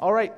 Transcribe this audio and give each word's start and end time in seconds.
All 0.00 0.12
right. 0.12 0.32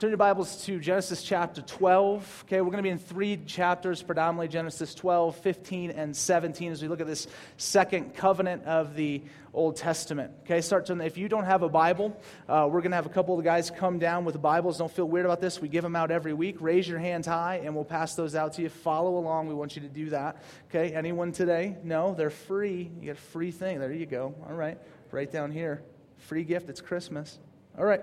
Turn 0.00 0.10
your 0.10 0.16
Bibles 0.16 0.64
to 0.64 0.80
Genesis 0.80 1.22
chapter 1.22 1.62
12. 1.62 2.44
Okay, 2.46 2.60
we're 2.60 2.70
going 2.70 2.78
to 2.78 2.82
be 2.82 2.88
in 2.88 2.98
three 2.98 3.36
chapters, 3.36 4.02
predominantly 4.02 4.48
Genesis 4.48 4.92
12, 4.92 5.36
15, 5.36 5.92
and 5.92 6.16
17, 6.16 6.72
as 6.72 6.82
we 6.82 6.88
look 6.88 7.00
at 7.00 7.06
this 7.06 7.28
second 7.58 8.16
covenant 8.16 8.64
of 8.64 8.96
the 8.96 9.22
Old 9.54 9.76
Testament. 9.76 10.32
Okay, 10.42 10.60
start 10.60 10.86
to, 10.86 11.00
if 11.00 11.16
you 11.16 11.28
don't 11.28 11.44
have 11.44 11.62
a 11.62 11.68
Bible, 11.68 12.20
uh, 12.48 12.68
we're 12.68 12.80
going 12.80 12.90
to 12.90 12.96
have 12.96 13.06
a 13.06 13.10
couple 13.10 13.38
of 13.38 13.44
the 13.44 13.48
guys 13.48 13.70
come 13.70 14.00
down 14.00 14.24
with 14.24 14.40
Bibles. 14.42 14.78
Don't 14.78 14.90
feel 14.90 15.08
weird 15.08 15.26
about 15.26 15.40
this. 15.40 15.60
We 15.60 15.68
give 15.68 15.84
them 15.84 15.94
out 15.94 16.10
every 16.10 16.32
week. 16.32 16.56
Raise 16.58 16.88
your 16.88 16.98
hands 16.98 17.28
high, 17.28 17.60
and 17.64 17.72
we'll 17.72 17.84
pass 17.84 18.16
those 18.16 18.34
out 18.34 18.54
to 18.54 18.62
you. 18.62 18.68
Follow 18.68 19.16
along. 19.16 19.46
We 19.46 19.54
want 19.54 19.76
you 19.76 19.82
to 19.82 19.88
do 19.88 20.10
that. 20.10 20.42
Okay, 20.70 20.92
anyone 20.92 21.30
today? 21.30 21.76
No, 21.84 22.14
they're 22.14 22.30
free. 22.30 22.90
You 22.98 23.06
get 23.06 23.16
a 23.16 23.20
free 23.20 23.52
thing. 23.52 23.78
There 23.78 23.92
you 23.92 24.06
go. 24.06 24.34
All 24.48 24.54
right, 24.54 24.76
right 25.12 25.30
down 25.30 25.52
here. 25.52 25.82
Free 26.16 26.42
gift. 26.42 26.68
It's 26.68 26.80
Christmas. 26.80 27.38
All 27.78 27.84
right. 27.84 28.02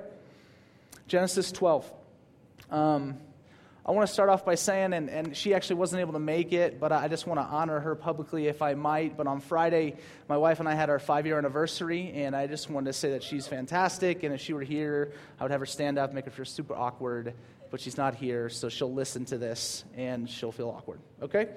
Genesis 1.08 1.52
12. 1.52 1.92
Um, 2.72 3.18
I 3.86 3.92
want 3.92 4.08
to 4.08 4.12
start 4.12 4.30
off 4.30 4.44
by 4.44 4.56
saying, 4.56 4.94
and, 4.94 5.12
and 5.12 5.38
she 5.38 5.54
actually 5.54 5.76
wasn't 5.76 6.02
able 6.02 6.14
to 6.14 6.20
make 6.20 6.52
it, 6.54 6.80
but 6.80 6.92
I 6.92 7.08
just 7.08 7.28
want 7.28 7.40
to 7.40 7.46
honor 7.46 7.80
her 7.80 7.94
publicly 7.94 8.48
if 8.48 8.64
I 8.64 8.74
might. 8.74 9.16
But 9.16 9.28
on 9.28 9.40
Friday, 9.40 9.98
my 10.28 10.38
wife 10.38 10.60
and 10.60 10.68
I 10.68 10.74
had 10.74 10.90
our 10.90 10.98
five 10.98 11.28
year 11.28 11.38
anniversary, 11.38 12.12
and 12.16 12.36
I 12.36 12.48
just 12.48 12.68
wanted 12.68 12.88
to 12.88 12.94
say 12.94 13.12
that 13.12 13.22
she's 13.22 13.46
fantastic. 13.46 14.24
And 14.24 14.34
if 14.34 14.42
she 14.42 14.54
were 14.54 14.64
here, 14.64 15.14
I 15.40 15.44
would 15.44 15.52
have 15.52 15.60
her 15.60 15.68
stand 15.68 16.00
up, 16.00 16.14
make 16.14 16.26
her 16.26 16.32
feel 16.32 16.46
super 16.46 16.74
awkward. 16.74 17.36
But 17.70 17.80
she's 17.80 17.98
not 17.98 18.16
here, 18.16 18.50
so 18.50 18.70
she'll 18.70 18.94
listen 18.94 19.26
to 19.26 19.38
this 19.38 19.84
and 19.96 20.28
she'll 20.28 20.52
feel 20.52 20.70
awkward. 20.70 21.00
Okay? 21.22 21.50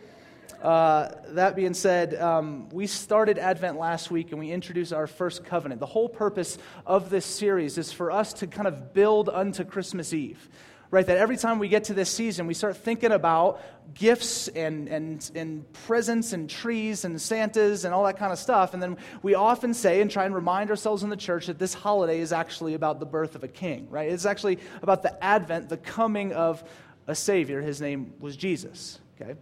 Uh, 0.62 1.08
that 1.28 1.54
being 1.54 1.74
said, 1.74 2.14
um, 2.16 2.68
we 2.70 2.86
started 2.86 3.38
Advent 3.38 3.78
last 3.78 4.10
week 4.10 4.32
and 4.32 4.40
we 4.40 4.50
introduced 4.50 4.92
our 4.92 5.06
first 5.06 5.44
covenant. 5.44 5.78
The 5.78 5.86
whole 5.86 6.08
purpose 6.08 6.58
of 6.84 7.10
this 7.10 7.24
series 7.24 7.78
is 7.78 7.92
for 7.92 8.10
us 8.10 8.32
to 8.34 8.48
kind 8.48 8.66
of 8.66 8.92
build 8.92 9.28
unto 9.28 9.64
Christmas 9.64 10.12
Eve. 10.12 10.48
Right, 10.90 11.04
that 11.04 11.18
every 11.18 11.36
time 11.36 11.58
we 11.58 11.68
get 11.68 11.84
to 11.84 11.94
this 11.94 12.08
season, 12.08 12.46
we 12.46 12.54
start 12.54 12.78
thinking 12.78 13.12
about 13.12 13.60
gifts 13.92 14.48
and, 14.48 14.88
and, 14.88 15.30
and 15.34 15.70
presents 15.84 16.32
and 16.32 16.48
trees 16.48 17.04
and 17.04 17.20
Santas 17.20 17.84
and 17.84 17.92
all 17.92 18.04
that 18.04 18.16
kind 18.16 18.32
of 18.32 18.38
stuff. 18.38 18.72
And 18.72 18.82
then 18.82 18.96
we 19.20 19.34
often 19.34 19.74
say 19.74 20.00
and 20.00 20.10
try 20.10 20.24
and 20.24 20.34
remind 20.34 20.70
ourselves 20.70 21.02
in 21.02 21.10
the 21.10 21.16
church 21.16 21.44
that 21.48 21.58
this 21.58 21.74
holiday 21.74 22.20
is 22.20 22.32
actually 22.32 22.72
about 22.72 23.00
the 23.00 23.06
birth 23.06 23.34
of 23.34 23.44
a 23.44 23.48
king, 23.48 23.86
right? 23.90 24.10
It's 24.10 24.24
actually 24.24 24.60
about 24.80 25.02
the 25.02 25.22
advent, 25.22 25.68
the 25.68 25.76
coming 25.76 26.32
of 26.32 26.64
a 27.06 27.14
Savior. 27.14 27.60
His 27.60 27.82
name 27.82 28.14
was 28.18 28.34
Jesus, 28.34 28.98
okay? 29.20 29.34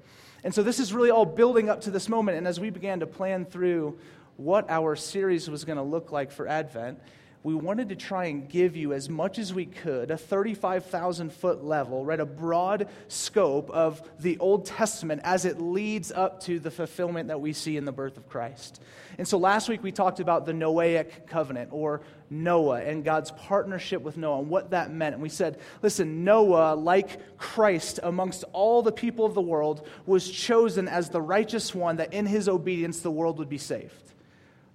And 0.46 0.54
so 0.54 0.62
this 0.62 0.78
is 0.78 0.92
really 0.92 1.10
all 1.10 1.24
building 1.24 1.68
up 1.68 1.80
to 1.80 1.90
this 1.90 2.08
moment. 2.08 2.38
And 2.38 2.46
as 2.46 2.60
we 2.60 2.70
began 2.70 3.00
to 3.00 3.06
plan 3.08 3.46
through 3.46 3.98
what 4.36 4.70
our 4.70 4.94
series 4.94 5.50
was 5.50 5.64
going 5.64 5.76
to 5.76 5.82
look 5.82 6.12
like 6.12 6.30
for 6.30 6.46
Advent, 6.46 7.00
we 7.46 7.54
wanted 7.54 7.90
to 7.90 7.94
try 7.94 8.24
and 8.24 8.48
give 8.48 8.74
you 8.74 8.92
as 8.92 9.08
much 9.08 9.38
as 9.38 9.54
we 9.54 9.66
could 9.66 10.10
a 10.10 10.18
35,000 10.18 11.32
foot 11.32 11.62
level, 11.62 12.04
right? 12.04 12.18
A 12.18 12.26
broad 12.26 12.88
scope 13.06 13.70
of 13.70 14.02
the 14.18 14.36
Old 14.38 14.66
Testament 14.66 15.20
as 15.22 15.44
it 15.44 15.60
leads 15.60 16.10
up 16.10 16.40
to 16.40 16.58
the 16.58 16.72
fulfillment 16.72 17.28
that 17.28 17.40
we 17.40 17.52
see 17.52 17.76
in 17.76 17.84
the 17.84 17.92
birth 17.92 18.16
of 18.16 18.28
Christ. 18.28 18.82
And 19.16 19.28
so 19.28 19.38
last 19.38 19.68
week 19.68 19.84
we 19.84 19.92
talked 19.92 20.18
about 20.18 20.44
the 20.44 20.50
Noahic 20.50 21.28
covenant 21.28 21.68
or 21.70 22.00
Noah 22.30 22.80
and 22.80 23.04
God's 23.04 23.30
partnership 23.30 24.02
with 24.02 24.16
Noah 24.16 24.40
and 24.40 24.48
what 24.48 24.70
that 24.70 24.90
meant. 24.90 25.14
And 25.14 25.22
we 25.22 25.28
said, 25.28 25.60
listen, 25.82 26.24
Noah, 26.24 26.74
like 26.74 27.38
Christ 27.38 28.00
amongst 28.02 28.42
all 28.52 28.82
the 28.82 28.90
people 28.90 29.24
of 29.24 29.34
the 29.34 29.40
world, 29.40 29.86
was 30.04 30.28
chosen 30.28 30.88
as 30.88 31.10
the 31.10 31.22
righteous 31.22 31.72
one 31.72 31.98
that 31.98 32.12
in 32.12 32.26
his 32.26 32.48
obedience 32.48 33.02
the 33.02 33.10
world 33.12 33.38
would 33.38 33.48
be 33.48 33.56
saved. 33.56 34.05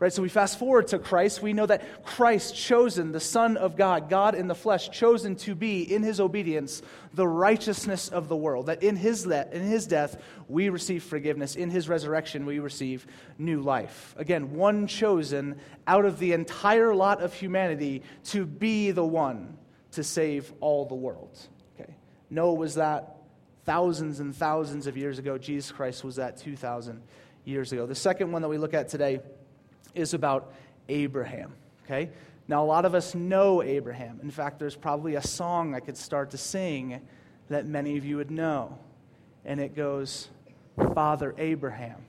Right? 0.01 0.11
So 0.11 0.23
we 0.23 0.29
fast 0.29 0.57
forward 0.57 0.87
to 0.87 0.97
Christ. 0.97 1.43
We 1.43 1.53
know 1.53 1.67
that 1.67 2.03
Christ, 2.03 2.55
chosen, 2.55 3.11
the 3.11 3.19
Son 3.19 3.55
of 3.55 3.77
God, 3.77 4.09
God 4.09 4.33
in 4.33 4.47
the 4.47 4.55
flesh, 4.55 4.89
chosen 4.89 5.35
to 5.35 5.53
be, 5.53 5.83
in 5.83 6.01
his 6.01 6.19
obedience, 6.19 6.81
the 7.13 7.27
righteousness 7.27 8.09
of 8.09 8.27
the 8.27 8.35
world. 8.35 8.65
That 8.65 8.81
in 8.81 8.95
his, 8.95 9.27
le- 9.27 9.45
in 9.51 9.61
his 9.61 9.85
death, 9.85 10.19
we 10.47 10.69
receive 10.69 11.03
forgiveness. 11.03 11.55
In 11.55 11.69
his 11.69 11.87
resurrection, 11.87 12.47
we 12.47 12.57
receive 12.57 13.05
new 13.37 13.61
life. 13.61 14.15
Again, 14.17 14.55
one 14.55 14.87
chosen 14.87 15.59
out 15.85 16.05
of 16.05 16.17
the 16.17 16.33
entire 16.33 16.95
lot 16.95 17.21
of 17.21 17.35
humanity 17.35 18.01
to 18.29 18.47
be 18.47 18.89
the 18.89 19.05
one 19.05 19.55
to 19.91 20.03
save 20.03 20.51
all 20.61 20.85
the 20.85 20.95
world. 20.95 21.37
Okay. 21.79 21.93
Noah 22.31 22.55
was 22.55 22.73
that 22.73 23.17
thousands 23.65 24.19
and 24.19 24.35
thousands 24.35 24.87
of 24.87 24.97
years 24.97 25.19
ago. 25.19 25.37
Jesus 25.37 25.71
Christ 25.71 26.03
was 26.03 26.15
that 26.15 26.37
2,000 26.37 27.03
years 27.45 27.71
ago. 27.71 27.85
The 27.85 27.93
second 27.93 28.31
one 28.31 28.41
that 28.41 28.47
we 28.47 28.57
look 28.57 28.73
at 28.73 28.89
today 28.89 29.19
is 29.95 30.13
about 30.13 30.53
Abraham. 30.89 31.53
Okay? 31.85 32.09
Now, 32.47 32.63
a 32.63 32.65
lot 32.65 32.85
of 32.85 32.95
us 32.95 33.15
know 33.15 33.61
Abraham. 33.61 34.19
In 34.23 34.31
fact, 34.31 34.59
there's 34.59 34.75
probably 34.75 35.15
a 35.15 35.21
song 35.21 35.73
I 35.73 35.79
could 35.79 35.97
start 35.97 36.31
to 36.31 36.37
sing 36.37 37.01
that 37.49 37.65
many 37.65 37.97
of 37.97 38.05
you 38.05 38.17
would 38.17 38.31
know. 38.31 38.77
And 39.45 39.59
it 39.59 39.75
goes, 39.75 40.29
Father 40.93 41.33
Abraham 41.37 42.05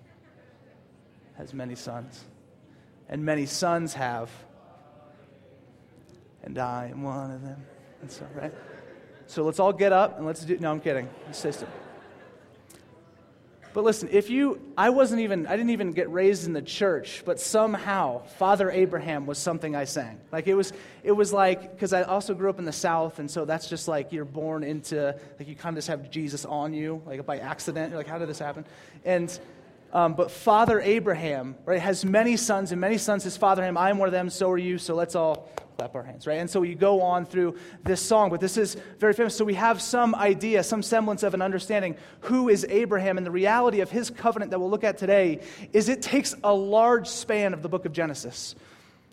has 1.37 1.55
many 1.55 1.75
sons, 1.75 2.25
and 3.09 3.25
many 3.25 3.47
sons 3.47 3.95
have, 3.95 4.31
and 6.43 6.59
I 6.59 6.89
am 6.91 7.03
one 7.03 7.31
of 7.31 7.43
them. 7.43 7.65
And 8.01 8.11
so, 8.11 8.27
right? 8.35 8.53
So 9.27 9.45
let's 9.45 9.59
all 9.59 9.73
get 9.73 9.93
up 9.93 10.19
and 10.19 10.27
let's 10.27 10.45
do. 10.45 10.59
No, 10.59 10.71
I'm 10.71 10.81
kidding. 10.81 11.09
Assistant. 11.31 11.71
But 13.75 13.85
listen, 13.85 14.09
if 14.13 14.29
you, 14.29 14.61
I 14.77 14.91
wasn't 14.91 15.23
even, 15.23 15.47
I 15.47 15.57
didn't 15.57 15.71
even 15.71 15.93
get 15.93 16.11
raised 16.11 16.47
in 16.47 16.53
the 16.53 16.63
church, 16.63 17.23
but 17.25 17.41
somehow 17.41 18.23
Father 18.39 18.71
Abraham 18.71 19.25
was 19.25 19.39
something 19.39 19.75
I 19.75 19.85
sang. 19.85 20.21
Like 20.31 20.47
it 20.47 20.55
was, 20.55 20.73
it 21.03 21.13
was 21.13 21.33
like, 21.33 21.73
because 21.73 21.93
I 21.93 22.03
also 22.03 22.35
grew 22.35 22.51
up 22.51 22.59
in 22.59 22.65
the 22.67 22.73
South, 22.73 23.19
and 23.19 23.31
so 23.31 23.45
that's 23.45 23.69
just 23.69 23.89
like 23.89 24.13
you're 24.13 24.25
born 24.27 24.63
into, 24.63 25.19
like 25.39 25.49
you 25.49 25.57
kind 25.57 25.75
of 25.75 25.79
just 25.79 25.89
have 25.89 26.11
Jesus 26.11 26.45
on 26.45 26.75
you, 26.75 27.03
like 27.07 27.25
by 27.25 27.39
accident. 27.39 27.91
You're 27.91 27.99
like, 27.99 28.07
how 28.07 28.19
did 28.19 28.29
this 28.29 28.39
happen? 28.39 28.67
And, 29.05 29.39
um, 29.93 30.15
but 30.15 30.31
Father 30.31 30.81
Abraham, 30.81 31.55
right, 31.65 31.81
has 31.81 32.05
many 32.05 32.37
sons, 32.37 32.73
and 32.73 32.81
many 32.81 32.99
sons 32.99 33.25
his 33.25 33.37
father 33.37 33.65
him. 33.65 33.79
I 33.79 33.91
am 33.91 33.99
one 33.99 34.09
of 34.09 34.13
them, 34.13 34.29
so 34.29 34.51
are 34.51 34.59
you, 34.59 34.79
so 34.79 34.95
let's 34.95 35.15
all 35.15 35.49
clap 35.83 35.97
our 35.97 36.05
hands, 36.05 36.29
right? 36.29 36.39
And 36.39 36.49
so 36.49 36.63
you 36.63 36.77
go 36.77 37.03
on 37.03 37.27
through 37.27 37.57
this 37.83 38.01
song, 38.01 38.31
but 38.31 38.41
this 38.41 38.57
is 38.57 38.77
very 39.01 39.15
famous. 39.15 39.35
So 39.35 39.45
we 39.45 39.55
have 39.55 39.83
some 39.83 40.15
idea, 40.15 40.63
some 40.63 40.81
semblance 40.81 41.25
of 41.25 41.35
an 41.35 41.43
understanding 41.43 41.97
who 42.21 42.49
is 42.49 42.65
Abraham, 42.69 43.19
and 43.19 43.27
the 43.27 43.33
reality 43.33 43.81
of 43.81 43.91
his 43.91 44.09
covenant 44.09 44.53
that 44.53 44.61
we'll 44.61 44.71
look 44.71 44.85
at 44.85 44.97
today 44.97 45.41
is 45.73 45.89
it 45.89 46.01
takes 46.01 46.37
a 46.45 46.55
large 46.55 47.09
span 47.09 47.53
of 47.53 47.63
the 47.63 47.69
book 47.69 47.85
of 47.85 47.93
Genesis. 47.93 48.55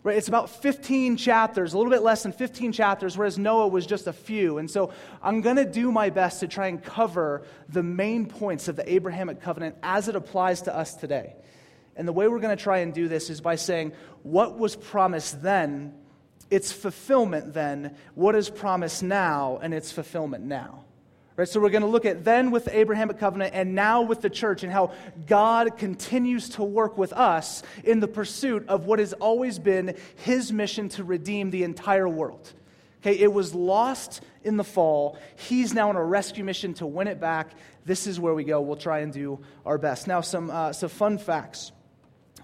Right? 0.03 0.15
It's 0.15 0.27
about 0.27 0.61
15 0.61 1.17
chapters, 1.17 1.73
a 1.73 1.77
little 1.77 1.91
bit 1.91 2.03
less 2.03 2.21
than 2.21 2.33
15 2.33 2.71
chapters, 2.71 3.17
whereas 3.17 3.39
Noah 3.39 3.67
was 3.67 3.87
just 3.87 4.05
a 4.05 4.13
few. 4.13 4.59
And 4.59 4.69
so 4.69 4.93
I'm 5.23 5.41
going 5.41 5.55
to 5.55 5.65
do 5.65 5.91
my 5.91 6.11
best 6.11 6.41
to 6.41 6.47
try 6.47 6.67
and 6.67 6.81
cover 6.83 7.41
the 7.67 7.81
main 7.81 8.27
points 8.27 8.67
of 8.67 8.75
the 8.75 8.93
Abrahamic 8.93 9.41
covenant 9.41 9.75
as 9.81 10.07
it 10.07 10.15
applies 10.15 10.61
to 10.63 10.75
us 10.75 10.93
today. 10.93 11.33
And 11.95 12.07
the 12.07 12.13
way 12.13 12.27
we're 12.27 12.39
going 12.39 12.55
to 12.55 12.63
try 12.63 12.77
and 12.77 12.93
do 12.93 13.07
this 13.07 13.31
is 13.31 13.41
by 13.41 13.55
saying 13.55 13.91
what 14.21 14.57
was 14.57 14.75
promised 14.75 15.41
then 15.41 15.95
its 16.49 16.71
fulfillment 16.71 17.53
then, 17.53 17.95
what 18.15 18.35
is 18.35 18.49
promised 18.49 19.03
now, 19.03 19.59
and 19.61 19.73
its 19.73 19.91
fulfillment 19.91 20.43
now. 20.43 20.85
Right, 21.39 21.47
so 21.47 21.61
we're 21.61 21.69
going 21.69 21.83
to 21.83 21.87
look 21.87 22.05
at 22.05 22.25
then 22.25 22.51
with 22.51 22.65
the 22.65 22.77
Abrahamic 22.77 23.17
covenant 23.17 23.53
and 23.53 23.73
now 23.73 24.01
with 24.01 24.19
the 24.19 24.29
church 24.29 24.63
and 24.63 24.73
how 24.73 24.91
God 25.25 25.77
continues 25.77 26.49
to 26.49 26.63
work 26.65 26.97
with 26.97 27.13
us 27.13 27.63
in 27.85 28.01
the 28.01 28.09
pursuit 28.09 28.67
of 28.67 28.85
what 28.85 28.99
has 28.99 29.13
always 29.13 29.57
been 29.57 29.95
his 30.17 30.51
mission 30.51 30.89
to 30.89 31.05
redeem 31.05 31.49
the 31.49 31.63
entire 31.63 32.09
world. 32.09 32.51
Okay, 33.01 33.17
it 33.17 33.31
was 33.31 33.55
lost 33.55 34.21
in 34.43 34.57
the 34.57 34.65
fall. 34.65 35.17
He's 35.37 35.73
now 35.73 35.87
on 35.87 35.95
a 35.95 36.03
rescue 36.03 36.43
mission 36.43 36.73
to 36.73 36.85
win 36.85 37.07
it 37.07 37.21
back. 37.21 37.51
This 37.85 38.05
is 38.05 38.19
where 38.19 38.33
we 38.33 38.43
go. 38.43 38.59
We'll 38.59 38.75
try 38.75 38.99
and 38.99 39.13
do 39.13 39.39
our 39.65 39.77
best. 39.77 40.07
Now, 40.07 40.19
some, 40.19 40.49
uh, 40.49 40.73
some 40.73 40.89
fun 40.89 41.17
facts 41.19 41.71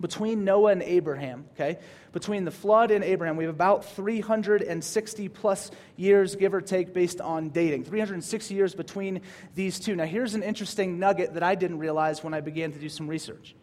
between 0.01 0.44
Noah 0.44 0.72
and 0.72 0.81
Abraham, 0.83 1.45
okay? 1.53 1.79
Between 2.11 2.45
the 2.45 2.51
flood 2.51 2.91
and 2.91 3.03
Abraham, 3.03 3.38
we 3.38 3.44
have 3.45 3.53
about 3.53 3.85
360 3.85 5.29
plus 5.29 5.72
years, 5.95 6.35
give 6.35 6.53
or 6.53 6.61
take, 6.61 6.94
based 6.94 7.22
on 7.22 7.49
dating. 7.49 7.84
360 7.85 8.53
years 8.53 8.75
between 8.75 9.22
these 9.53 9.79
two. 9.79 9.96
Now, 9.96 10.05
here's 10.05 10.35
an 10.35 10.43
interesting 10.43 10.99
nugget 10.99 11.34
that 11.34 11.43
I 11.43 11.55
didn't 11.55 11.79
realize 11.79 12.23
when 12.23 12.34
I 12.34 12.41
began 12.41 12.72
to 12.72 12.79
do 12.79 12.90
some 12.90 13.08
research. 13.08 13.55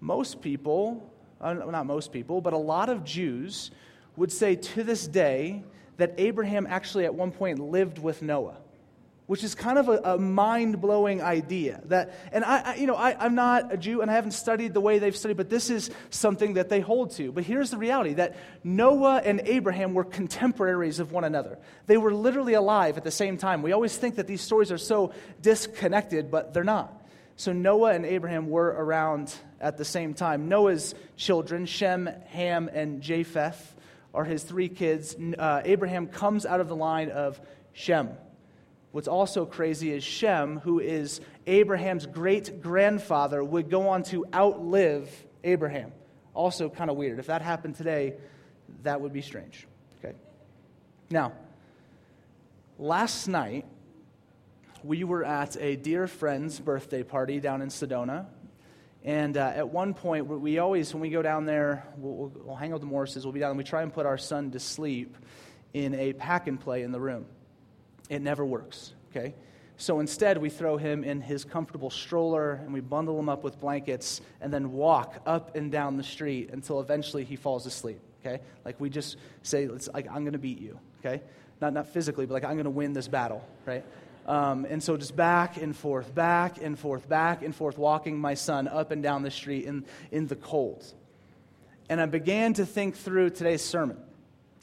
Most 0.00 0.40
people, 0.40 1.12
uh, 1.40 1.54
not 1.54 1.86
most 1.86 2.12
people, 2.12 2.40
but 2.40 2.52
a 2.52 2.58
lot 2.58 2.88
of 2.88 3.04
Jews 3.04 3.70
would 4.16 4.32
say 4.32 4.56
to 4.56 4.82
this 4.82 5.06
day 5.06 5.62
that 5.96 6.14
Abraham 6.18 6.66
actually 6.68 7.04
at 7.04 7.14
one 7.14 7.30
point 7.30 7.58
lived 7.58 7.98
with 7.98 8.22
Noah 8.22 8.58
which 9.26 9.42
is 9.42 9.54
kind 9.54 9.78
of 9.78 9.88
a, 9.88 10.14
a 10.14 10.18
mind-blowing 10.18 11.20
idea 11.20 11.80
that 11.86 12.14
and 12.32 12.44
I, 12.44 12.72
I 12.72 12.74
you 12.76 12.86
know 12.86 12.94
I, 12.94 13.16
i'm 13.18 13.34
not 13.34 13.72
a 13.72 13.76
jew 13.76 14.00
and 14.00 14.10
i 14.10 14.14
haven't 14.14 14.32
studied 14.32 14.74
the 14.74 14.80
way 14.80 14.98
they've 14.98 15.16
studied 15.16 15.36
but 15.36 15.50
this 15.50 15.70
is 15.70 15.90
something 16.10 16.54
that 16.54 16.68
they 16.68 16.80
hold 16.80 17.12
to. 17.12 17.32
But 17.32 17.44
here's 17.44 17.70
the 17.70 17.76
reality 17.76 18.14
that 18.14 18.36
noah 18.64 19.20
and 19.24 19.40
abraham 19.44 19.94
were 19.94 20.04
contemporaries 20.04 21.00
of 21.00 21.12
one 21.12 21.24
another. 21.24 21.58
They 21.86 21.96
were 21.96 22.12
literally 22.12 22.54
alive 22.54 22.96
at 22.96 23.04
the 23.04 23.10
same 23.10 23.38
time. 23.38 23.62
We 23.62 23.72
always 23.72 23.96
think 23.96 24.16
that 24.16 24.26
these 24.26 24.40
stories 24.40 24.72
are 24.72 24.78
so 24.78 25.12
disconnected 25.42 26.30
but 26.30 26.54
they're 26.54 26.64
not. 26.64 26.92
So 27.36 27.52
noah 27.52 27.92
and 27.92 28.06
abraham 28.06 28.48
were 28.48 28.68
around 28.68 29.34
at 29.60 29.76
the 29.76 29.84
same 29.84 30.14
time. 30.14 30.48
Noah's 30.48 30.94
children 31.16 31.66
shem 31.66 32.08
ham 32.28 32.70
and 32.72 33.02
japheth 33.02 33.74
are 34.16 34.24
his 34.24 34.42
three 34.42 34.70
kids. 34.70 35.14
Uh, 35.38 35.60
Abraham 35.64 36.06
comes 36.06 36.46
out 36.46 36.60
of 36.60 36.68
the 36.68 36.74
line 36.74 37.10
of 37.10 37.38
Shem. 37.74 38.08
What's 38.96 39.08
also 39.08 39.44
crazy 39.44 39.92
is 39.92 40.02
Shem, 40.02 40.58
who 40.60 40.80
is 40.80 41.20
Abraham's 41.46 42.06
great 42.06 42.62
grandfather, 42.62 43.44
would 43.44 43.68
go 43.68 43.90
on 43.90 44.04
to 44.04 44.24
outlive 44.32 45.10
Abraham. 45.44 45.92
Also, 46.32 46.70
kind 46.70 46.88
of 46.88 46.96
weird. 46.96 47.18
If 47.18 47.26
that 47.26 47.42
happened 47.42 47.74
today, 47.74 48.14
that 48.84 49.02
would 49.02 49.12
be 49.12 49.20
strange. 49.20 49.66
Okay. 49.98 50.16
Now, 51.10 51.34
last 52.78 53.28
night, 53.28 53.66
we 54.82 55.04
were 55.04 55.26
at 55.26 55.58
a 55.60 55.76
dear 55.76 56.06
friend's 56.06 56.58
birthday 56.58 57.02
party 57.02 57.38
down 57.38 57.60
in 57.60 57.68
Sedona. 57.68 58.24
And 59.04 59.36
uh, 59.36 59.52
at 59.56 59.68
one 59.68 59.92
point, 59.92 60.26
we 60.26 60.58
always, 60.58 60.94
when 60.94 61.02
we 61.02 61.10
go 61.10 61.20
down 61.20 61.44
there, 61.44 61.86
we'll, 61.98 62.14
we'll, 62.14 62.32
we'll 62.46 62.56
hang 62.56 62.70
out 62.70 62.80
with 62.80 62.88
the 62.88 62.88
Morrises, 62.88 63.24
we'll 63.24 63.32
be 63.32 63.40
down, 63.40 63.50
and 63.50 63.58
we 63.58 63.64
try 63.64 63.82
and 63.82 63.92
put 63.92 64.06
our 64.06 64.16
son 64.16 64.52
to 64.52 64.58
sleep 64.58 65.18
in 65.74 65.94
a 65.96 66.14
pack 66.14 66.46
and 66.46 66.58
play 66.58 66.82
in 66.82 66.92
the 66.92 67.00
room. 67.00 67.26
It 68.08 68.22
never 68.22 68.44
works, 68.44 68.92
okay? 69.10 69.34
So 69.78 70.00
instead, 70.00 70.38
we 70.38 70.48
throw 70.48 70.76
him 70.76 71.04
in 71.04 71.20
his 71.20 71.44
comfortable 71.44 71.90
stroller 71.90 72.52
and 72.52 72.72
we 72.72 72.80
bundle 72.80 73.18
him 73.18 73.28
up 73.28 73.44
with 73.44 73.60
blankets 73.60 74.22
and 74.40 74.52
then 74.52 74.72
walk 74.72 75.20
up 75.26 75.54
and 75.54 75.70
down 75.70 75.96
the 75.96 76.02
street 76.02 76.50
until 76.50 76.80
eventually 76.80 77.24
he 77.24 77.36
falls 77.36 77.66
asleep, 77.66 78.00
okay? 78.24 78.42
Like 78.64 78.80
we 78.80 78.88
just 78.88 79.16
say, 79.42 79.64
it's 79.64 79.88
like, 79.92 80.06
I'm 80.10 80.22
to 80.32 80.38
beat 80.38 80.60
you, 80.60 80.78
okay? 81.00 81.22
Not, 81.60 81.74
not 81.74 81.88
physically, 81.88 82.26
but 82.26 82.34
like, 82.34 82.44
I'm 82.44 82.56
to 82.64 82.70
win 82.70 82.94
this 82.94 83.08
battle, 83.08 83.46
right? 83.66 83.84
Um, 84.26 84.66
and 84.68 84.82
so 84.82 84.96
just 84.96 85.14
back 85.14 85.56
and 85.56 85.76
forth, 85.76 86.14
back 86.14 86.60
and 86.60 86.78
forth, 86.78 87.08
back 87.08 87.42
and 87.42 87.54
forth, 87.54 87.78
walking 87.78 88.18
my 88.18 88.34
son 88.34 88.66
up 88.68 88.90
and 88.90 89.02
down 89.02 89.22
the 89.22 89.30
street 89.30 89.66
in, 89.66 89.84
in 90.10 90.26
the 90.26 90.36
cold. 90.36 90.84
And 91.88 92.00
I 92.00 92.06
began 92.06 92.54
to 92.54 92.66
think 92.66 92.96
through 92.96 93.30
today's 93.30 93.62
sermon. 93.62 93.98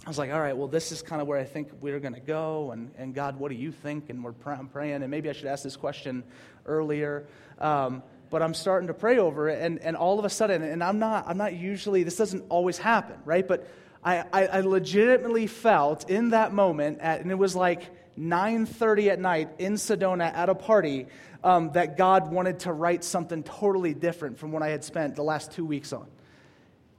I 0.06 0.10
was 0.10 0.18
like, 0.18 0.34
all 0.34 0.40
right, 0.40 0.56
well, 0.56 0.68
this 0.68 0.92
is 0.92 1.02
kind 1.02 1.22
of 1.22 1.28
where 1.28 1.40
I 1.40 1.46
think 1.46 1.70
we're 1.80 2.00
going 2.00 2.14
to 2.14 2.20
go. 2.20 2.72
And, 2.72 2.92
and 2.98 3.16
God, 3.16 3.40
what 3.40 3.50
do 3.50 3.56
you 3.56 3.72
think? 3.72 4.10
And 4.10 4.22
we're 4.22 4.34
I'm 4.46 4.68
praying. 4.68 5.02
And 5.02 5.10
maybe 5.10 5.30
I 5.30 5.34
should 5.34 5.46
ask 5.46 5.64
this 5.64 5.78
question 5.78 6.24
earlier. 6.66 7.26
Um, 7.58 8.04
but 8.30 8.42
I'm 8.42 8.54
starting 8.54 8.88
to 8.88 8.94
pray 8.94 9.18
over 9.18 9.48
it. 9.48 9.62
And, 9.62 9.80
and 9.80 9.96
all 9.96 10.20
of 10.20 10.26
a 10.26 10.30
sudden, 10.30 10.62
and 10.62 10.84
I'm 10.84 11.00
not, 11.00 11.26
I'm 11.28 11.38
not 11.38 11.54
usually, 11.54 12.04
this 12.04 12.18
doesn't 12.18 12.44
always 12.50 12.78
happen, 12.78 13.18
right? 13.24 13.48
But 13.48 13.66
I, 14.04 14.26
I, 14.34 14.46
I 14.48 14.60
legitimately 14.60 15.48
felt 15.48 16.10
in 16.10 16.32
that 16.32 16.52
moment, 16.52 17.00
at, 17.00 17.22
and 17.22 17.32
it 17.32 17.38
was 17.38 17.56
like 17.56 17.90
9.30 18.20 19.08
at 19.08 19.20
night 19.20 19.50
in 19.58 19.74
sedona 19.74 20.34
at 20.34 20.50
a 20.50 20.54
party 20.54 21.08
um, 21.44 21.72
that 21.72 21.98
god 21.98 22.32
wanted 22.32 22.60
to 22.60 22.72
write 22.72 23.04
something 23.04 23.42
totally 23.42 23.96
different 23.96 24.38
from 24.38 24.52
what 24.52 24.62
i 24.62 24.70
had 24.70 24.84
spent 24.84 25.16
the 25.16 25.24
last 25.24 25.52
two 25.52 25.66
weeks 25.66 25.92
on 25.92 26.06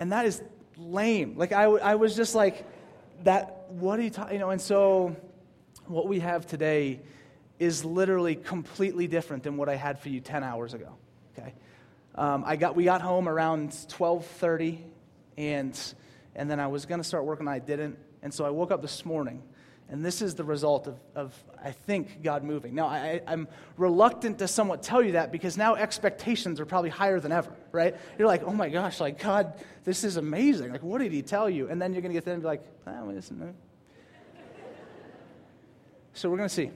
and 0.01 0.11
that 0.11 0.27
is 0.27 0.43
lame 0.77 1.37
like 1.37 1.53
i, 1.53 1.63
I 1.63 1.95
was 1.95 2.17
just 2.17 2.35
like 2.35 2.67
that 3.25 3.67
what 3.71 3.99
are 3.99 4.03
you 4.03 4.11
talking 4.11 4.35
you 4.35 4.39
know 4.39 4.51
and 4.51 4.61
so 4.61 5.17
what 5.87 6.07
we 6.07 6.21
have 6.21 6.47
today 6.47 7.01
is 7.59 7.85
literally 7.85 8.35
completely 8.35 9.07
different 9.07 9.43
than 9.43 9.57
what 9.57 9.69
i 9.69 9.75
had 9.75 9.99
for 9.99 10.09
you 10.09 10.21
10 10.21 10.45
hours 10.45 10.75
ago 10.75 10.95
okay? 11.37 11.55
Um, 12.15 12.45
I 12.47 12.55
got, 12.57 12.77
we 12.77 12.85
got 12.85 13.01
home 13.01 13.29
around 13.29 13.71
12.30 13.71 14.79
and, 15.37 15.95
and 16.37 16.51
then 16.51 16.61
i 16.61 16.67
was 16.67 16.87
going 16.87 17.01
to 17.01 17.05
start 17.05 17.25
working 17.25 17.49
i 17.49 17.59
didn't. 17.59 17.99
And 18.23 18.33
so 18.33 18.45
i 18.45 18.51
woke 18.51 18.71
up 18.71 18.83
this 18.83 19.05
morning 19.05 19.43
and 19.91 20.05
this 20.05 20.23
is 20.23 20.35
the 20.35 20.45
result 20.45 20.87
of, 20.87 20.99
of 21.15 21.45
I 21.63 21.73
think, 21.73 22.23
God 22.23 22.43
moving. 22.43 22.75
Now, 22.75 22.87
I, 22.87 23.21
am 23.27 23.49
reluctant 23.77 24.39
to 24.39 24.49
somewhat 24.49 24.83
tell 24.83 25.03
you 25.03 25.13
that 25.13 25.31
because 25.31 25.57
now 25.57 25.75
expectations 25.75 26.59
are 26.59 26.65
probably 26.65 26.91
higher 26.91 27.21
than 27.21 27.33
ever, 27.33 27.53
right? 27.71 27.95
You're 28.19 28.29
like, 28.29 28.43
oh 28.45 28.53
my 28.53 28.71
gosh, 28.71 28.99
like, 28.99 29.19
God, 29.19 29.53
this 29.85 30.03
is 30.03 30.17
amazing. 30.17 30.73
Like, 30.73 30.83
what 30.83 31.01
did 31.01 31.13
He 31.13 31.23
tell 31.23 31.51
you? 31.51 31.69
And 31.69 31.81
then 31.81 31.93
you're 31.93 32.03
going 32.03 32.13
to 32.13 32.17
get 32.17 32.25
there 32.25 32.35
and 32.35 32.43
be 32.43 32.47
like, 32.47 32.63
ah, 32.87 33.03
well, 33.03 33.15
listen. 33.15 33.55
So 36.15 36.31
we're 36.31 36.39
going 36.39 36.49
to 36.49 36.55
see. 36.55 36.71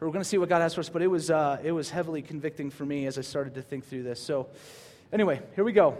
We're 0.00 0.08
going 0.08 0.22
to 0.22 0.28
see 0.28 0.38
what 0.38 0.48
God 0.48 0.60
has 0.60 0.74
for 0.74 0.80
us, 0.80 0.88
but 0.88 1.02
it 1.02 1.06
was, 1.06 1.30
uh, 1.30 1.58
it 1.62 1.72
was 1.72 1.90
heavily 1.90 2.20
convicting 2.20 2.70
for 2.70 2.84
me 2.84 3.06
as 3.06 3.16
I 3.16 3.22
started 3.22 3.54
to 3.54 3.62
think 3.62 3.86
through 3.86 4.02
this. 4.02 4.20
So, 4.20 4.48
anyway, 5.12 5.40
here 5.54 5.64
we 5.64 5.72
go. 5.72 5.98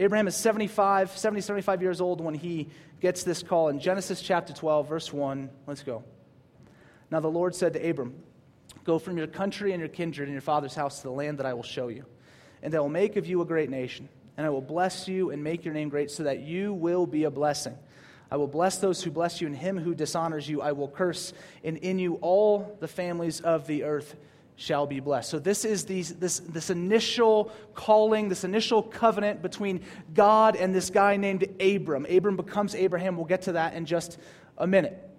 Abraham 0.00 0.26
is 0.26 0.34
75, 0.34 1.14
70, 1.14 1.42
75 1.42 1.82
years 1.82 2.00
old 2.00 2.22
when 2.22 2.32
he 2.32 2.70
gets 3.02 3.22
this 3.22 3.42
call 3.42 3.68
in 3.68 3.78
Genesis 3.78 4.22
chapter 4.22 4.54
12, 4.54 4.88
verse 4.88 5.12
1. 5.12 5.50
Let's 5.66 5.82
go. 5.82 6.02
Now 7.10 7.20
the 7.20 7.28
Lord 7.28 7.54
said 7.54 7.74
to 7.74 7.86
Abram, 7.86 8.14
Go 8.84 8.98
from 8.98 9.18
your 9.18 9.26
country 9.26 9.72
and 9.72 9.78
your 9.78 9.90
kindred 9.90 10.26
and 10.26 10.32
your 10.32 10.40
father's 10.40 10.74
house 10.74 10.96
to 10.98 11.02
the 11.02 11.12
land 11.12 11.38
that 11.38 11.44
I 11.44 11.52
will 11.52 11.62
show 11.62 11.88
you. 11.88 12.06
And 12.62 12.74
I 12.74 12.80
will 12.80 12.88
make 12.88 13.16
of 13.16 13.26
you 13.26 13.42
a 13.42 13.44
great 13.44 13.68
nation. 13.68 14.08
And 14.38 14.46
I 14.46 14.48
will 14.48 14.62
bless 14.62 15.06
you 15.06 15.32
and 15.32 15.44
make 15.44 15.66
your 15.66 15.74
name 15.74 15.90
great 15.90 16.10
so 16.10 16.22
that 16.22 16.40
you 16.40 16.72
will 16.72 17.06
be 17.06 17.24
a 17.24 17.30
blessing. 17.30 17.76
I 18.30 18.38
will 18.38 18.48
bless 18.48 18.78
those 18.78 19.02
who 19.02 19.10
bless 19.10 19.42
you, 19.42 19.48
and 19.48 19.56
him 19.56 19.78
who 19.78 19.94
dishonors 19.94 20.48
you 20.48 20.62
I 20.62 20.72
will 20.72 20.88
curse. 20.88 21.34
And 21.62 21.76
in 21.76 21.98
you 21.98 22.14
all 22.22 22.74
the 22.80 22.88
families 22.88 23.42
of 23.42 23.66
the 23.66 23.84
earth 23.84 24.16
shall 24.60 24.86
be 24.86 25.00
blessed. 25.00 25.30
So, 25.30 25.38
this 25.38 25.64
is 25.64 25.86
these, 25.86 26.14
this, 26.16 26.40
this 26.40 26.68
initial 26.68 27.50
calling, 27.74 28.28
this 28.28 28.44
initial 28.44 28.82
covenant 28.82 29.40
between 29.40 29.80
God 30.12 30.54
and 30.54 30.74
this 30.74 30.90
guy 30.90 31.16
named 31.16 31.44
Abram. 31.60 32.04
Abram 32.04 32.36
becomes 32.36 32.74
Abraham. 32.74 33.16
We'll 33.16 33.24
get 33.24 33.42
to 33.42 33.52
that 33.52 33.72
in 33.72 33.86
just 33.86 34.18
a 34.58 34.66
minute. 34.66 35.09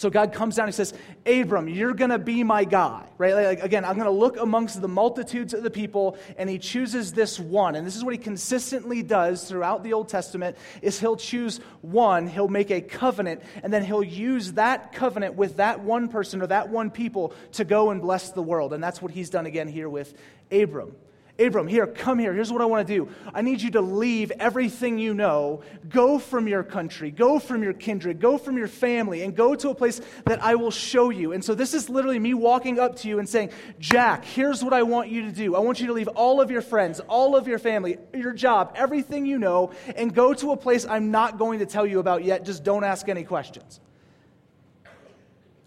So 0.00 0.08
God 0.08 0.32
comes 0.32 0.56
down 0.56 0.64
and 0.64 0.74
says, 0.74 0.94
Abram, 1.26 1.68
you're 1.68 1.92
going 1.92 2.08
to 2.08 2.18
be 2.18 2.42
my 2.42 2.64
guy, 2.64 3.06
right? 3.18 3.34
Like, 3.34 3.62
again, 3.62 3.84
I'm 3.84 3.96
going 3.96 4.06
to 4.06 4.10
look 4.10 4.38
amongst 4.38 4.80
the 4.80 4.88
multitudes 4.88 5.52
of 5.52 5.62
the 5.62 5.70
people, 5.70 6.16
and 6.38 6.48
he 6.48 6.58
chooses 6.58 7.12
this 7.12 7.38
one. 7.38 7.74
And 7.74 7.86
this 7.86 7.96
is 7.96 8.02
what 8.02 8.14
he 8.14 8.18
consistently 8.18 9.02
does 9.02 9.44
throughout 9.46 9.84
the 9.84 9.92
Old 9.92 10.08
Testament 10.08 10.56
is 10.80 10.98
he'll 10.98 11.18
choose 11.18 11.58
one, 11.82 12.28
he'll 12.28 12.48
make 12.48 12.70
a 12.70 12.80
covenant, 12.80 13.42
and 13.62 13.70
then 13.70 13.84
he'll 13.84 14.02
use 14.02 14.52
that 14.52 14.94
covenant 14.94 15.34
with 15.34 15.58
that 15.58 15.80
one 15.80 16.08
person 16.08 16.40
or 16.40 16.46
that 16.46 16.70
one 16.70 16.90
people 16.90 17.34
to 17.52 17.66
go 17.66 17.90
and 17.90 18.00
bless 18.00 18.30
the 18.30 18.40
world. 18.40 18.72
And 18.72 18.82
that's 18.82 19.02
what 19.02 19.12
he's 19.12 19.28
done 19.28 19.44
again 19.44 19.68
here 19.68 19.90
with 19.90 20.14
Abram. 20.50 20.96
Abram, 21.40 21.66
here, 21.66 21.86
come 21.86 22.18
here. 22.18 22.34
Here's 22.34 22.52
what 22.52 22.60
I 22.60 22.66
want 22.66 22.86
to 22.86 22.94
do. 22.94 23.08
I 23.32 23.40
need 23.40 23.62
you 23.62 23.70
to 23.72 23.80
leave 23.80 24.30
everything 24.32 24.98
you 24.98 25.14
know, 25.14 25.62
go 25.88 26.18
from 26.18 26.46
your 26.46 26.62
country, 26.62 27.10
go 27.10 27.38
from 27.38 27.62
your 27.62 27.72
kindred, 27.72 28.20
go 28.20 28.36
from 28.36 28.58
your 28.58 28.68
family, 28.68 29.22
and 29.22 29.34
go 29.34 29.54
to 29.54 29.70
a 29.70 29.74
place 29.74 30.00
that 30.26 30.42
I 30.42 30.54
will 30.56 30.70
show 30.70 31.08
you. 31.08 31.32
And 31.32 31.42
so 31.42 31.54
this 31.54 31.72
is 31.72 31.88
literally 31.88 32.18
me 32.18 32.34
walking 32.34 32.78
up 32.78 32.96
to 32.96 33.08
you 33.08 33.18
and 33.18 33.28
saying, 33.28 33.50
Jack, 33.78 34.24
here's 34.24 34.62
what 34.62 34.74
I 34.74 34.82
want 34.82 35.08
you 35.08 35.22
to 35.22 35.32
do. 35.32 35.56
I 35.56 35.60
want 35.60 35.80
you 35.80 35.86
to 35.86 35.94
leave 35.94 36.08
all 36.08 36.40
of 36.40 36.50
your 36.50 36.62
friends, 36.62 37.00
all 37.00 37.34
of 37.34 37.48
your 37.48 37.58
family, 37.58 37.96
your 38.12 38.32
job, 38.32 38.74
everything 38.76 39.24
you 39.24 39.38
know, 39.38 39.72
and 39.96 40.14
go 40.14 40.34
to 40.34 40.52
a 40.52 40.56
place 40.56 40.84
I'm 40.84 41.10
not 41.10 41.38
going 41.38 41.60
to 41.60 41.66
tell 41.66 41.86
you 41.86 42.00
about 42.00 42.22
yet. 42.22 42.44
Just 42.44 42.64
don't 42.64 42.84
ask 42.84 43.08
any 43.08 43.24
questions. 43.24 43.80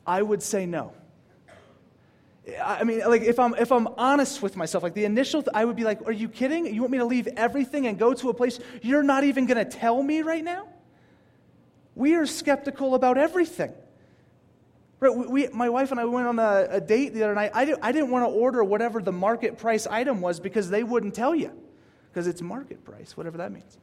I 0.06 0.22
would 0.22 0.44
say 0.44 0.66
no. 0.66 0.94
I 2.62 2.84
mean, 2.84 3.00
like, 3.08 3.22
if 3.22 3.40
I'm, 3.40 3.56
if 3.56 3.72
I'm 3.72 3.88
honest 3.98 4.42
with 4.42 4.58
myself, 4.58 4.84
like, 4.84 4.94
the 4.94 5.06
initial, 5.06 5.42
th- 5.42 5.54
I 5.54 5.64
would 5.64 5.78
be 5.78 5.86
like, 5.86 6.06
are 6.06 6.12
you 6.12 6.28
kidding? 6.28 6.74
You 6.74 6.82
want 6.82 6.92
me 6.92 6.98
to 6.98 7.06
leave 7.06 7.28
everything 7.38 7.88
and 7.88 7.98
go 7.98 8.14
to 8.14 8.30
a 8.30 8.34
place 8.34 8.60
you're 8.82 9.04
not 9.04 9.24
even 9.24 9.46
going 9.46 9.64
to 9.64 9.66
tell 9.66 10.04
me 10.04 10.22
right 10.22 10.44
now? 10.44 10.68
We 11.96 12.16
are 12.16 12.26
skeptical 12.26 12.96
about 12.96 13.18
everything. 13.18 13.72
Right, 15.00 15.16
we, 15.16 15.28
we, 15.28 15.48
my 15.50 15.70
wife 15.70 15.92
and 15.92 16.00
I 16.00 16.06
went 16.06 16.28
on 16.28 16.40
a, 16.40 16.68
a 16.70 16.82
date 16.82 17.14
the 17.14 17.24
other 17.24 17.36
night. 17.36 17.52
I, 17.54 17.64
did, 17.66 17.78
I 17.82 17.94
didn't 17.94 18.10
want 18.10 18.26
to 18.26 18.30
order 18.30 18.62
whatever 18.64 19.02
the 19.02 19.12
market 19.12 19.58
price 19.58 19.88
item 19.88 20.20
was 20.20 20.40
because 20.42 20.70
they 20.70 20.84
wouldn't 20.84 21.14
tell 21.14 21.34
you, 21.34 21.52
because 22.10 22.28
it's 22.28 22.42
market 22.42 22.84
price, 22.84 23.16
whatever 23.16 23.38
that 23.38 23.54
means. 23.54 23.78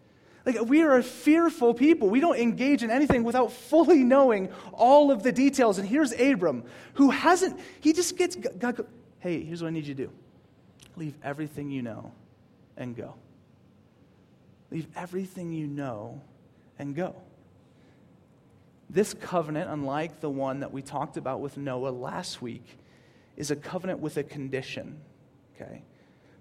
Like, 0.47 0.61
we 0.63 0.83
are 0.83 0.97
a 0.97 1.03
fearful 1.03 1.75
people. 1.75 2.09
We 2.09 2.21
don't 2.21 2.39
engage 2.39 2.83
in 2.83 2.91
anything 2.91 3.25
without 3.25 3.53
fully 3.53 4.03
knowing 4.03 4.51
all 4.73 5.11
of 5.11 5.23
the 5.23 5.33
details. 5.33 5.79
And 5.79 5.87
here's 5.87 6.19
Abram, 6.19 6.65
who 6.95 7.11
hasn't, 7.11 7.61
he 7.81 7.93
just 7.93 8.17
gets, 8.17 8.37
God, 8.37 8.87
hey, 9.19 9.43
here's 9.43 9.63
what 9.63 9.69
I 9.69 9.71
need 9.73 9.87
you 9.87 9.95
to 9.95 10.07
do 10.07 10.13
leave 10.97 11.15
everything 11.23 11.71
you 11.71 11.83
know 11.83 12.13
and 12.77 12.97
go. 12.97 13.15
Leave 14.71 14.87
everything 14.95 15.53
you 15.53 15.67
know 15.67 16.21
and 16.79 16.95
go. 16.95 17.17
This 18.89 19.15
covenant, 19.15 19.71
unlike 19.71 20.21
the 20.21 20.31
one 20.31 20.61
that 20.61 20.73
we 20.73 20.83
talked 20.83 21.17
about 21.17 21.41
with 21.41 21.57
Noah 21.57 21.91
last 21.91 22.43
week, 22.43 22.79
is 23.37 23.51
a 23.51 23.57
covenant 23.57 24.01
with 24.01 24.17
a 24.17 24.23
condition. 24.23 25.01
Okay? 25.55 25.83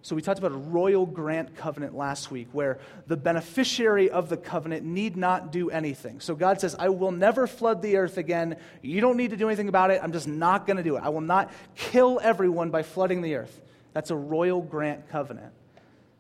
So, 0.02 0.16
we 0.16 0.22
talked 0.22 0.40
about 0.40 0.54
a 0.54 0.58
royal 0.58 1.06
grant 1.06 1.58
covenant 1.58 1.94
last 1.94 2.32
week 2.32 2.48
where 2.54 2.80
the 3.08 3.18
beneficiary 3.18 4.10
of 4.10 4.30
the 4.30 4.38
covenant 4.38 4.86
need 4.86 5.18
not 5.18 5.52
do 5.52 5.70
anything. 5.70 6.22
So, 6.22 6.36
God 6.36 6.62
says, 6.62 6.76
I 6.80 6.90
will 6.90 7.12
never 7.12 7.48
flood 7.48 7.82
the 7.82 7.98
earth 7.98 8.18
again. 8.18 8.56
You 8.82 9.02
don't 9.02 9.18
need 9.18 9.32
to 9.32 9.38
do 9.38 9.50
anything 9.50 9.68
about 9.68 9.92
it. 9.92 10.00
I'm 10.02 10.14
just 10.14 10.28
not 10.28 10.66
going 10.66 10.78
to 10.78 10.84
do 10.84 10.96
it. 10.96 11.04
I 11.04 11.10
will 11.10 11.20
not 11.22 11.52
kill 11.76 12.20
everyone 12.24 12.70
by 12.70 12.84
flooding 12.84 13.22
the 13.22 13.36
earth. 13.36 13.62
That's 13.94 14.10
a 14.10 14.16
royal 14.16 14.62
grant 14.62 15.10
covenant. 15.10 15.52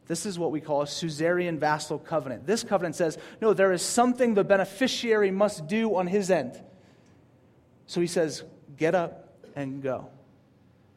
This 0.07 0.25
is 0.25 0.39
what 0.39 0.51
we 0.51 0.59
call 0.59 0.81
a 0.81 0.87
suzerain 0.87 1.59
vassal 1.59 1.99
covenant. 1.99 2.47
This 2.47 2.63
covenant 2.63 2.95
says, 2.95 3.17
no, 3.41 3.53
there 3.53 3.71
is 3.71 3.83
something 3.83 4.33
the 4.33 4.43
beneficiary 4.43 5.29
must 5.29 5.67
do 5.67 5.95
on 5.95 6.07
his 6.07 6.31
end. 6.31 6.59
So 7.85 8.01
he 8.01 8.07
says, 8.07 8.43
get 8.75 8.95
up 8.95 9.29
and 9.55 9.83
go. 9.83 10.09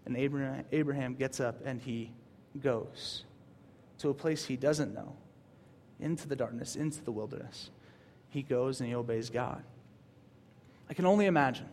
And 0.06 0.16
Abraham, 0.16 0.64
Abraham 0.72 1.14
gets 1.14 1.40
up 1.40 1.60
and 1.64 1.80
he 1.80 2.10
goes 2.60 3.24
to 3.98 4.10
a 4.10 4.14
place 4.14 4.44
he 4.44 4.56
doesn't 4.56 4.94
know, 4.94 5.14
into 6.00 6.26
the 6.28 6.36
darkness, 6.36 6.76
into 6.76 7.02
the 7.04 7.12
wilderness. 7.12 7.70
he 8.30 8.42
goes 8.42 8.80
and 8.80 8.88
he 8.88 8.94
obeys 8.94 9.30
God. 9.30 9.62
I 10.88 10.94
can 10.94 11.06
only 11.06 11.26
imagine. 11.26 11.68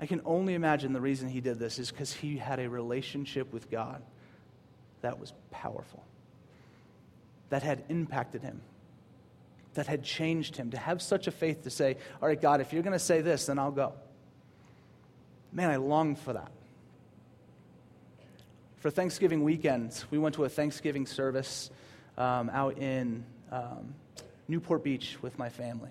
I 0.00 0.06
can 0.06 0.20
only 0.24 0.54
imagine 0.54 0.92
the 0.92 1.00
reason 1.00 1.28
he 1.28 1.40
did 1.40 1.58
this 1.58 1.78
is 1.78 1.90
because 1.90 2.12
he 2.12 2.36
had 2.36 2.58
a 2.58 2.68
relationship 2.68 3.52
with 3.52 3.70
God 3.70 4.02
that 5.00 5.18
was 5.18 5.32
powerful, 5.50 6.02
that 7.50 7.62
had 7.62 7.84
impacted 7.88 8.42
him, 8.42 8.60
that 9.74 9.86
had 9.86 10.02
changed 10.02 10.56
him. 10.56 10.70
To 10.70 10.76
have 10.76 11.02
such 11.02 11.26
a 11.26 11.30
faith 11.30 11.62
to 11.64 11.70
say, 11.70 11.96
All 12.20 12.28
right, 12.28 12.40
God, 12.40 12.60
if 12.60 12.72
you're 12.72 12.82
going 12.82 12.94
to 12.94 12.98
say 12.98 13.20
this, 13.20 13.46
then 13.46 13.58
I'll 13.58 13.70
go. 13.70 13.92
Man, 15.52 15.70
I 15.70 15.76
long 15.76 16.16
for 16.16 16.32
that. 16.32 16.50
For 18.82 18.90
Thanksgiving 18.90 19.44
weekend, 19.44 20.02
we 20.10 20.18
went 20.18 20.34
to 20.34 20.44
a 20.44 20.48
Thanksgiving 20.48 21.06
service 21.06 21.70
um, 22.18 22.50
out 22.52 22.78
in 22.78 23.24
um, 23.52 23.94
Newport 24.48 24.82
Beach 24.82 25.18
with 25.22 25.38
my 25.38 25.50
family. 25.50 25.90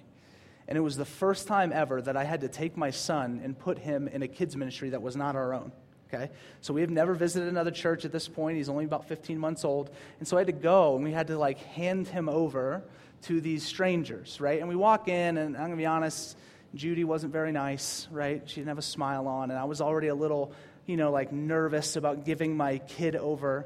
And 0.68 0.78
it 0.78 0.82
was 0.82 0.98
the 0.98 1.06
first 1.06 1.48
time 1.48 1.72
ever 1.74 2.02
that 2.02 2.18
I 2.18 2.26
had 2.26 2.42
to 2.42 2.50
take 2.50 2.76
my 2.76 2.92
son 2.92 3.40
and 3.46 3.58
put 3.58 3.80
him 3.80 4.10
in 4.10 4.24
a 4.24 4.28
kids' 4.28 4.58
ministry 4.58 4.90
that 4.90 5.02
was 5.02 5.16
not 5.16 5.38
our 5.38 5.54
own. 5.54 5.72
Okay? 6.14 6.32
So 6.60 6.74
we 6.74 6.82
have 6.82 6.90
never 6.90 7.14
visited 7.14 7.48
another 7.48 7.72
church 7.72 8.04
at 8.04 8.12
this 8.12 8.28
point. 8.28 8.58
He's 8.58 8.68
only 8.68 8.84
about 8.84 9.08
15 9.08 9.40
months 9.40 9.64
old. 9.64 9.90
And 10.20 10.28
so 10.28 10.36
I 10.36 10.42
had 10.42 10.48
to 10.48 10.52
go 10.52 10.96
and 10.96 11.04
we 11.06 11.14
had 11.14 11.28
to 11.28 11.38
like 11.38 11.60
hand 11.60 12.10
him 12.10 12.28
over 12.28 12.84
to 13.22 13.40
these 13.40 13.64
strangers, 13.64 14.42
right? 14.42 14.60
And 14.60 14.68
we 14.68 14.76
walk 14.76 15.08
in, 15.08 15.38
and 15.38 15.56
I'm 15.56 15.62
going 15.62 15.72
to 15.72 15.78
be 15.78 15.86
honest, 15.86 16.36
Judy 16.76 17.06
wasn't 17.06 17.32
very 17.32 17.54
nice, 17.54 18.10
right? 18.12 18.42
She 18.46 18.56
didn't 18.56 18.70
have 18.70 18.78
a 18.78 18.82
smile 18.82 19.30
on, 19.30 19.50
and 19.50 19.58
I 19.58 19.64
was 19.64 19.80
already 19.80 20.08
a 20.08 20.16
little, 20.16 20.54
you 20.92 20.98
know, 20.98 21.10
like 21.10 21.32
nervous 21.32 21.96
about 21.96 22.26
giving 22.26 22.58
my 22.58 22.80
kid 22.80 23.16
over. 23.16 23.66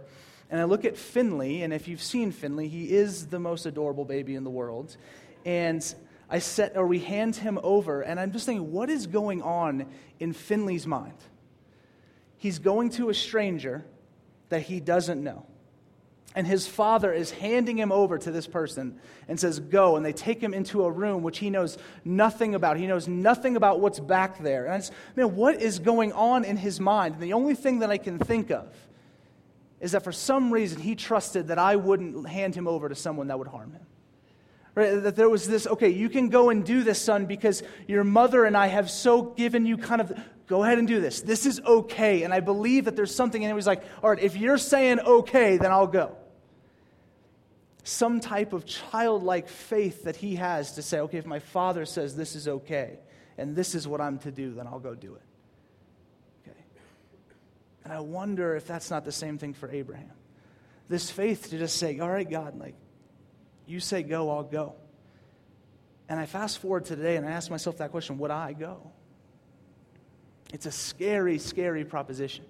And 0.51 0.61
I 0.61 0.65
look 0.65 0.85
at 0.85 0.95
Finley, 0.95 1.63
and 1.63 1.73
if 1.73 1.87
you've 1.87 2.03
seen 2.03 2.31
Finley, 2.31 2.67
he 2.67 2.91
is 2.91 3.25
the 3.27 3.39
most 3.39 3.65
adorable 3.65 4.05
baby 4.05 4.35
in 4.35 4.43
the 4.43 4.51
world. 4.51 4.95
And 5.43 5.83
I 6.29 6.37
set, 6.37 6.77
or 6.77 6.85
we 6.85 6.99
hand 6.99 7.35
him 7.35 7.59
over, 7.63 8.03
and 8.03 8.19
I'm 8.19 8.31
just 8.31 8.45
thinking, 8.45 8.71
what 8.71 8.91
is 8.91 9.07
going 9.07 9.41
on 9.41 9.87
in 10.19 10.33
Finley's 10.33 10.85
mind? 10.85 11.17
He's 12.37 12.59
going 12.59 12.91
to 12.91 13.09
a 13.09 13.13
stranger 13.15 13.83
that 14.49 14.61
he 14.61 14.79
doesn't 14.79 15.23
know. 15.23 15.47
And 16.35 16.45
his 16.45 16.67
father 16.67 17.13
is 17.13 17.31
handing 17.31 17.77
him 17.77 17.93
over 17.93 18.17
to 18.17 18.29
this 18.29 18.45
person 18.45 18.99
and 19.29 19.39
says, 19.39 19.61
Go. 19.61 19.95
And 19.95 20.05
they 20.05 20.11
take 20.11 20.41
him 20.41 20.53
into 20.53 20.83
a 20.83 20.91
room 20.91 21.23
which 21.23 21.39
he 21.39 21.49
knows 21.49 21.77
nothing 22.03 22.55
about. 22.55 22.75
He 22.75 22.87
knows 22.87 23.07
nothing 23.07 23.55
about 23.55 23.79
what's 23.79 24.01
back 24.01 24.43
there. 24.43 24.65
And 24.65 24.73
I 24.73 24.77
just, 24.79 24.91
man, 25.15 25.35
what 25.37 25.61
is 25.61 25.79
going 25.79 26.11
on 26.11 26.43
in 26.43 26.57
his 26.57 26.81
mind? 26.81 27.15
And 27.15 27.23
the 27.23 27.33
only 27.33 27.55
thing 27.55 27.79
that 27.79 27.89
I 27.89 27.97
can 27.97 28.19
think 28.19 28.51
of 28.51 28.67
is 29.79 29.93
that 29.93 30.03
for 30.03 30.11
some 30.11 30.51
reason 30.51 30.81
he 30.81 30.95
trusted 30.95 31.47
that 31.47 31.57
I 31.57 31.77
wouldn't 31.77 32.27
hand 32.27 32.53
him 32.53 32.67
over 32.67 32.89
to 32.89 32.95
someone 32.95 33.27
that 33.27 33.39
would 33.39 33.47
harm 33.47 33.71
him. 33.71 33.85
Right? 34.73 35.03
That 35.03 35.15
there 35.15 35.29
was 35.29 35.47
this, 35.47 35.65
okay, 35.67 35.89
you 35.89 36.09
can 36.09 36.27
go 36.27 36.49
and 36.49 36.65
do 36.65 36.83
this, 36.83 37.01
son, 37.01 37.27
because 37.27 37.63
your 37.87 38.03
mother 38.03 38.43
and 38.43 38.57
I 38.57 38.67
have 38.67 38.89
so 38.89 39.21
given 39.21 39.65
you 39.65 39.77
kind 39.77 40.01
of, 40.01 40.11
go 40.47 40.65
ahead 40.65 40.79
and 40.79 40.87
do 40.87 40.99
this. 40.99 41.21
This 41.21 41.45
is 41.45 41.61
okay. 41.61 42.23
And 42.23 42.33
I 42.33 42.41
believe 42.41 42.85
that 42.85 42.97
there's 42.97 43.15
something 43.15 43.41
in 43.41 43.49
him. 43.49 43.55
He's 43.55 43.65
like, 43.67 43.83
all 44.03 44.09
right, 44.09 44.19
if 44.19 44.35
you're 44.35 44.57
saying 44.57 44.99
okay, 44.99 45.55
then 45.55 45.71
I'll 45.71 45.87
go. 45.87 46.17
Some 47.87 48.19
type 48.19 48.51
of 48.51 48.65
childlike 48.65 49.47
faith 49.47 50.05
that 50.05 50.15
he 50.15 50.37
has 50.37 50.73
to 50.73 50.81
say, 50.81 51.01
okay, 51.01 51.19
if 51.19 51.27
my 51.27 51.37
father 51.37 51.85
says 51.85 52.15
this 52.15 52.35
is 52.35 52.47
okay 52.47 52.97
and 53.37 53.55
this 53.55 53.75
is 53.75 53.87
what 53.87 54.01
I'm 54.01 54.17
to 54.19 54.31
do, 54.31 54.55
then 54.55 54.65
I'll 54.65 54.79
go 54.79 54.95
do 54.95 55.13
it. 55.13 55.21
Okay. 56.41 56.57
And 57.83 57.93
I 57.93 57.99
wonder 57.99 58.55
if 58.55 58.65
that's 58.65 58.89
not 58.89 59.05
the 59.05 59.11
same 59.11 59.37
thing 59.37 59.53
for 59.53 59.69
Abraham. 59.69 60.09
This 60.89 61.11
faith 61.11 61.51
to 61.51 61.59
just 61.59 61.77
say, 61.77 61.99
all 61.99 62.09
right, 62.09 62.27
God, 62.27 62.57
like, 62.57 62.73
you 63.67 63.79
say 63.79 64.01
go, 64.01 64.31
I'll 64.31 64.41
go. 64.41 64.73
And 66.09 66.19
I 66.19 66.25
fast 66.25 66.57
forward 66.57 66.85
to 66.85 66.95
today 66.95 67.17
and 67.17 67.25
I 67.27 67.33
ask 67.33 67.51
myself 67.51 67.77
that 67.77 67.91
question 67.91 68.17
would 68.17 68.31
I 68.31 68.53
go? 68.53 68.91
It's 70.51 70.65
a 70.65 70.71
scary, 70.71 71.37
scary 71.37 71.85
proposition. 71.85 72.45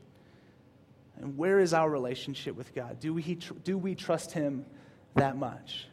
And 1.18 1.38
where 1.38 1.60
is 1.60 1.74
our 1.74 1.90
relationship 1.90 2.56
with 2.56 2.74
God? 2.74 3.02
Do 3.02 3.14
we, 3.14 3.38
do 3.66 3.78
we 3.78 3.96
trust 3.96 4.32
Him 4.32 4.66
that 5.16 5.38
much? 5.38 5.88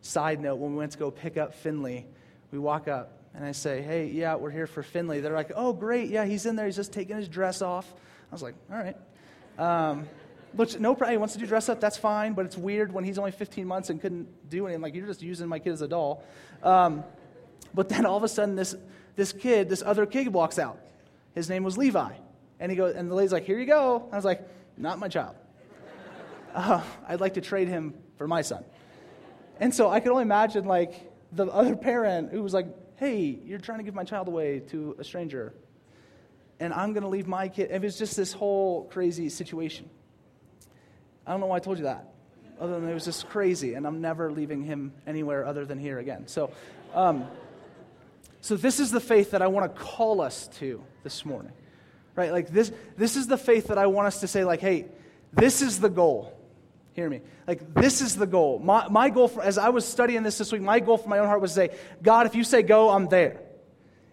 Side 0.00 0.40
note, 0.40 0.56
when 0.56 0.72
we 0.72 0.78
went 0.78 0.92
to 0.92 0.98
go 0.98 1.10
pick 1.10 1.36
up 1.36 1.54
Finley, 1.54 2.06
we 2.50 2.58
walk 2.58 2.88
up 2.88 3.18
and 3.34 3.44
I 3.44 3.52
say, 3.52 3.82
hey, 3.82 4.06
yeah, 4.06 4.36
we're 4.36 4.50
here 4.50 4.66
for 4.66 4.82
Finley. 4.82 5.20
They're 5.20 5.34
like, 5.34 5.50
oh, 5.56 5.72
great. 5.72 6.08
Yeah, 6.08 6.24
he's 6.24 6.46
in 6.46 6.54
there. 6.54 6.66
He's 6.66 6.76
just 6.76 6.92
taking 6.92 7.16
his 7.16 7.28
dress 7.28 7.62
off. 7.62 7.92
I 8.30 8.34
was 8.34 8.42
like, 8.42 8.54
all 8.70 8.78
right. 8.78 8.96
Um, 9.58 10.06
no 10.78 10.94
problem. 10.94 11.10
He 11.10 11.16
wants 11.16 11.34
to 11.34 11.40
do 11.40 11.46
dress 11.46 11.68
up. 11.68 11.80
That's 11.80 11.96
fine. 11.96 12.34
But 12.34 12.46
it's 12.46 12.56
weird 12.56 12.92
when 12.92 13.02
he's 13.02 13.18
only 13.18 13.32
15 13.32 13.66
months 13.66 13.90
and 13.90 14.00
couldn't 14.00 14.28
do 14.48 14.66
anything. 14.66 14.82
Like, 14.82 14.94
you're 14.94 15.06
just 15.06 15.20
using 15.20 15.48
my 15.48 15.58
kid 15.58 15.72
as 15.72 15.82
a 15.82 15.88
doll. 15.88 16.22
Um, 16.62 17.02
but 17.74 17.88
then 17.88 18.06
all 18.06 18.16
of 18.16 18.22
a 18.22 18.28
sudden, 18.28 18.54
this, 18.54 18.76
this 19.16 19.32
kid, 19.32 19.68
this 19.68 19.82
other 19.82 20.06
kid 20.06 20.28
walks 20.28 20.60
out. 20.60 20.78
His 21.34 21.48
name 21.48 21.64
was 21.64 21.76
Levi. 21.76 22.12
And 22.60 22.70
he 22.70 22.76
goes, 22.76 22.94
and 22.94 23.10
the 23.10 23.14
lady's 23.16 23.32
like, 23.32 23.46
here 23.46 23.58
you 23.58 23.66
go. 23.66 24.08
I 24.12 24.16
was 24.16 24.24
like, 24.24 24.42
not 24.76 25.00
my 25.00 25.08
child. 25.08 25.34
Uh, 26.54 26.82
I'd 27.08 27.20
like 27.20 27.34
to 27.34 27.40
trade 27.40 27.66
him 27.66 27.94
for 28.16 28.26
my 28.26 28.42
son. 28.42 28.64
And 29.60 29.74
so 29.74 29.90
I 29.90 30.00
could 30.00 30.10
only 30.10 30.22
imagine, 30.22 30.64
like, 30.64 31.12
the 31.32 31.46
other 31.46 31.76
parent 31.76 32.32
who 32.32 32.42
was 32.42 32.54
like, 32.54 32.66
hey, 32.96 33.38
you're 33.44 33.58
trying 33.58 33.78
to 33.78 33.84
give 33.84 33.94
my 33.94 34.04
child 34.04 34.28
away 34.28 34.60
to 34.70 34.96
a 34.98 35.04
stranger 35.04 35.52
and 36.60 36.72
I'm 36.72 36.92
going 36.92 37.02
to 37.02 37.08
leave 37.08 37.26
my 37.26 37.48
kid. 37.48 37.70
It 37.70 37.82
was 37.82 37.98
just 37.98 38.16
this 38.16 38.32
whole 38.32 38.84
crazy 38.84 39.28
situation. 39.28 39.88
I 41.26 41.32
don't 41.32 41.40
know 41.40 41.46
why 41.46 41.56
I 41.56 41.60
told 41.60 41.78
you 41.78 41.84
that, 41.84 42.12
other 42.60 42.78
than 42.78 42.88
it 42.88 42.94
was 42.94 43.04
just 43.04 43.28
crazy, 43.28 43.74
and 43.74 43.86
I'm 43.86 44.00
never 44.00 44.30
leaving 44.30 44.62
him 44.62 44.92
anywhere 45.06 45.44
other 45.44 45.64
than 45.64 45.78
here 45.78 45.98
again. 45.98 46.26
So, 46.26 46.50
um, 46.94 47.26
so 48.40 48.56
this 48.56 48.78
is 48.78 48.90
the 48.90 49.00
faith 49.00 49.32
that 49.32 49.42
I 49.42 49.46
want 49.46 49.74
to 49.74 49.80
call 49.80 50.20
us 50.20 50.48
to 50.58 50.82
this 51.02 51.24
morning, 51.24 51.52
right? 52.14 52.30
Like 52.30 52.48
this, 52.48 52.72
this 52.96 53.16
is 53.16 53.26
the 53.26 53.38
faith 53.38 53.68
that 53.68 53.78
I 53.78 53.86
want 53.86 54.06
us 54.06 54.20
to 54.20 54.28
say, 54.28 54.44
like, 54.44 54.60
hey, 54.60 54.86
this 55.32 55.62
is 55.62 55.80
the 55.80 55.88
goal. 55.88 56.38
Hear 56.94 57.10
me. 57.10 57.20
Like, 57.46 57.74
this 57.74 58.00
is 58.00 58.14
the 58.16 58.26
goal. 58.26 58.60
My, 58.60 58.88
my 58.88 59.10
goal, 59.10 59.28
for, 59.28 59.42
as 59.42 59.58
I 59.58 59.68
was 59.70 59.86
studying 59.86 60.22
this 60.22 60.38
this 60.38 60.52
week, 60.52 60.62
my 60.62 60.78
goal 60.78 60.96
for 60.96 61.08
my 61.08 61.18
own 61.18 61.26
heart 61.26 61.40
was 61.40 61.50
to 61.50 61.56
say, 61.56 61.76
God, 62.02 62.26
if 62.26 62.36
you 62.36 62.44
say 62.44 62.62
go, 62.62 62.90
I'm 62.90 63.08
there. 63.08 63.40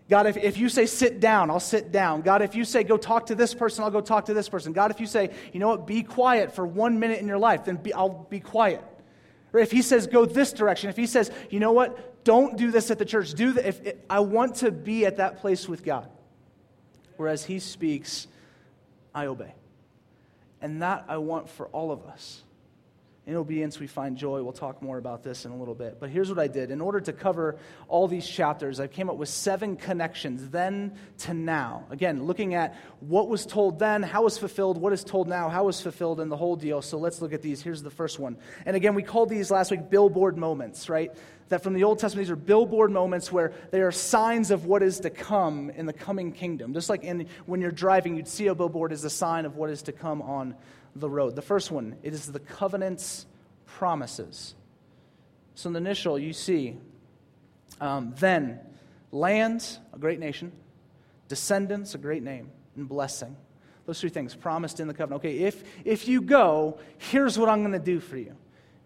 God, 0.10 0.26
if, 0.26 0.36
if 0.36 0.58
you 0.58 0.68
say 0.68 0.88
sit 0.88 1.20
down, 1.20 1.50
I'll 1.52 1.60
sit 1.60 1.92
down. 1.92 2.22
God, 2.22 2.42
if 2.42 2.56
you 2.56 2.66
say 2.66 2.84
go 2.84 2.98
talk 2.98 3.28
to 3.28 3.36
this 3.36 3.54
person, 3.54 3.84
I'll 3.84 3.92
go 3.92 4.02
talk 4.02 4.26
to 4.26 4.34
this 4.34 4.50
person. 4.50 4.74
God, 4.74 4.92
if 4.92 5.00
you 5.00 5.06
say, 5.06 5.30
you 5.54 5.60
know 5.60 5.70
what, 5.70 5.88
be 5.88 6.04
quiet 6.04 6.54
for 6.54 6.66
one 6.66 7.00
minute 7.00 7.20
in 7.20 7.28
your 7.28 7.38
life, 7.38 7.66
then 7.66 7.78
be, 7.78 7.94
I'll 7.94 8.28
be 8.30 8.40
quiet. 8.40 8.84
Or 9.54 9.60
if 9.60 9.72
he 9.72 9.82
says 9.82 10.08
go 10.08 10.26
this 10.26 10.52
direction, 10.52 10.90
if 10.90 10.98
he 10.98 11.06
says, 11.06 11.32
you 11.50 11.60
know 11.60 11.72
what, 11.72 12.24
don't 12.24 12.58
do 12.58 12.72
this 12.72 12.92
at 12.92 13.00
the 13.00 13.06
church, 13.06 13.34
do 13.36 13.54
that. 13.54 13.66
If, 13.66 13.86
if 13.86 13.96
I 14.10 14.20
want 14.22 14.56
to 14.56 14.72
be 14.72 15.06
at 15.06 15.18
that 15.18 15.38
place 15.38 15.70
with 15.70 15.84
God, 15.84 16.10
whereas 17.16 17.46
he 17.46 17.60
speaks, 17.60 18.28
I 19.14 19.28
obey. 19.28 19.54
And 20.62 20.82
that 20.82 21.06
I 21.08 21.18
want 21.18 21.50
for 21.50 21.68
all 21.68 21.92
of 21.92 22.06
us. 22.06 22.42
In 23.28 23.36
obedience, 23.36 23.80
we 23.80 23.86
find 23.86 24.18
joy. 24.18 24.42
We'll 24.42 24.52
talk 24.52 24.82
more 24.82 24.98
about 24.98 25.22
this 25.22 25.46
in 25.46 25.52
a 25.52 25.56
little 25.56 25.76
bit. 25.76 26.00
But 26.00 26.10
here's 26.10 26.28
what 26.28 26.40
I 26.40 26.48
did. 26.48 26.72
In 26.72 26.82
order 26.82 27.00
to 27.02 27.14
cover 27.14 27.56
all 27.88 28.08
these 28.08 28.28
chapters, 28.28 28.80
I 28.80 28.88
came 28.88 29.12
up 29.12 29.16
with 29.16 29.30
seven 29.30 29.76
connections, 29.76 30.50
then 30.50 30.98
to 31.20 31.36
now. 31.36 31.86
Again, 31.92 32.24
looking 32.24 32.56
at 32.56 32.76
what 33.00 33.30
was 33.30 33.46
told 33.46 33.78
then, 33.78 34.02
how 34.02 34.24
was 34.24 34.40
fulfilled, 34.40 34.80
what 34.80 34.92
is 34.92 35.04
told 35.04 35.28
now, 35.28 35.50
how 35.50 35.66
was 35.66 35.80
fulfilled, 35.80 36.20
and 36.20 36.32
the 36.32 36.38
whole 36.38 36.56
deal. 36.56 36.82
So 36.82 36.98
let's 36.98 37.22
look 37.22 37.32
at 37.32 37.44
these. 37.44 37.62
Here's 37.62 37.84
the 37.84 37.92
first 37.92 38.18
one. 38.18 38.38
And 38.66 38.76
again, 38.76 38.96
we 38.96 39.04
called 39.04 39.30
these 39.30 39.52
last 39.52 39.70
week 39.70 39.88
billboard 39.88 40.36
moments, 40.36 40.90
right? 40.90 41.12
That 41.50 41.62
from 41.62 41.74
the 41.74 41.84
Old 41.84 42.00
Testament, 42.00 42.26
these 42.26 42.32
are 42.32 42.36
billboard 42.36 42.90
moments 42.90 43.32
where 43.32 43.54
they 43.70 43.82
are 43.82 43.92
signs 43.92 44.50
of 44.50 44.66
what 44.66 44.82
is 44.82 45.02
to 45.02 45.12
come 45.12 45.70
in 45.70 45.86
the 45.86 45.94
coming 45.94 46.32
kingdom. 46.32 46.74
Just 46.74 46.90
like 46.90 47.04
in, 47.04 47.28
when 47.46 47.62
you're 47.62 47.70
driving, 47.70 48.16
you'd 48.16 48.28
see 48.28 48.48
a 48.48 48.56
billboard 48.56 48.92
as 48.92 49.04
a 49.04 49.12
sign 49.12 49.46
of 49.46 49.58
what 49.58 49.70
is 49.70 49.84
to 49.84 49.92
come 49.92 50.24
on 50.24 50.56
the 50.96 51.10
road. 51.10 51.36
The 51.36 51.42
first 51.42 51.72
one, 51.72 51.96
it 52.04 52.14
is 52.14 52.32
the 52.32 52.40
covenant's 52.40 53.26
promises. 53.66 54.56
So 55.56 55.68
in 55.68 55.74
the 55.74 55.80
initial, 55.80 56.18
you 56.18 56.34
see, 56.34 56.78
um, 57.80 58.14
then 58.18 58.60
lands, 59.12 59.80
a 59.94 59.98
great 59.98 60.20
nation, 60.20 60.52
descendants, 61.28 61.96
a 61.96 61.98
great 61.98 62.24
name, 62.24 62.50
and 62.76 62.88
blessing. 62.88 63.36
Those 63.86 64.00
three 64.00 64.10
things 64.10 64.36
promised 64.36 64.80
in 64.80 64.88
the 64.88 64.94
covenant. 64.94 65.22
Okay, 65.22 65.40
if, 65.40 65.64
if 65.84 66.08
you 66.08 66.22
go, 66.22 66.80
here's 66.98 67.38
what 67.38 67.50
I'm 67.50 67.62
going 67.62 67.74
to 67.74 67.80
do 67.80 68.00
for 68.00 68.18
you. 68.18 68.36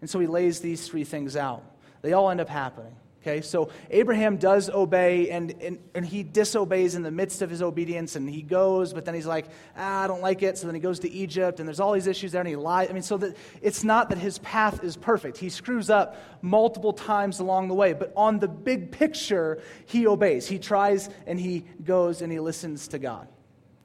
And 0.00 0.08
so 0.08 0.18
he 0.18 0.26
lays 0.26 0.60
these 0.60 0.88
three 0.88 1.04
things 1.04 1.36
out. 1.36 1.64
They 2.02 2.12
all 2.12 2.30
end 2.30 2.40
up 2.40 2.48
happening. 2.48 2.94
Okay, 3.26 3.40
so 3.40 3.70
Abraham 3.90 4.36
does 4.36 4.70
obey 4.70 5.30
and, 5.30 5.52
and, 5.60 5.80
and 5.96 6.06
he 6.06 6.22
disobeys 6.22 6.94
in 6.94 7.02
the 7.02 7.10
midst 7.10 7.42
of 7.42 7.50
his 7.50 7.60
obedience 7.60 8.14
and 8.14 8.30
he 8.30 8.40
goes, 8.40 8.92
but 8.92 9.04
then 9.04 9.14
he's 9.14 9.26
like, 9.26 9.46
ah, 9.76 10.04
I 10.04 10.06
don't 10.06 10.22
like 10.22 10.44
it. 10.44 10.56
So 10.56 10.68
then 10.68 10.76
he 10.76 10.80
goes 10.80 11.00
to 11.00 11.10
Egypt 11.10 11.58
and 11.58 11.68
there's 11.68 11.80
all 11.80 11.92
these 11.92 12.06
issues 12.06 12.30
there 12.30 12.40
and 12.40 12.48
he 12.48 12.54
lies. 12.54 12.88
I 12.88 12.92
mean, 12.92 13.02
so 13.02 13.16
that 13.16 13.36
it's 13.62 13.82
not 13.82 14.10
that 14.10 14.18
his 14.18 14.38
path 14.38 14.84
is 14.84 14.96
perfect. 14.96 15.38
He 15.38 15.48
screws 15.48 15.90
up 15.90 16.16
multiple 16.40 16.92
times 16.92 17.40
along 17.40 17.66
the 17.66 17.74
way, 17.74 17.94
but 17.94 18.12
on 18.14 18.38
the 18.38 18.46
big 18.46 18.92
picture, 18.92 19.60
he 19.86 20.06
obeys. 20.06 20.46
He 20.46 20.60
tries 20.60 21.10
and 21.26 21.40
he 21.40 21.64
goes 21.82 22.22
and 22.22 22.30
he 22.30 22.38
listens 22.38 22.86
to 22.88 23.00
God. 23.00 23.26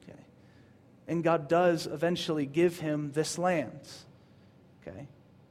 Okay, 0.08 0.20
and 1.08 1.24
God 1.24 1.48
does 1.48 1.88
eventually 1.88 2.46
give 2.46 2.78
him 2.78 3.10
this 3.10 3.38
land. 3.38 3.80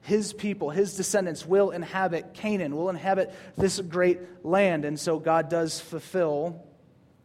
His 0.01 0.33
people, 0.33 0.71
his 0.71 0.95
descendants 0.95 1.45
will 1.45 1.71
inhabit 1.71 2.33
Canaan, 2.33 2.75
will 2.75 2.89
inhabit 2.89 3.33
this 3.55 3.79
great 3.79 4.19
land. 4.43 4.83
And 4.83 4.99
so 4.99 5.19
God 5.19 5.49
does 5.49 5.79
fulfill 5.79 6.65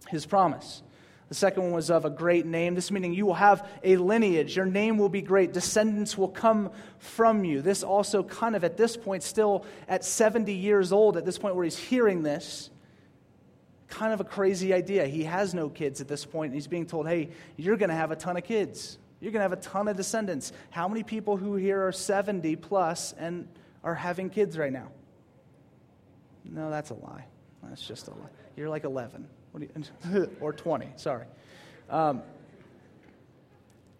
his 0.08 0.26
promise. 0.26 0.82
The 1.28 1.34
second 1.34 1.64
one 1.64 1.72
was 1.72 1.90
of 1.90 2.04
a 2.04 2.10
great 2.10 2.46
name. 2.46 2.74
This 2.74 2.90
meaning 2.92 3.12
you 3.12 3.26
will 3.26 3.34
have 3.34 3.68
a 3.82 3.96
lineage. 3.96 4.54
Your 4.54 4.66
name 4.66 4.96
will 4.96 5.08
be 5.08 5.22
great. 5.22 5.52
Descendants 5.52 6.16
will 6.16 6.28
come 6.28 6.70
from 6.98 7.44
you. 7.44 7.62
This 7.62 7.82
also, 7.82 8.22
kind 8.22 8.54
of 8.54 8.62
at 8.62 8.76
this 8.76 8.96
point, 8.96 9.22
still 9.24 9.64
at 9.88 10.04
70 10.04 10.52
years 10.52 10.92
old, 10.92 11.16
at 11.16 11.24
this 11.24 11.38
point 11.38 11.56
where 11.56 11.64
he's 11.64 11.78
hearing 11.78 12.22
this, 12.22 12.70
kind 13.88 14.12
of 14.12 14.20
a 14.20 14.24
crazy 14.24 14.72
idea. 14.72 15.06
He 15.06 15.24
has 15.24 15.52
no 15.54 15.68
kids 15.68 16.00
at 16.00 16.06
this 16.06 16.24
point, 16.24 16.50
and 16.50 16.54
he's 16.54 16.68
being 16.68 16.86
told, 16.86 17.08
hey, 17.08 17.30
you're 17.56 17.76
going 17.76 17.88
to 17.88 17.96
have 17.96 18.12
a 18.12 18.16
ton 18.16 18.36
of 18.36 18.44
kids. 18.44 18.98
You're 19.20 19.32
going 19.32 19.40
to 19.40 19.48
have 19.48 19.52
a 19.52 19.62
ton 19.62 19.88
of 19.88 19.96
descendants. 19.96 20.52
How 20.70 20.88
many 20.88 21.02
people 21.02 21.36
who 21.36 21.56
here 21.56 21.86
are 21.86 21.92
70 21.92 22.56
plus 22.56 23.14
and 23.14 23.48
are 23.82 23.94
having 23.94 24.30
kids 24.30 24.58
right 24.58 24.72
now? 24.72 24.90
No, 26.44 26.70
that's 26.70 26.90
a 26.90 26.94
lie. 26.94 27.24
That's 27.62 27.86
just 27.86 28.08
a 28.08 28.10
lie. 28.10 28.28
You're 28.56 28.68
like 28.68 28.84
11 28.84 29.26
you, 29.58 30.30
or 30.40 30.52
20, 30.52 30.88
sorry. 30.96 31.26
Um, 31.88 32.22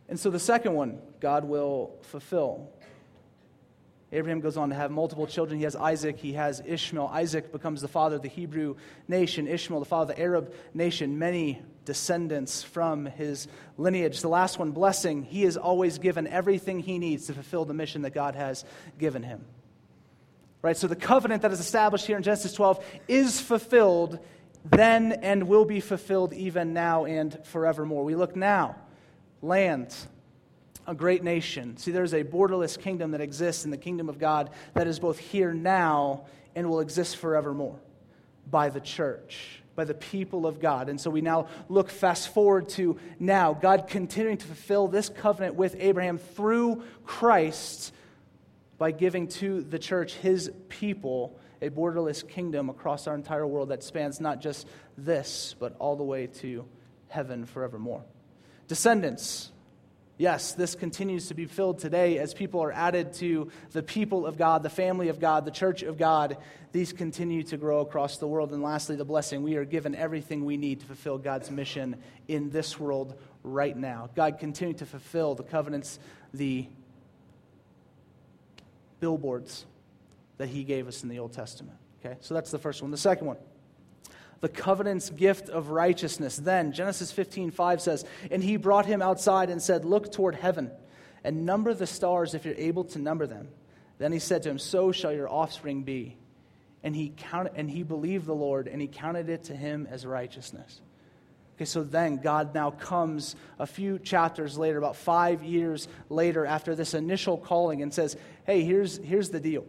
and 0.09 0.19
so 0.19 0.31
the 0.31 0.39
second 0.39 0.75
one, 0.75 0.99
God 1.21 1.45
will 1.45 1.97
fulfill. 2.03 2.71
Abraham 4.13 4.41
goes 4.41 4.57
on 4.57 4.69
to 4.69 4.75
have 4.75 4.91
multiple 4.91 5.27
children. 5.27 5.59
He 5.59 5.65
has 5.65 5.75
Isaac, 5.75 6.19
he 6.19 6.35
has 6.35 6.63
Ishmael. 6.65 7.09
Isaac 7.13 7.53
becomes 7.53 7.81
the 7.81 7.89
father 7.89 8.17
of 8.17 8.23
the 8.23 8.29
Hebrew 8.29 8.77
nation, 9.09 9.49
Ishmael, 9.49 9.81
the 9.81 9.87
father 9.87 10.13
of 10.13 10.17
the 10.17 10.23
Arab 10.23 10.55
nation. 10.75 11.19
Many 11.19 11.63
descendants 11.87 12.63
from 12.63 13.07
his 13.07 13.49
lineage. 13.79 14.21
The 14.21 14.29
last 14.29 14.59
one, 14.59 14.73
blessing. 14.73 15.23
He 15.23 15.45
is 15.45 15.57
always 15.57 15.99
given 15.99 16.27
everything 16.27 16.81
he 16.81 16.99
needs 16.99 17.27
to 17.29 17.33
fulfill 17.33 17.65
the 17.65 17.73
mission 17.73 18.03
that 18.03 18.13
God 18.13 18.35
has 18.35 18.67
given 18.99 19.23
him. 19.23 19.47
Right? 20.61 20.77
So 20.77 20.87
the 20.87 20.97
covenant 20.97 21.43
that 21.43 21.53
is 21.53 21.61
established 21.61 22.07
here 22.07 22.19
in 22.19 22.23
Genesis 22.23 22.53
12 22.53 22.85
is 23.09 23.41
fulfilled 23.41 24.19
then 24.65 25.13
and 25.13 25.47
will 25.47 25.65
be 25.65 25.81
fulfilled 25.81 26.33
even 26.33 26.73
now 26.73 27.05
and 27.05 27.39
forevermore. 27.45 28.05
We 28.05 28.17
look 28.17 28.35
now, 28.35 28.77
land, 29.41 29.95
a 30.87 30.95
great 30.95 31.23
nation. 31.23 31.77
See, 31.77 31.93
there's 31.93 32.15
a 32.15 32.25
borderless 32.25 32.79
kingdom 32.79 33.13
that 33.13 33.21
exists 33.21 33.65
in 33.65 33.71
the 33.71 33.77
kingdom 33.77 34.09
of 34.09 34.19
God 34.19 34.51
that 34.75 34.87
is 34.87 34.99
both 34.99 35.19
here 35.19 35.55
now 35.55 36.27
and 36.55 36.69
will 36.69 36.81
exist 36.81 37.17
forevermore 37.17 37.79
by 38.51 38.69
the 38.69 38.81
church, 38.81 39.63
by 39.77 39.85
the 39.85 39.95
people 39.95 40.47
of 40.47 40.59
God. 40.59 40.89
And 40.89 41.01
so 41.01 41.11
we 41.11 41.21
now 41.21 41.49
look 41.69 41.91
fast 41.91 42.31
forward 42.31 42.69
to 42.71 42.99
now, 43.21 43.53
God 43.53 43.87
continuing 43.87 44.39
to 44.39 44.47
fulfill 44.47 44.89
this 44.89 45.09
covenant 45.09 45.55
with 45.55 45.77
Abraham 45.79 46.19
through 46.19 46.83
Christ 47.05 47.93
by 48.79 48.91
giving 48.91 49.29
to 49.29 49.63
the 49.63 49.79
church 49.79 50.15
his 50.15 50.51
people 50.69 51.39
a 51.63 51.71
borderless 51.71 52.27
kingdom 52.27 52.69
across 52.69 53.07
our 53.07 53.15
entire 53.15 53.47
world 53.47 53.69
that 53.69 53.83
spans 53.83 54.21
not 54.21 54.41
just 54.41 54.67
this, 54.99 55.55
but 55.59 55.77
all 55.79 55.97
the 55.97 56.05
way 56.05 56.27
to 56.27 56.67
heaven 57.09 57.47
forevermore. 57.47 58.05
Descendants. 58.69 59.53
Yes, 60.19 60.55
this 60.55 60.75
continues 60.75 61.29
to 61.29 61.35
be 61.35 61.45
filled 61.45 61.79
today 61.79 62.19
as 62.19 62.33
people 62.33 62.63
are 62.63 62.73
added 62.73 63.13
to 63.15 63.51
the 63.73 63.83
people 63.83 64.25
of 64.25 64.39
God, 64.39 64.63
the 64.63 64.71
family 64.71 65.09
of 65.09 65.21
God, 65.21 65.45
the 65.45 65.51
church 65.51 65.83
of 65.83 65.99
God. 65.99 66.39
These 66.73 66.95
continue 66.95 67.43
to 67.45 67.59
grow 67.59 67.81
across 67.81 68.17
the 68.17 68.27
world. 68.27 68.53
And 68.53 68.63
lastly, 68.63 68.97
the 68.97 69.05
blessing. 69.05 69.43
We 69.43 69.57
are 69.57 69.67
given 69.67 69.95
everything 69.95 70.47
we 70.47 70.57
need 70.57 70.81
to 70.81 70.87
fulfill 70.87 71.19
God's 71.19 71.51
mission 71.51 71.97
in 72.29 72.49
this 72.49 72.81
world 72.81 73.21
right 73.43 73.77
now. 73.77 74.09
God 74.15 74.39
continue 74.39 74.75
to 74.75 74.87
fulfill 74.87 75.35
the 75.35 75.43
covenants, 75.43 75.99
the 76.33 76.67
billboards 79.01 79.67
that 80.39 80.49
he 80.49 80.65
gave 80.65 80.89
us 80.89 81.03
in 81.03 81.11
the 81.11 81.19
Old 81.19 81.35
Testament. 81.35 81.77
Okay, 82.05 82.17
so 82.21 82.33
that's 82.33 82.51
the 82.51 82.59
first 82.59 82.81
one. 82.81 82.91
The 82.91 82.97
second 82.97 83.27
one, 83.27 83.37
the 84.41 84.49
covenant's 84.49 85.11
gift 85.11 85.49
of 85.49 85.71
righteousness. 85.71 86.37
Then, 86.37 86.73
Genesis 86.73 87.11
15, 87.13 87.51
5 87.51 87.81
says, 87.81 88.05
And 88.31 88.43
he 88.43 88.57
brought 88.57 88.87
him 88.87 89.03
outside 89.03 89.51
and 89.51 89.63
said, 89.63 89.85
Look 89.85 90.13
toward 90.13 90.35
heaven 90.35 90.71
and 91.25 91.45
number 91.45 91.75
the 91.75 91.87
stars 91.87 92.35
if 92.35 92.45
you're 92.45 92.55
able 92.55 92.85
to 92.85 92.99
number 92.99 93.27
them. 93.27 93.49
Then 93.99 94.13
he 94.13 94.19
said 94.19 94.43
to 94.45 94.51
him, 94.51 94.59
So 94.59 94.93
shall 94.93 95.13
your 95.13 95.29
offspring 95.29 95.83
be. 95.83 96.17
And 96.83 96.95
he, 96.95 97.13
counted, 97.17 97.55
and 97.57 97.69
he 97.69 97.83
believed 97.83 98.27
the 98.27 98.35
Lord, 98.35 98.69
and 98.69 98.81
he 98.81 98.87
counted 98.87 99.29
it 99.29 99.45
to 99.45 99.57
him 99.57 99.89
as 99.91 100.07
righteousness. 100.07 100.81
Okay, 101.57 101.65
so 101.65 101.83
then 101.83 102.19
God 102.19 102.55
now 102.55 102.71
comes 102.71 103.35
a 103.59 103.67
few 103.67 103.99
chapters 103.99 104.59
later, 104.59 104.79
about 104.79 104.95
five 104.95 105.43
years 105.43 105.89
later, 106.11 106.45
after 106.45 106.75
this 106.75 106.95
initial 106.95 107.39
calling, 107.39 107.83
and 107.83 107.93
says, 107.93 108.17
Hey, 108.45 108.63
here's, 108.63 108.99
here's 108.99 109.31
the 109.31 109.41
deal. 109.41 109.65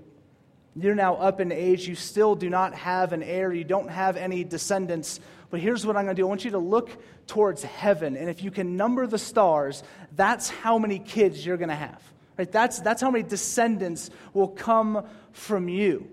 You're 0.80 0.96
now 0.96 1.16
up 1.16 1.40
in 1.40 1.52
age. 1.52 1.88
You 1.88 1.96
still 1.96 2.36
do 2.36 2.50
not 2.50 2.76
have 2.76 3.12
an 3.12 3.24
heir. 3.24 3.52
You 3.52 3.64
don't 3.64 3.90
have 3.90 4.16
any 4.16 4.44
descendants. 4.44 5.20
But 5.50 5.60
here's 5.60 5.86
what 5.86 5.96
I'm 5.96 6.06
going 6.06 6.16
to 6.16 6.22
do 6.22 6.26
I 6.26 6.30
want 6.30 6.46
you 6.46 6.52
to 6.52 6.60
look 6.60 6.90
towards 7.26 7.64
heaven. 7.64 8.16
And 8.16 8.30
if 8.30 8.44
you 8.44 8.52
can 8.52 8.78
number 8.78 9.08
the 9.08 9.18
stars, 9.18 9.82
that's 10.16 10.50
how 10.50 10.78
many 10.78 11.00
kids 11.00 11.46
you're 11.46 11.58
going 11.58 11.70
to 11.70 11.76
have. 11.76 12.02
Right? 12.38 12.52
That's, 12.52 12.80
that's 12.80 13.02
how 13.02 13.10
many 13.10 13.24
descendants 13.24 14.12
will 14.34 14.50
come 14.50 15.06
from 15.32 15.68
you. 15.68 16.10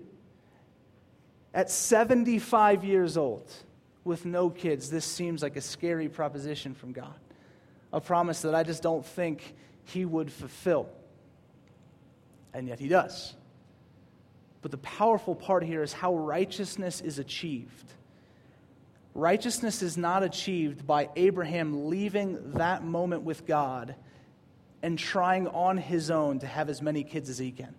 At 1.53 1.69
75 1.69 2.83
years 2.83 3.17
old, 3.17 3.49
with 4.03 4.25
no 4.25 4.49
kids, 4.49 4.89
this 4.89 5.05
seems 5.05 5.43
like 5.43 5.55
a 5.55 5.61
scary 5.61 6.09
proposition 6.09 6.73
from 6.73 6.91
God. 6.91 7.15
A 7.93 8.01
promise 8.01 8.41
that 8.41 8.55
I 8.55 8.63
just 8.63 8.81
don't 8.81 9.05
think 9.05 9.55
He 9.85 10.05
would 10.05 10.31
fulfill. 10.31 10.89
And 12.53 12.67
yet 12.67 12.79
He 12.79 12.87
does. 12.87 13.35
But 14.65 14.71
the 14.71 14.77
powerful 14.79 15.35
part 15.35 15.63
here 15.63 15.83
is 15.83 15.93
how 15.93 16.15
righteousness 16.15 16.99
is 16.99 17.19
achieved. 17.19 17.93
Righteousness 19.13 19.83
is 19.83 19.95
not 19.95 20.23
achieved 20.23 20.87
by 20.87 21.09
Abraham 21.15 21.87
leaving 21.87 22.53
that 22.53 22.83
moment 22.83 23.21
with 23.21 23.45
God 23.45 23.93
and 24.81 24.97
trying 24.97 25.47
on 25.49 25.77
his 25.77 26.09
own 26.09 26.39
to 26.39 26.47
have 26.47 26.67
as 26.67 26.81
many 26.81 27.03
kids 27.03 27.29
as 27.29 27.37
he 27.37 27.51
can. 27.51 27.75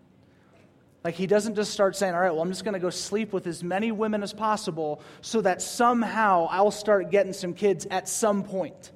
Like, 1.02 1.16
he 1.16 1.26
doesn't 1.26 1.56
just 1.56 1.72
start 1.72 1.96
saying, 1.96 2.14
All 2.14 2.20
right, 2.20 2.30
well, 2.30 2.42
I'm 2.42 2.52
just 2.52 2.62
going 2.62 2.74
to 2.74 2.78
go 2.78 2.90
sleep 2.90 3.32
with 3.32 3.48
as 3.48 3.64
many 3.64 3.90
women 3.90 4.22
as 4.22 4.32
possible 4.32 5.02
so 5.22 5.40
that 5.40 5.62
somehow 5.62 6.46
I'll 6.52 6.70
start 6.70 7.10
getting 7.10 7.32
some 7.32 7.52
kids 7.52 7.88
at 7.90 8.08
some 8.08 8.44
point. 8.44 8.92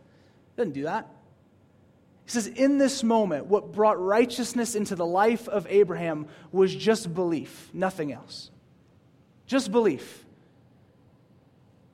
He 0.55 0.63
doesn't 0.63 0.75
do 0.75 0.85
that. 0.85 1.09
He 2.31 2.35
says, 2.35 2.47
In 2.47 2.79
this 2.79 3.03
moment, 3.03 3.47
what 3.47 3.73
brought 3.73 4.01
righteousness 4.01 4.77
into 4.77 4.95
the 4.95 5.05
life 5.05 5.49
of 5.49 5.67
Abraham 5.69 6.29
was 6.53 6.73
just 6.73 7.13
belief, 7.13 7.69
nothing 7.75 8.13
else. 8.13 8.53
Just 9.49 9.73
belief. 9.73 10.25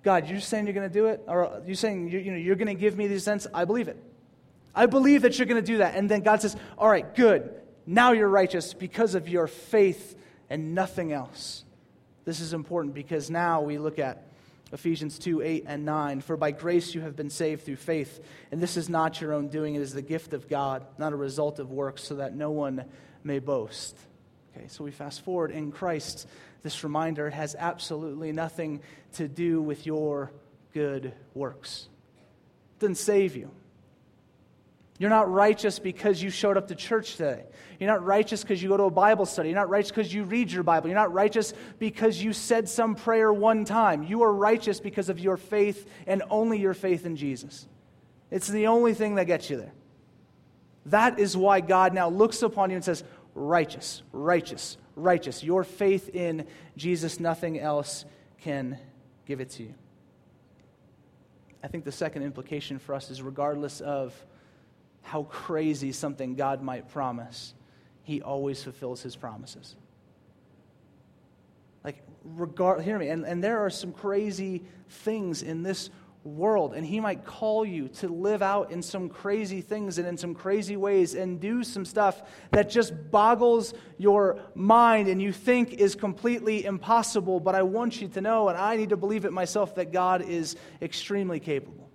God, 0.03 0.29
you're 0.29 0.41
saying 0.41 0.67
you're 0.67 0.75
going 0.75 0.91
to 0.91 0.93
do 0.93 1.07
it? 1.07 1.23
Or 1.27 1.63
you're 1.65 1.75
saying 1.75 2.11
you, 2.11 2.19
you 2.19 2.33
know, 2.33 2.37
you're 2.37 2.55
going 2.55 2.67
to 2.67 2.75
give 2.75 2.99
me 2.99 3.07
these 3.07 3.25
sense? 3.25 3.47
I 3.55 3.65
believe 3.65 3.89
it. 3.89 3.97
I 4.75 4.85
believe 4.85 5.23
that 5.23 5.39
you're 5.39 5.47
going 5.47 5.63
to 5.63 5.67
do 5.67 5.79
that. 5.79 5.95
And 5.95 6.07
then 6.07 6.21
God 6.21 6.43
says, 6.43 6.55
All 6.77 6.91
right, 6.91 7.15
good. 7.15 7.55
Now 7.87 8.13
you're 8.13 8.29
righteous 8.29 8.75
because 8.75 9.15
of 9.15 9.31
your 9.31 9.47
faith 9.47 10.19
and 10.51 10.75
nothing 10.75 11.13
else. 11.13 11.65
This 12.27 12.41
is 12.41 12.53
important 12.53 12.93
because 12.93 13.31
now 13.31 13.63
we 13.63 13.79
look 13.79 13.99
at 13.99 14.23
Ephesians 14.73 15.19
2 15.19 15.43
8 15.43 15.65
and 15.67 15.85
9. 15.85 16.21
For 16.21 16.37
by 16.37 16.51
grace 16.51 16.95
you 16.95 17.01
have 17.03 17.17
been 17.17 17.31
saved 17.31 17.65
through 17.65 17.77
faith, 17.77 18.21
and 18.51 18.61
this 18.61 18.77
is 18.77 18.89
not 18.89 19.21
your 19.21 19.33
own 19.33 19.49
doing, 19.49 19.75
it 19.75 19.83
is 19.83 19.93
the 19.93 20.03
gift 20.03 20.33
of 20.33 20.49
God, 20.49 20.85
not 20.99 21.13
a 21.13 21.17
result 21.17 21.59
of 21.59 21.71
works, 21.71 22.03
so 22.03 22.17
that 22.17 22.35
no 22.35 22.51
one 22.51 22.85
may 23.23 23.39
boast. 23.39 23.97
Okay, 24.57 24.69
so 24.69 24.85
we 24.85 24.91
fast 24.91 25.23
forward 25.23 25.51
in 25.51 25.71
Christ. 25.71 26.27
This 26.63 26.83
reminder 26.83 27.31
has 27.31 27.55
absolutely 27.59 28.33
nothing 28.33 28.81
to 29.15 29.29
do 29.29 29.61
with 29.61 29.87
your 29.87 30.33
good 30.73 31.13
works. 31.35 31.89
It 32.77 32.81
doesn't 32.81 32.97
save 32.97 33.37
you. 33.37 33.51
You're 34.99 35.11
not 35.11 35.31
righteous 35.31 35.79
because 35.79 36.23
you 36.23 36.31
showed 36.31 36.57
up 36.57 36.69
to 36.69 36.75
church 36.75 37.17
today. 37.17 37.45
You're 37.79 37.91
not 37.91 38.05
righteous 38.05 38.43
because 38.43 38.63
you 38.63 38.71
go 38.71 38.79
to 38.79 38.85
a 38.85 38.91
Bible 38.91 39.27
study. 39.27 39.51
You're 39.51 39.59
not 39.59 39.69
righteous 39.69 39.91
because 39.91 40.13
you 40.13 40.25
read 40.25 40.51
your 40.51 40.63
Bible. 40.63 40.89
You're 40.89 40.99
not 40.99 41.13
righteous 41.13 41.53
because 41.79 42.23
you 42.23 42.33
said 42.33 42.69
some 42.69 42.95
prayer 42.95 43.33
one 43.33 43.65
time. 43.65 44.03
You 44.03 44.23
are 44.23 44.33
righteous 44.33 44.81
because 44.81 45.09
of 45.09 45.21
your 45.21 45.37
faith 45.37 45.87
and 46.07 46.23
only 46.31 46.59
your 46.59 46.73
faith 46.73 47.05
in 47.05 47.17
Jesus. 47.17 47.67
It's 48.31 48.49
the 48.49 48.69
only 48.69 48.95
thing 48.95 49.17
that 49.17 49.27
gets 49.27 49.51
you 49.51 49.59
there. 49.59 49.73
That 50.87 51.19
is 51.19 51.37
why 51.37 51.61
God 51.61 51.93
now 51.93 52.09
looks 52.09 52.43
upon 52.43 52.71
you 52.71 52.77
and 52.77 52.85
says, 52.85 53.05
Righteous, 53.35 54.03
righteous, 54.13 54.79
righteous. 54.95 55.45
Your 55.45 55.63
faith 55.63 56.09
in 56.15 56.47
Jesus, 56.77 57.21
nothing 57.21 57.59
else 57.61 58.07
can 58.41 58.79
give 59.27 59.41
it 59.41 59.51
to 59.51 59.65
you. 59.65 59.75
I 61.63 61.69
think 61.69 61.85
the 61.85 61.93
second 61.93 62.23
implication 62.23 62.79
for 62.79 62.95
us 62.95 63.11
is 63.11 63.21
regardless 63.21 63.81
of 63.83 64.15
how 65.07 65.23
crazy 65.23 65.93
something 65.93 66.35
God 66.35 66.63
might 66.63 66.89
promise, 66.89 67.55
He 68.03 68.23
always 68.23 68.63
fulfills 68.65 69.03
His 69.03 69.15
promises. 69.15 69.77
Like, 71.85 72.03
regard, 72.25 72.83
hear 72.83 72.99
me, 72.99 73.09
and, 73.09 73.25
and 73.25 73.43
there 73.43 73.61
are 73.61 73.71
some 73.71 73.93
crazy 73.93 74.65
things 74.89 75.45
in 75.45 75.63
this 75.63 75.91
world. 76.25 76.75
And 76.75 76.85
He 76.85 76.99
might 76.99 77.25
call 77.25 77.65
you 77.65 77.87
to 78.01 78.09
live 78.09 78.43
out 78.43 78.73
in 78.73 78.83
some 78.83 79.09
crazy 79.09 79.61
things 79.61 79.99
and 79.99 80.09
in 80.09 80.17
some 80.17 80.35
crazy 80.35 80.77
ways 80.77 81.15
and 81.15 81.39
do 81.39 81.63
some 81.63 81.85
stuff 81.85 82.21
that 82.51 82.69
just 82.69 82.93
boggles 83.13 83.75
your 83.99 84.41
mind 84.57 85.07
and 85.07 85.23
you 85.23 85.33
think 85.33 85.75
is 85.75 85.95
completely 85.95 86.65
impossible. 86.65 87.39
But 87.39 87.55
I 87.55 87.63
want 87.63 88.01
you 88.01 88.09
to 88.09 88.21
know, 88.21 88.49
and 88.49 88.59
I 88.59 88.75
need 88.75 88.89
to 88.89 88.97
believe 88.97 89.25
it 89.25 89.33
myself, 89.33 89.77
that 89.77 89.93
God 89.93 90.23
is 90.23 90.57
extremely 90.83 91.39
capable 91.39 91.86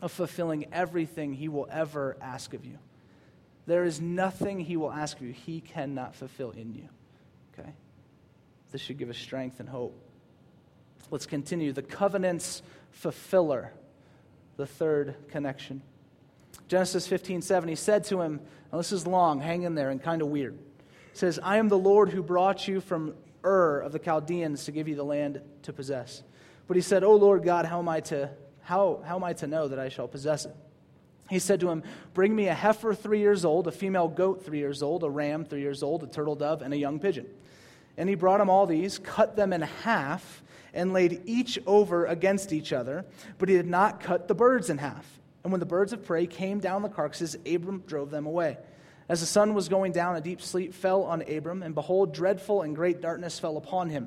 of 0.00 0.12
fulfilling 0.12 0.66
everything 0.72 1.34
He 1.34 1.48
will 1.48 1.68
ever 1.70 2.16
ask 2.20 2.54
of 2.54 2.64
you. 2.64 2.78
There 3.66 3.84
is 3.84 4.00
nothing 4.00 4.60
He 4.60 4.76
will 4.76 4.92
ask 4.92 5.16
of 5.18 5.24
you 5.24 5.32
He 5.32 5.60
cannot 5.60 6.14
fulfill 6.14 6.50
in 6.50 6.74
you. 6.74 6.88
Okay? 7.52 7.70
This 8.72 8.80
should 8.80 8.98
give 8.98 9.10
us 9.10 9.18
strength 9.18 9.60
and 9.60 9.68
hope. 9.68 9.96
Let's 11.10 11.26
continue. 11.26 11.72
The 11.72 11.82
covenant's 11.82 12.62
fulfiller, 12.92 13.72
the 14.56 14.66
third 14.66 15.16
connection. 15.28 15.82
Genesis 16.68 17.06
15, 17.06 17.42
7, 17.42 17.68
he 17.68 17.74
said 17.74 18.04
to 18.04 18.20
him, 18.20 18.40
this 18.72 18.92
is 18.92 19.06
long, 19.06 19.40
hang 19.40 19.62
in 19.62 19.74
there, 19.74 19.90
and 19.90 20.00
kind 20.00 20.22
of 20.22 20.28
weird. 20.28 20.56
Says, 21.12 21.40
I 21.42 21.56
am 21.56 21.68
the 21.68 21.78
Lord 21.78 22.10
who 22.10 22.22
brought 22.22 22.68
you 22.68 22.80
from 22.80 23.14
Ur 23.44 23.80
of 23.80 23.92
the 23.92 23.98
Chaldeans 23.98 24.64
to 24.64 24.72
give 24.72 24.86
you 24.86 24.94
the 24.94 25.04
land 25.04 25.40
to 25.62 25.72
possess. 25.72 26.22
But 26.68 26.76
he 26.76 26.82
said, 26.82 27.02
O 27.02 27.16
Lord 27.16 27.42
God, 27.42 27.64
how 27.64 27.80
am 27.80 27.88
I 27.88 28.00
to, 28.00 28.30
how, 28.70 29.00
how 29.04 29.16
am 29.16 29.24
I 29.24 29.32
to 29.32 29.48
know 29.48 29.66
that 29.66 29.80
I 29.80 29.88
shall 29.88 30.06
possess 30.06 30.44
it? 30.44 30.54
He 31.28 31.40
said 31.40 31.58
to 31.58 31.70
him, 31.70 31.82
Bring 32.14 32.36
me 32.36 32.46
a 32.46 32.54
heifer 32.54 32.94
three 32.94 33.18
years 33.18 33.44
old, 33.44 33.66
a 33.66 33.72
female 33.72 34.06
goat 34.06 34.44
three 34.44 34.58
years 34.58 34.80
old, 34.80 35.02
a 35.02 35.10
ram 35.10 35.44
three 35.44 35.60
years 35.60 35.82
old, 35.82 36.04
a 36.04 36.06
turtle 36.06 36.36
dove, 36.36 36.62
and 36.62 36.72
a 36.72 36.76
young 36.76 37.00
pigeon. 37.00 37.26
And 37.96 38.08
he 38.08 38.14
brought 38.14 38.40
him 38.40 38.48
all 38.48 38.66
these, 38.66 38.98
cut 38.98 39.34
them 39.34 39.52
in 39.52 39.62
half, 39.62 40.44
and 40.72 40.92
laid 40.92 41.22
each 41.24 41.58
over 41.66 42.06
against 42.06 42.52
each 42.52 42.72
other, 42.72 43.04
but 43.38 43.48
he 43.48 43.56
did 43.56 43.66
not 43.66 43.98
cut 43.98 44.28
the 44.28 44.36
birds 44.36 44.70
in 44.70 44.78
half. 44.78 45.18
And 45.42 45.52
when 45.52 45.58
the 45.58 45.66
birds 45.66 45.92
of 45.92 46.04
prey 46.04 46.28
came 46.28 46.60
down 46.60 46.82
the 46.82 46.88
carcasses, 46.88 47.36
Abram 47.44 47.82
drove 47.88 48.12
them 48.12 48.26
away. 48.26 48.56
As 49.08 49.18
the 49.18 49.26
sun 49.26 49.52
was 49.52 49.68
going 49.68 49.90
down, 49.90 50.14
a 50.14 50.20
deep 50.20 50.40
sleep 50.40 50.74
fell 50.74 51.02
on 51.02 51.22
Abram, 51.22 51.64
and 51.64 51.74
behold, 51.74 52.14
dreadful 52.14 52.62
and 52.62 52.76
great 52.76 53.00
darkness 53.00 53.36
fell 53.40 53.56
upon 53.56 53.90
him. 53.90 54.06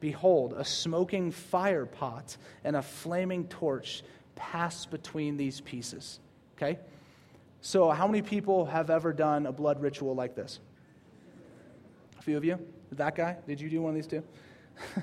behold, 0.00 0.54
a 0.56 0.64
smoking 0.64 1.30
fire 1.30 1.86
pot 1.86 2.36
and 2.64 2.74
a 2.74 2.82
flaming 2.82 3.46
torch 3.46 4.02
passed 4.34 4.90
between 4.90 5.36
these 5.36 5.60
pieces. 5.60 6.18
Okay? 6.56 6.78
So, 7.60 7.90
how 7.90 8.06
many 8.06 8.22
people 8.22 8.64
have 8.66 8.88
ever 8.90 9.12
done 9.12 9.46
a 9.46 9.52
blood 9.52 9.82
ritual 9.82 10.14
like 10.14 10.34
this? 10.34 10.60
A 12.18 12.22
few 12.22 12.36
of 12.36 12.44
you? 12.44 12.58
That 12.92 13.14
guy? 13.14 13.36
Did 13.46 13.60
you 13.60 13.68
do 13.68 13.82
one 13.82 13.90
of 13.90 13.94
these 13.94 14.06
two? 14.06 14.22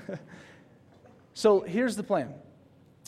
so 1.34 1.60
here's 1.60 1.96
the 1.96 2.02
plan 2.02 2.34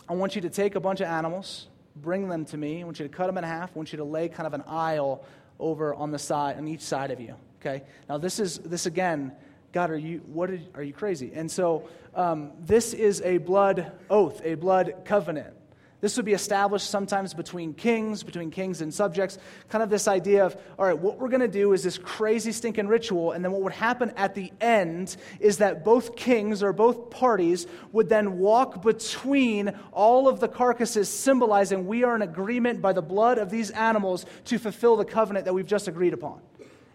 I 0.08 0.14
want 0.14 0.34
you 0.34 0.42
to 0.42 0.50
take 0.50 0.74
a 0.74 0.80
bunch 0.80 1.00
of 1.00 1.06
animals, 1.06 1.68
bring 1.96 2.28
them 2.28 2.44
to 2.46 2.56
me. 2.56 2.80
I 2.80 2.84
want 2.84 2.98
you 2.98 3.06
to 3.08 3.14
cut 3.14 3.26
them 3.26 3.38
in 3.38 3.44
half. 3.44 3.70
I 3.70 3.72
want 3.74 3.92
you 3.92 3.98
to 3.98 4.04
lay 4.04 4.28
kind 4.28 4.46
of 4.46 4.54
an 4.54 4.62
aisle 4.66 5.24
over 5.58 5.94
on 5.94 6.10
the 6.10 6.18
side, 6.18 6.56
on 6.56 6.66
each 6.66 6.80
side 6.80 7.10
of 7.10 7.20
you. 7.20 7.34
Okay? 7.60 7.82
Now, 8.08 8.18
this 8.18 8.40
is, 8.40 8.58
this 8.58 8.86
again, 8.86 9.32
God, 9.72 9.90
are 9.90 9.98
you, 9.98 10.18
what 10.26 10.50
are, 10.74 10.82
you 10.82 10.92
crazy? 10.92 11.30
And 11.34 11.50
so, 11.50 11.88
um, 12.14 12.50
this 12.60 12.92
is 12.92 13.22
a 13.22 13.38
blood 13.38 13.92
oath, 14.10 14.40
a 14.44 14.54
blood 14.54 14.94
covenant. 15.04 15.54
This 16.00 16.16
would 16.16 16.24
be 16.24 16.32
established 16.32 16.88
sometimes 16.88 17.34
between 17.34 17.74
kings, 17.74 18.22
between 18.22 18.50
kings 18.50 18.80
and 18.80 18.92
subjects. 18.92 19.38
Kind 19.68 19.84
of 19.84 19.90
this 19.90 20.08
idea 20.08 20.46
of, 20.46 20.56
all 20.78 20.86
right, 20.86 20.98
what 20.98 21.18
we're 21.18 21.28
going 21.28 21.40
to 21.42 21.48
do 21.48 21.74
is 21.74 21.82
this 21.82 21.98
crazy 21.98 22.52
stinking 22.52 22.88
ritual, 22.88 23.32
and 23.32 23.44
then 23.44 23.52
what 23.52 23.60
would 23.62 23.74
happen 23.74 24.10
at 24.16 24.34
the 24.34 24.50
end 24.62 25.16
is 25.40 25.58
that 25.58 25.84
both 25.84 26.16
kings 26.16 26.62
or 26.62 26.72
both 26.72 27.10
parties 27.10 27.66
would 27.92 28.08
then 28.08 28.38
walk 28.38 28.82
between 28.82 29.74
all 29.92 30.26
of 30.26 30.40
the 30.40 30.48
carcasses, 30.48 31.10
symbolizing 31.10 31.86
we 31.86 32.02
are 32.02 32.16
in 32.16 32.22
agreement 32.22 32.80
by 32.80 32.94
the 32.94 33.02
blood 33.02 33.36
of 33.36 33.50
these 33.50 33.70
animals 33.70 34.24
to 34.46 34.58
fulfill 34.58 34.96
the 34.96 35.04
covenant 35.04 35.44
that 35.44 35.52
we've 35.52 35.66
just 35.66 35.86
agreed 35.86 36.14
upon. 36.14 36.40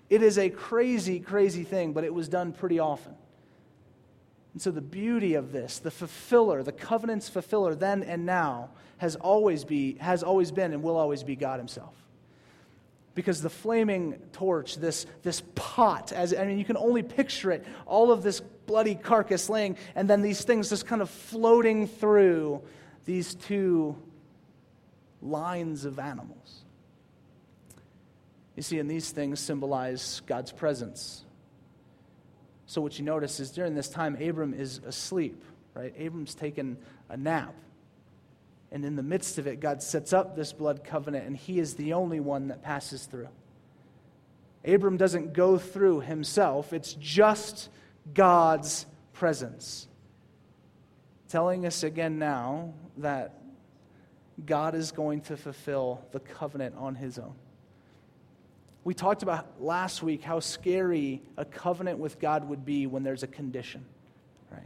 It 0.10 0.22
is 0.22 0.38
a 0.38 0.50
crazy, 0.50 1.20
crazy 1.20 1.64
thing, 1.64 1.94
but 1.94 2.04
it 2.04 2.14
was 2.14 2.30
done 2.30 2.54
pretty 2.54 2.80
often. 2.80 3.16
And 4.54 4.62
so, 4.62 4.72
the 4.72 4.82
beauty 4.82 5.34
of 5.34 5.52
this, 5.52 5.80
the 5.80 5.92
fulfiller, 5.92 6.64
the 6.64 6.72
covenant's 6.72 7.28
fulfiller 7.28 7.76
then 7.76 8.04
and 8.04 8.26
now, 8.26 8.70
has 8.98 9.16
always, 9.18 9.66
be, 9.66 9.96
has 9.96 10.24
always 10.24 10.52
been 10.52 10.72
and 10.72 10.82
will 10.82 10.96
always 10.96 11.24
be 11.24 11.36
God 11.36 11.60
Himself. 11.60 11.94
Because 13.16 13.42
the 13.42 13.50
flaming 13.50 14.14
torch, 14.34 14.78
this, 14.78 15.06
this 15.24 15.42
pot, 15.56 16.12
as 16.12 16.34
I 16.34 16.46
mean, 16.46 16.60
you 16.60 16.66
can 16.66 16.78
only 16.78 17.04
picture 17.04 17.52
it, 17.52 17.66
all 17.86 18.12
of 18.12 18.24
this 18.24 18.40
bloody 18.40 18.96
carcass 18.96 19.50
laying, 19.50 19.78
and 19.96 20.10
then 20.10 20.22
these 20.22 20.44
things 20.44 20.70
just 20.70 20.86
kind 20.86 21.02
of 21.02 21.10
floating 21.10 21.88
through 21.88 22.62
these 23.06 23.36
two 23.36 23.96
lines 25.22 25.86
of 25.86 26.00
animals. 26.00 26.65
You 28.56 28.64
see, 28.64 28.80
and 28.80 28.90
these 28.90 29.12
things 29.12 29.40
symbolize 29.40 30.22
God's 30.26 30.52
presence 30.52 31.26
so, 32.68 32.82
what 32.82 32.98
you 32.98 33.06
notice 33.06 33.40
is 33.40 33.52
during 33.52 33.76
this 33.76 33.90
time, 33.90 34.16
Abram 34.20 34.54
is 34.54 34.80
asleep, 34.86 35.44
right? 35.76 35.94
Abram's 35.98 36.34
taken 36.34 36.78
a 37.10 37.18
nap. 37.18 37.54
And 38.72 38.84
in 38.84 38.96
the 38.96 39.04
midst 39.04 39.38
of 39.38 39.46
it, 39.46 39.60
God 39.60 39.84
sets 39.84 40.14
up 40.14 40.36
this 40.36 40.52
blood 40.52 40.84
covenant, 40.84 41.28
and 41.28 41.38
he 41.38 41.60
is 41.60 41.76
the 41.76 41.94
only 41.94 42.20
one 42.20 42.48
that 42.48 42.64
passes 42.64 43.06
through. 43.06 43.30
Abram 44.66 44.98
doesn't 44.98 45.34
go 45.34 45.60
through 45.60 46.02
himself, 46.02 46.74
it's 46.74 46.94
just 46.94 47.70
God's 48.14 48.88
presence. 49.14 49.88
Telling 51.30 51.68
us 51.68 51.84
again 51.84 52.18
now 52.18 52.74
that 52.98 53.40
God 54.44 54.74
is 54.74 54.92
going 54.92 55.22
to 55.22 55.38
fulfill 55.38 56.04
the 56.12 56.20
covenant 56.20 56.76
on 56.78 56.96
his 56.96 57.20
own. 57.20 57.36
We 58.86 58.94
talked 58.94 59.24
about 59.24 59.62
last 59.62 60.04
week 60.04 60.22
how 60.22 60.40
scary 60.40 61.24
a 61.38 61.44
covenant 61.44 61.98
with 61.98 62.20
God 62.20 62.48
would 62.48 62.64
be 62.64 62.86
when 62.86 63.02
there's 63.02 63.24
a 63.24 63.28
condition, 63.28 63.84
right? 64.52 64.62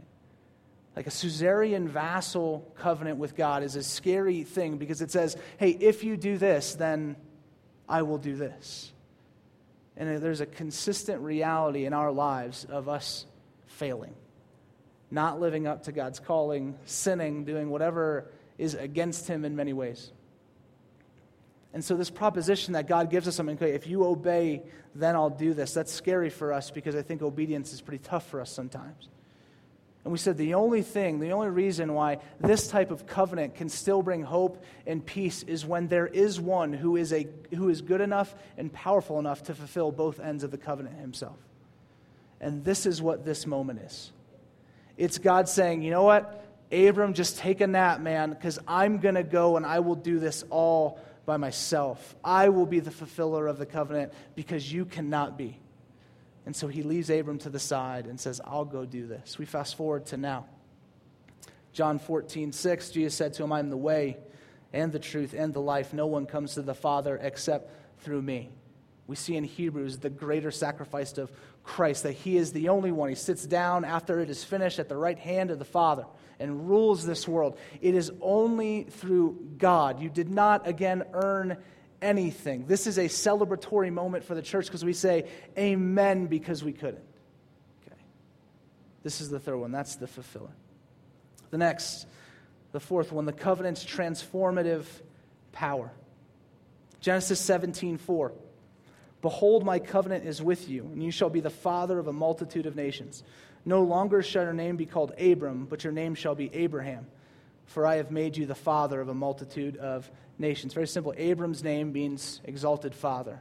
Like 0.94 1.06
a 1.06 1.10
suzerain 1.10 1.88
vassal 1.88 2.70
covenant 2.76 3.16
with 3.16 3.34
God 3.34 3.62
is 3.62 3.76
a 3.76 3.82
scary 3.82 4.44
thing 4.44 4.76
because 4.76 5.00
it 5.00 5.10
says, 5.10 5.38
hey, 5.56 5.70
if 5.70 6.04
you 6.04 6.18
do 6.18 6.36
this, 6.36 6.74
then 6.74 7.16
I 7.88 8.02
will 8.02 8.18
do 8.18 8.36
this. 8.36 8.92
And 9.96 10.22
there's 10.22 10.42
a 10.42 10.46
consistent 10.46 11.22
reality 11.22 11.86
in 11.86 11.94
our 11.94 12.12
lives 12.12 12.66
of 12.66 12.90
us 12.90 13.24
failing, 13.68 14.14
not 15.10 15.40
living 15.40 15.66
up 15.66 15.84
to 15.84 15.92
God's 15.92 16.20
calling, 16.20 16.78
sinning, 16.84 17.46
doing 17.46 17.70
whatever 17.70 18.30
is 18.58 18.74
against 18.74 19.26
Him 19.26 19.46
in 19.46 19.56
many 19.56 19.72
ways. 19.72 20.12
And 21.72 21.84
so, 21.84 21.96
this 21.96 22.10
proposition 22.10 22.74
that 22.74 22.88
God 22.88 23.10
gives 23.10 23.28
us 23.28 23.36
something, 23.36 23.56
okay, 23.56 23.74
if 23.74 23.86
you 23.86 24.04
obey, 24.04 24.62
then 24.94 25.14
I'll 25.14 25.30
do 25.30 25.54
this, 25.54 25.72
that's 25.72 25.92
scary 25.92 26.30
for 26.30 26.52
us 26.52 26.70
because 26.70 26.96
I 26.96 27.02
think 27.02 27.22
obedience 27.22 27.72
is 27.72 27.80
pretty 27.80 28.02
tough 28.02 28.26
for 28.28 28.40
us 28.40 28.50
sometimes. 28.50 29.08
And 30.02 30.12
we 30.12 30.18
said 30.18 30.38
the 30.38 30.54
only 30.54 30.82
thing, 30.82 31.20
the 31.20 31.32
only 31.32 31.50
reason 31.50 31.92
why 31.92 32.18
this 32.40 32.68
type 32.68 32.90
of 32.90 33.06
covenant 33.06 33.54
can 33.54 33.68
still 33.68 34.02
bring 34.02 34.22
hope 34.22 34.64
and 34.86 35.04
peace 35.04 35.42
is 35.42 35.66
when 35.66 35.88
there 35.88 36.06
is 36.06 36.40
one 36.40 36.72
who 36.72 36.96
is, 36.96 37.12
a, 37.12 37.28
who 37.54 37.68
is 37.68 37.82
good 37.82 38.00
enough 38.00 38.34
and 38.56 38.72
powerful 38.72 39.18
enough 39.18 39.42
to 39.44 39.54
fulfill 39.54 39.92
both 39.92 40.18
ends 40.18 40.42
of 40.42 40.50
the 40.50 40.58
covenant 40.58 40.98
himself. 40.98 41.36
And 42.40 42.64
this 42.64 42.86
is 42.86 43.02
what 43.02 43.24
this 43.24 43.46
moment 43.46 43.80
is 43.82 44.10
it's 44.96 45.18
God 45.18 45.48
saying, 45.48 45.82
you 45.82 45.90
know 45.90 46.02
what? 46.02 46.44
Abram, 46.72 47.14
just 47.14 47.38
take 47.38 47.60
a 47.60 47.66
nap, 47.66 48.00
man, 48.00 48.30
because 48.30 48.58
I'm 48.68 48.98
going 48.98 49.16
to 49.16 49.22
go 49.22 49.56
and 49.56 49.66
I 49.66 49.80
will 49.80 49.94
do 49.96 50.18
this 50.18 50.44
all 50.50 51.00
by 51.30 51.36
myself. 51.36 52.16
I 52.24 52.48
will 52.48 52.66
be 52.66 52.80
the 52.80 52.90
fulfiller 52.90 53.46
of 53.46 53.56
the 53.56 53.64
covenant 53.64 54.12
because 54.34 54.72
you 54.72 54.84
cannot 54.84 55.38
be. 55.38 55.60
And 56.44 56.56
so 56.56 56.66
he 56.66 56.82
leaves 56.82 57.08
Abram 57.08 57.38
to 57.38 57.50
the 57.50 57.60
side 57.60 58.06
and 58.06 58.18
says, 58.18 58.40
I'll 58.44 58.64
go 58.64 58.84
do 58.84 59.06
this. 59.06 59.38
We 59.38 59.44
fast 59.44 59.76
forward 59.76 60.06
to 60.06 60.16
now. 60.16 60.46
John 61.72 62.00
14, 62.00 62.50
6, 62.50 62.90
Jesus 62.90 63.14
said 63.14 63.34
to 63.34 63.44
him, 63.44 63.52
I 63.52 63.60
am 63.60 63.70
the 63.70 63.76
way 63.76 64.16
and 64.72 64.90
the 64.90 64.98
truth 64.98 65.32
and 65.32 65.54
the 65.54 65.60
life. 65.60 65.92
No 65.92 66.08
one 66.08 66.26
comes 66.26 66.54
to 66.54 66.62
the 66.62 66.74
Father 66.74 67.16
except 67.22 67.70
through 68.00 68.22
me. 68.22 68.50
We 69.06 69.14
see 69.14 69.36
in 69.36 69.44
Hebrews 69.44 69.98
the 69.98 70.10
greater 70.10 70.50
sacrifice 70.50 71.16
of 71.16 71.30
Christ, 71.62 72.02
that 72.02 72.14
he 72.14 72.38
is 72.38 72.52
the 72.52 72.70
only 72.70 72.90
one. 72.90 73.08
He 73.08 73.14
sits 73.14 73.46
down 73.46 73.84
after 73.84 74.18
it 74.18 74.30
is 74.30 74.42
finished 74.42 74.80
at 74.80 74.88
the 74.88 74.96
right 74.96 75.18
hand 75.18 75.52
of 75.52 75.60
the 75.60 75.64
Father 75.64 76.06
and 76.40 76.68
rules 76.68 77.06
this 77.06 77.28
world. 77.28 77.56
It 77.80 77.94
is 77.94 78.10
only 78.20 78.84
through 78.84 79.38
God. 79.58 80.00
You 80.00 80.08
did 80.08 80.30
not, 80.30 80.66
again, 80.66 81.04
earn 81.12 81.58
anything. 82.02 82.66
This 82.66 82.86
is 82.86 82.98
a 82.98 83.04
celebratory 83.04 83.92
moment 83.92 84.24
for 84.24 84.34
the 84.34 84.42
church 84.42 84.66
because 84.66 84.84
we 84.84 84.94
say 84.94 85.28
amen 85.56 86.26
because 86.26 86.64
we 86.64 86.72
couldn't. 86.72 87.04
Okay. 87.86 88.00
This 89.02 89.20
is 89.20 89.28
the 89.28 89.38
third 89.38 89.58
one. 89.58 89.70
That's 89.70 89.96
the 89.96 90.06
fulfiller. 90.06 90.50
The 91.50 91.58
next, 91.58 92.06
the 92.72 92.80
fourth 92.80 93.12
one, 93.12 93.26
the 93.26 93.32
covenant's 93.32 93.84
transformative 93.84 94.86
power. 95.52 95.92
Genesis 97.00 97.40
17 97.40 97.98
4. 97.98 98.32
Behold, 99.22 99.64
my 99.66 99.78
covenant 99.78 100.24
is 100.24 100.42
with 100.42 100.68
you, 100.70 100.84
and 100.84 101.02
you 101.02 101.10
shall 101.10 101.28
be 101.28 101.40
the 101.40 101.50
father 101.50 101.98
of 101.98 102.06
a 102.06 102.12
multitude 102.12 102.64
of 102.64 102.74
nations. 102.74 103.22
No 103.64 103.82
longer 103.82 104.22
shall 104.22 104.44
your 104.44 104.52
name 104.52 104.76
be 104.76 104.86
called 104.86 105.12
Abram, 105.18 105.66
but 105.66 105.84
your 105.84 105.92
name 105.92 106.14
shall 106.14 106.34
be 106.34 106.50
Abraham, 106.54 107.06
for 107.66 107.86
I 107.86 107.96
have 107.96 108.10
made 108.10 108.36
you 108.36 108.46
the 108.46 108.54
father 108.54 109.00
of 109.00 109.08
a 109.08 109.14
multitude 109.14 109.76
of 109.76 110.10
nations. 110.38 110.72
Very 110.72 110.86
simple. 110.86 111.14
Abram's 111.16 111.62
name 111.62 111.92
means 111.92 112.40
exalted 112.44 112.94
father. 112.94 113.40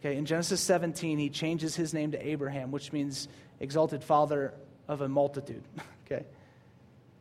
Okay, 0.00 0.16
in 0.16 0.26
Genesis 0.26 0.60
17, 0.60 1.18
he 1.18 1.30
changes 1.30 1.74
his 1.74 1.94
name 1.94 2.12
to 2.12 2.26
Abraham, 2.26 2.70
which 2.70 2.92
means 2.92 3.28
exalted 3.60 4.04
father 4.04 4.52
of 4.88 5.00
a 5.00 5.08
multitude. 5.08 5.62
okay? 6.06 6.24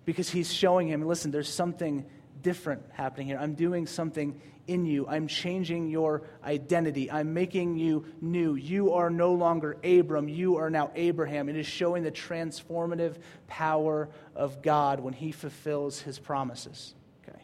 Because 0.03 0.29
he's 0.29 0.53
showing 0.53 0.87
him, 0.87 1.05
listen, 1.05 1.31
there's 1.31 1.51
something 1.51 2.05
different 2.45 2.83
happening 2.91 3.25
here. 3.25 3.39
I'm 3.41 3.55
doing 3.55 3.87
something 3.87 4.39
in 4.67 4.85
you. 4.85 5.07
I'm 5.07 5.27
changing 5.27 5.89
your 5.89 6.21
identity. 6.43 7.09
I'm 7.09 7.33
making 7.33 7.75
you 7.79 8.05
new. 8.21 8.53
You 8.53 8.93
are 8.93 9.09
no 9.09 9.33
longer 9.33 9.77
Abram. 9.83 10.29
You 10.29 10.57
are 10.57 10.69
now 10.69 10.91
Abraham. 10.93 11.49
It 11.49 11.55
is 11.55 11.65
showing 11.65 12.03
the 12.03 12.11
transformative 12.11 13.15
power 13.47 14.09
of 14.35 14.61
God 14.61 14.99
when 14.99 15.13
he 15.13 15.31
fulfills 15.31 15.99
his 15.99 16.19
promises. 16.19 16.93
Okay. 17.27 17.41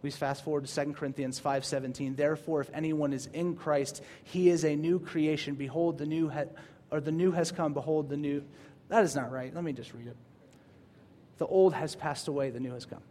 We 0.00 0.10
fast 0.10 0.44
forward 0.44 0.64
to 0.64 0.72
2 0.72 0.94
Corinthians 0.94 1.38
5:17. 1.38 2.16
Therefore, 2.16 2.62
if 2.62 2.70
anyone 2.72 3.12
is 3.12 3.26
in 3.34 3.54
Christ, 3.54 4.02
he 4.24 4.48
is 4.48 4.64
a 4.64 4.74
new 4.74 4.98
creation. 4.98 5.56
Behold, 5.56 5.98
the 5.98 6.06
new 6.06 6.30
ha- 6.30 6.52
or 6.90 7.02
the 7.02 7.12
new 7.12 7.32
has 7.32 7.52
come. 7.52 7.74
Behold, 7.74 8.08
the 8.08 8.16
new. 8.16 8.42
That 8.88 9.04
is 9.04 9.14
not 9.14 9.30
right. 9.30 9.54
Let 9.54 9.62
me 9.62 9.74
just 9.74 9.92
read 9.92 10.06
it. 10.06 10.16
The 11.36 11.46
old 11.46 11.74
has 11.74 11.94
passed 11.94 12.28
away, 12.28 12.48
the 12.48 12.60
new 12.60 12.72
has 12.72 12.86
come. 12.86 13.02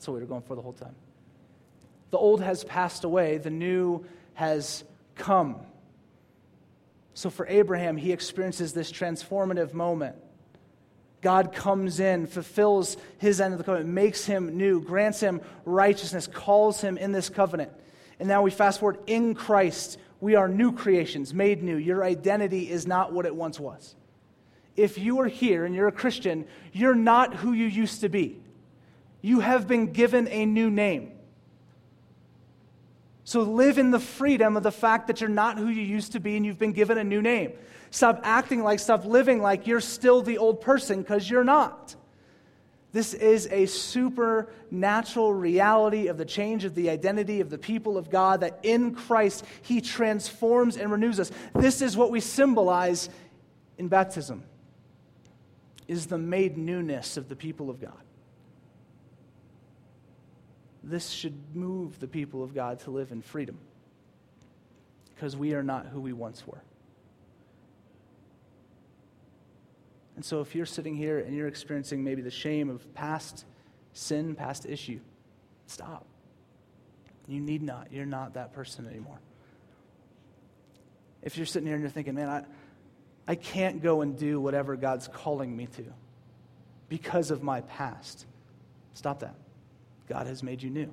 That's 0.00 0.08
what 0.08 0.14
we 0.14 0.20
were 0.20 0.26
going 0.28 0.40
for 0.40 0.54
the 0.54 0.62
whole 0.62 0.72
time. 0.72 0.94
The 2.10 2.16
old 2.16 2.40
has 2.40 2.64
passed 2.64 3.04
away, 3.04 3.36
the 3.36 3.50
new 3.50 4.06
has 4.32 4.82
come. 5.14 5.56
So 7.12 7.28
for 7.28 7.46
Abraham, 7.46 7.98
he 7.98 8.10
experiences 8.10 8.72
this 8.72 8.90
transformative 8.90 9.74
moment. 9.74 10.16
God 11.20 11.52
comes 11.52 12.00
in, 12.00 12.26
fulfills 12.26 12.96
his 13.18 13.42
end 13.42 13.52
of 13.52 13.58
the 13.58 13.64
covenant, 13.64 13.90
makes 13.90 14.24
him 14.24 14.56
new, 14.56 14.80
grants 14.80 15.20
him 15.20 15.42
righteousness, 15.66 16.26
calls 16.26 16.80
him 16.80 16.96
in 16.96 17.12
this 17.12 17.28
covenant. 17.28 17.70
And 18.18 18.26
now 18.26 18.40
we 18.40 18.50
fast 18.50 18.80
forward 18.80 19.00
in 19.06 19.34
Christ, 19.34 19.98
we 20.18 20.34
are 20.34 20.48
new 20.48 20.72
creations, 20.72 21.34
made 21.34 21.62
new. 21.62 21.76
Your 21.76 22.02
identity 22.04 22.70
is 22.70 22.86
not 22.86 23.12
what 23.12 23.26
it 23.26 23.36
once 23.36 23.60
was. 23.60 23.94
If 24.76 24.96
you 24.96 25.20
are 25.20 25.28
here 25.28 25.66
and 25.66 25.74
you're 25.74 25.88
a 25.88 25.92
Christian, 25.92 26.46
you're 26.72 26.94
not 26.94 27.34
who 27.34 27.52
you 27.52 27.66
used 27.66 28.00
to 28.00 28.08
be. 28.08 28.40
You 29.22 29.40
have 29.40 29.66
been 29.66 29.92
given 29.92 30.28
a 30.28 30.46
new 30.46 30.70
name. 30.70 31.12
So 33.24 33.42
live 33.42 33.78
in 33.78 33.90
the 33.90 34.00
freedom 34.00 34.56
of 34.56 34.62
the 34.62 34.72
fact 34.72 35.06
that 35.06 35.20
you're 35.20 35.30
not 35.30 35.58
who 35.58 35.68
you 35.68 35.82
used 35.82 36.12
to 36.12 36.20
be 36.20 36.36
and 36.36 36.44
you've 36.44 36.58
been 36.58 36.72
given 36.72 36.98
a 36.98 37.04
new 37.04 37.22
name. 37.22 37.52
Stop 37.90 38.20
acting 38.24 38.62
like, 38.62 38.80
stop 38.80 39.04
living 39.04 39.40
like 39.40 39.66
you're 39.66 39.80
still 39.80 40.22
the 40.22 40.38
old 40.38 40.60
person 40.60 41.02
because 41.02 41.28
you're 41.28 41.44
not. 41.44 41.94
This 42.92 43.14
is 43.14 43.46
a 43.52 43.66
supernatural 43.66 45.32
reality 45.32 46.08
of 46.08 46.18
the 46.18 46.24
change 46.24 46.64
of 46.64 46.74
the 46.74 46.90
identity 46.90 47.40
of 47.40 47.50
the 47.50 47.58
people 47.58 47.96
of 47.96 48.10
God 48.10 48.40
that 48.40 48.58
in 48.64 48.94
Christ 48.94 49.44
He 49.62 49.80
transforms 49.80 50.76
and 50.76 50.90
renews 50.90 51.20
us. 51.20 51.30
This 51.54 51.82
is 51.82 51.96
what 51.96 52.10
we 52.10 52.18
symbolize 52.18 53.08
in 53.78 53.86
baptism 53.86 54.42
is 55.86 56.06
the 56.06 56.18
made 56.18 56.58
newness 56.58 57.16
of 57.16 57.28
the 57.28 57.36
people 57.36 57.70
of 57.70 57.80
God 57.80 58.02
this 60.82 61.10
should 61.10 61.34
move 61.54 62.00
the 62.00 62.08
people 62.08 62.42
of 62.42 62.54
God 62.54 62.80
to 62.80 62.90
live 62.90 63.12
in 63.12 63.22
freedom 63.22 63.58
because 65.14 65.36
we 65.36 65.54
are 65.54 65.62
not 65.62 65.86
who 65.86 66.00
we 66.00 66.12
once 66.12 66.46
were. 66.46 66.62
And 70.16 70.24
so, 70.24 70.40
if 70.40 70.54
you're 70.54 70.66
sitting 70.66 70.96
here 70.96 71.18
and 71.18 71.34
you're 71.34 71.48
experiencing 71.48 72.04
maybe 72.04 72.20
the 72.20 72.30
shame 72.30 72.68
of 72.68 72.92
past 72.94 73.44
sin, 73.92 74.34
past 74.34 74.66
issue, 74.66 75.00
stop. 75.66 76.06
You 77.26 77.40
need 77.40 77.62
not. 77.62 77.88
You're 77.92 78.06
not 78.06 78.34
that 78.34 78.52
person 78.52 78.86
anymore. 78.86 79.20
If 81.22 81.36
you're 81.36 81.46
sitting 81.46 81.66
here 81.66 81.74
and 81.74 81.82
you're 81.82 81.90
thinking, 81.90 82.14
man, 82.14 82.28
I, 82.28 82.44
I 83.28 83.34
can't 83.34 83.82
go 83.82 84.00
and 84.00 84.18
do 84.18 84.40
whatever 84.40 84.76
God's 84.76 85.06
calling 85.08 85.56
me 85.56 85.66
to 85.76 85.84
because 86.88 87.30
of 87.30 87.42
my 87.42 87.60
past, 87.62 88.26
stop 88.94 89.20
that. 89.20 89.34
God 90.10 90.26
has 90.26 90.42
made 90.42 90.60
you 90.60 90.70
new. 90.70 90.92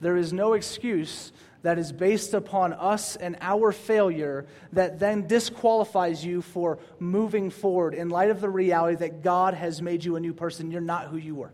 There 0.00 0.16
is 0.16 0.32
no 0.32 0.54
excuse 0.54 1.30
that 1.60 1.78
is 1.78 1.92
based 1.92 2.32
upon 2.32 2.72
us 2.72 3.16
and 3.16 3.36
our 3.42 3.70
failure 3.70 4.46
that 4.72 4.98
then 4.98 5.26
disqualifies 5.26 6.24
you 6.24 6.40
for 6.40 6.78
moving 6.98 7.50
forward 7.50 7.92
in 7.92 8.08
light 8.08 8.30
of 8.30 8.40
the 8.40 8.48
reality 8.48 8.96
that 8.96 9.22
God 9.22 9.52
has 9.52 9.82
made 9.82 10.04
you 10.04 10.16
a 10.16 10.20
new 10.20 10.32
person. 10.32 10.70
You're 10.70 10.80
not 10.80 11.08
who 11.08 11.18
you 11.18 11.34
were. 11.34 11.52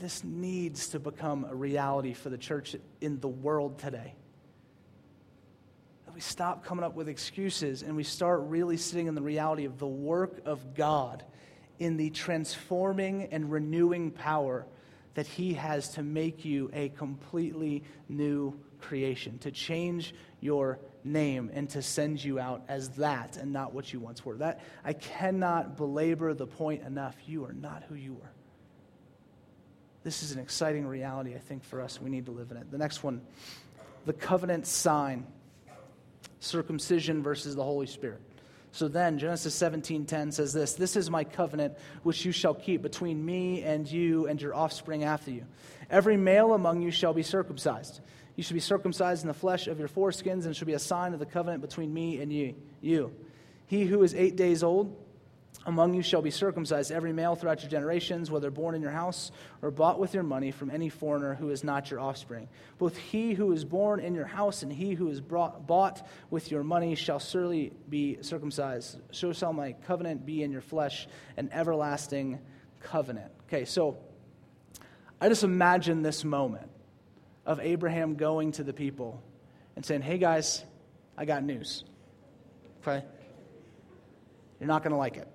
This 0.00 0.24
needs 0.24 0.88
to 0.88 0.98
become 0.98 1.46
a 1.48 1.54
reality 1.54 2.14
for 2.14 2.30
the 2.30 2.38
church 2.38 2.74
in 3.00 3.20
the 3.20 3.28
world 3.28 3.78
today. 3.78 4.14
That 6.04 6.14
we 6.14 6.20
stop 6.20 6.64
coming 6.64 6.84
up 6.84 6.96
with 6.96 7.08
excuses 7.08 7.82
and 7.82 7.94
we 7.94 8.02
start 8.02 8.40
really 8.42 8.76
sitting 8.76 9.06
in 9.06 9.14
the 9.14 9.22
reality 9.22 9.66
of 9.66 9.78
the 9.78 9.86
work 9.86 10.40
of 10.44 10.74
God 10.74 11.24
in 11.78 11.96
the 11.96 12.10
transforming 12.10 13.24
and 13.30 13.50
renewing 13.50 14.10
power 14.10 14.66
that 15.14 15.26
He 15.26 15.54
has 15.54 15.90
to 15.90 16.02
make 16.02 16.44
you 16.44 16.70
a 16.72 16.90
completely 16.90 17.84
new 18.08 18.58
creation, 18.80 19.38
to 19.38 19.50
change 19.50 20.14
your 20.40 20.78
name 21.04 21.50
and 21.54 21.70
to 21.70 21.80
send 21.80 22.22
you 22.22 22.38
out 22.38 22.64
as 22.68 22.90
that 22.90 23.36
and 23.36 23.52
not 23.52 23.72
what 23.72 23.92
you 23.92 24.00
once 24.00 24.24
were. 24.24 24.36
That 24.36 24.60
I 24.84 24.92
cannot 24.92 25.76
belabor 25.76 26.34
the 26.34 26.46
point 26.46 26.82
enough. 26.82 27.16
You 27.26 27.44
are 27.44 27.52
not 27.52 27.84
who 27.88 27.94
you 27.94 28.14
were. 28.14 28.32
This 30.02 30.22
is 30.22 30.32
an 30.32 30.38
exciting 30.38 30.86
reality, 30.86 31.34
I 31.34 31.38
think, 31.38 31.64
for 31.64 31.80
us. 31.80 32.00
We 32.00 32.10
need 32.10 32.26
to 32.26 32.32
live 32.32 32.50
in 32.50 32.56
it. 32.56 32.70
The 32.70 32.78
next 32.78 33.02
one 33.02 33.22
the 34.04 34.12
covenant 34.12 34.66
sign 34.66 35.26
circumcision 36.38 37.22
versus 37.22 37.56
the 37.56 37.64
Holy 37.64 37.86
Spirit. 37.86 38.20
So 38.76 38.88
then 38.88 39.18
Genesis 39.18 39.54
17:10 39.54 40.32
says 40.32 40.52
this, 40.52 40.74
"This 40.74 40.96
is 40.96 41.08
my 41.08 41.24
covenant 41.24 41.78
which 42.02 42.26
you 42.26 42.32
shall 42.32 42.52
keep 42.52 42.82
between 42.82 43.24
me 43.24 43.62
and 43.62 43.90
you 43.90 44.26
and 44.26 44.40
your 44.40 44.54
offspring 44.54 45.02
after 45.02 45.30
you. 45.30 45.44
Every 45.88 46.18
male 46.18 46.52
among 46.52 46.82
you 46.82 46.90
shall 46.90 47.14
be 47.14 47.22
circumcised. 47.22 48.00
You 48.34 48.42
shall 48.42 48.52
be 48.54 48.60
circumcised 48.60 49.22
in 49.22 49.28
the 49.28 49.34
flesh 49.34 49.66
of 49.66 49.78
your 49.78 49.88
foreskins 49.88 50.44
and 50.44 50.54
shall 50.54 50.66
be 50.66 50.74
a 50.74 50.78
sign 50.78 51.14
of 51.14 51.20
the 51.20 51.24
covenant 51.24 51.62
between 51.62 51.94
me 51.94 52.20
and 52.20 52.30
you. 52.30 52.54
You. 52.82 53.12
He 53.66 53.86
who 53.86 54.02
is 54.02 54.14
8 54.14 54.36
days 54.36 54.62
old 54.62 54.94
among 55.64 55.94
you 55.94 56.02
shall 56.02 56.22
be 56.22 56.30
circumcised, 56.30 56.92
every 56.92 57.12
male 57.12 57.34
throughout 57.34 57.62
your 57.62 57.70
generations, 57.70 58.30
whether 58.30 58.50
born 58.50 58.74
in 58.74 58.82
your 58.82 58.90
house 58.90 59.32
or 59.62 59.70
bought 59.70 59.98
with 59.98 60.14
your 60.14 60.22
money 60.22 60.50
from 60.50 60.70
any 60.70 60.88
foreigner 60.88 61.34
who 61.34 61.50
is 61.50 61.64
not 61.64 61.90
your 61.90 61.98
offspring. 61.98 62.48
Both 62.78 62.96
he 62.96 63.34
who 63.34 63.52
is 63.52 63.64
born 63.64 63.98
in 63.98 64.14
your 64.14 64.26
house 64.26 64.62
and 64.62 64.72
he 64.72 64.94
who 64.94 65.08
is 65.08 65.20
brought, 65.20 65.66
bought 65.66 66.06
with 66.30 66.50
your 66.50 66.62
money 66.62 66.94
shall 66.94 67.18
surely 67.18 67.72
be 67.88 68.18
circumcised. 68.20 69.00
So 69.10 69.32
shall 69.32 69.52
my 69.52 69.72
covenant 69.72 70.26
be 70.26 70.42
in 70.42 70.52
your 70.52 70.60
flesh, 70.60 71.08
an 71.36 71.50
everlasting 71.52 72.38
covenant. 72.80 73.32
Okay, 73.48 73.64
so 73.64 73.98
I 75.20 75.28
just 75.28 75.44
imagine 75.44 76.02
this 76.02 76.24
moment 76.24 76.70
of 77.44 77.60
Abraham 77.60 78.14
going 78.16 78.52
to 78.52 78.64
the 78.64 78.72
people 78.72 79.22
and 79.74 79.84
saying, 79.84 80.02
Hey 80.02 80.18
guys, 80.18 80.64
I 81.16 81.24
got 81.24 81.42
news. 81.42 81.84
Okay? 82.82 83.04
You're 84.60 84.68
not 84.68 84.82
going 84.82 84.92
to 84.92 84.98
like 84.98 85.16
it. 85.16 85.28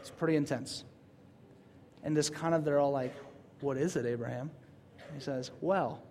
It's 0.00 0.10
pretty 0.10 0.36
intense. 0.36 0.84
And 2.02 2.16
this 2.16 2.30
kind 2.30 2.54
of, 2.54 2.64
they're 2.64 2.78
all 2.78 2.90
like, 2.90 3.14
What 3.60 3.76
is 3.76 3.96
it, 3.96 4.06
Abraham? 4.06 4.50
And 4.98 5.14
he 5.14 5.20
says, 5.22 5.50
Well, 5.60 6.02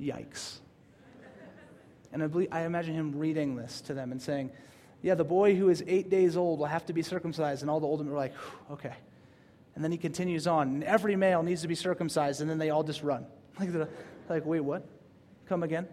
yikes. 0.00 0.58
And 2.12 2.22
I, 2.22 2.26
believe, 2.26 2.48
I 2.52 2.62
imagine 2.62 2.94
him 2.94 3.18
reading 3.18 3.56
this 3.56 3.80
to 3.82 3.94
them 3.94 4.12
and 4.12 4.20
saying, 4.20 4.50
Yeah, 5.02 5.14
the 5.14 5.24
boy 5.24 5.54
who 5.54 5.70
is 5.70 5.82
eight 5.86 6.10
days 6.10 6.36
old 6.36 6.58
will 6.58 6.66
have 6.66 6.84
to 6.86 6.92
be 6.92 7.02
circumcised. 7.02 7.62
And 7.62 7.70
all 7.70 7.80
the 7.80 7.86
older 7.86 8.04
men 8.04 8.12
were 8.12 8.18
like, 8.18 8.34
Okay. 8.70 8.94
And 9.74 9.82
then 9.82 9.90
he 9.90 9.96
continues 9.96 10.46
on, 10.46 10.68
and 10.68 10.84
every 10.84 11.16
male 11.16 11.42
needs 11.42 11.62
to 11.62 11.68
be 11.68 11.74
circumcised, 11.74 12.42
and 12.42 12.50
then 12.50 12.58
they 12.58 12.68
all 12.70 12.82
just 12.84 13.02
run. 13.02 13.26
Like, 13.60 13.68
like 14.28 14.46
wait, 14.46 14.60
what? 14.60 14.86
Come 15.46 15.62
again? 15.62 15.86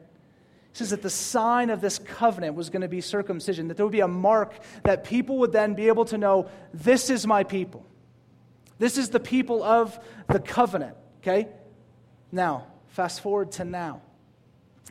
Says 0.80 0.92
that 0.92 1.02
the 1.02 1.10
sign 1.10 1.72
of 1.72 1.82
this 1.82 2.00
covenant 2.00 2.56
was 2.56 2.70
going 2.70 2.84
to 2.84 2.88
be 2.88 3.02
circumcision, 3.02 3.68
that 3.68 3.76
there 3.76 3.86
would 3.86 3.92
be 3.92 4.00
a 4.00 4.08
mark 4.08 4.54
that 4.86 5.04
people 5.04 5.40
would 5.40 5.52
then 5.52 5.74
be 5.74 5.90
able 5.90 6.06
to 6.06 6.18
know 6.18 6.48
this 6.74 7.10
is 7.10 7.28
my 7.28 7.44
people. 7.44 7.86
This 8.78 8.98
is 8.98 9.10
the 9.10 9.20
people 9.20 9.62
of 9.62 10.00
the 10.30 10.40
covenant, 10.40 10.96
okay? 11.18 11.50
Now, 12.32 12.68
fast 12.88 13.20
forward 13.20 13.52
to 13.52 13.66
now. 13.66 14.02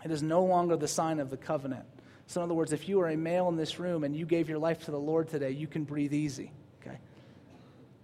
It 0.04 0.10
is 0.10 0.22
no 0.22 0.44
longer 0.44 0.76
the 0.76 0.86
sign 0.86 1.20
of 1.20 1.30
the 1.30 1.38
covenant. 1.38 1.86
So, 2.26 2.42
in 2.42 2.44
other 2.44 2.54
words, 2.54 2.74
if 2.74 2.86
you 2.86 3.00
are 3.00 3.08
a 3.08 3.16
male 3.16 3.48
in 3.48 3.56
this 3.56 3.78
room 3.80 4.04
and 4.04 4.14
you 4.14 4.26
gave 4.26 4.46
your 4.46 4.58
life 4.58 4.84
to 4.84 4.90
the 4.90 5.00
Lord 5.00 5.28
today, 5.28 5.52
you 5.52 5.66
can 5.66 5.84
breathe 5.84 6.12
easy, 6.12 6.52
okay? 6.82 6.98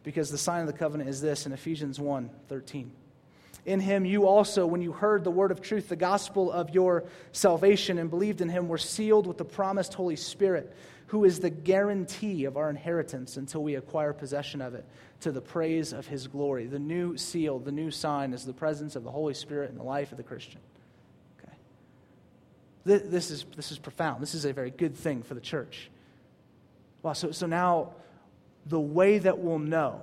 Because 0.05 0.31
the 0.31 0.38
sign 0.38 0.62
of 0.62 0.68
the 0.68 0.73
covenant 0.73 1.11
is 1.11 1.20
this 1.20 1.44
in 1.44 1.53
Ephesians 1.53 2.01
1 2.01 2.31
13. 2.49 2.90
In 3.66 3.81
him, 3.81 4.05
you 4.05 4.27
also, 4.27 4.66
when 4.66 4.83
you 4.83 4.92
heard 4.92 5.24
the 5.24 5.31
word 5.31 5.50
of 5.50 5.62
truth, 5.62 5.88
the 5.88 5.96
gospel 5.96 6.53
of 6.53 6.70
your 6.70 7.05
salvation, 7.33 7.98
and 7.98 8.11
believed 8.11 8.42
in 8.42 8.50
him, 8.50 8.68
were 8.68 8.79
sealed 8.79 9.27
with 9.27 9.38
the 9.38 9.44
promised 9.44 9.94
Holy 9.94 10.16
Spirit, 10.16 10.77
who 11.07 11.24
is 11.24 11.40
the 11.40 11.50
guarantee 11.50 12.44
of 12.44 12.59
our 12.59 12.68
inheritance 12.68 13.38
until 13.38 13.62
we 13.62 13.77
acquire 13.77 14.12
possession 14.12 14.61
of 14.61 14.74
it, 14.74 14.85
to 15.20 15.33
the 15.33 15.40
praise 15.40 15.94
of 15.94 16.07
his 16.07 16.27
glory. 16.27 16.66
The 16.66 16.79
new 16.79 17.16
seal, 17.16 17.59
the 17.59 17.72
new 17.72 17.90
sign, 17.90 18.35
is 18.35 18.44
the 18.44 18.53
presence 18.53 18.96
of 18.96 19.05
the 19.05 19.11
Holy 19.11 19.33
Spirit 19.33 19.70
in 19.70 19.79
the 19.79 19.85
life 19.85 20.11
of 20.11 20.18
the 20.18 20.24
Christian. 20.24 20.61
Okay? 21.40 21.57
This 22.85 23.31
is, 23.31 23.46
this 23.57 23.72
is 23.72 23.79
profound. 23.79 24.22
This 24.22 24.35
is 24.35 24.44
a 24.44 24.53
very 24.53 24.70
good 24.70 24.94
thing 24.94 25.22
for 25.22 25.33
the 25.33 25.40
church. 25.40 25.90
Wow, 27.03 27.14
so, 27.14 27.31
so 27.31 27.46
now 27.46 27.94
the 28.66 28.81
way 28.81 29.18
that 29.18 29.38
we'll 29.38 29.59
know 29.59 30.03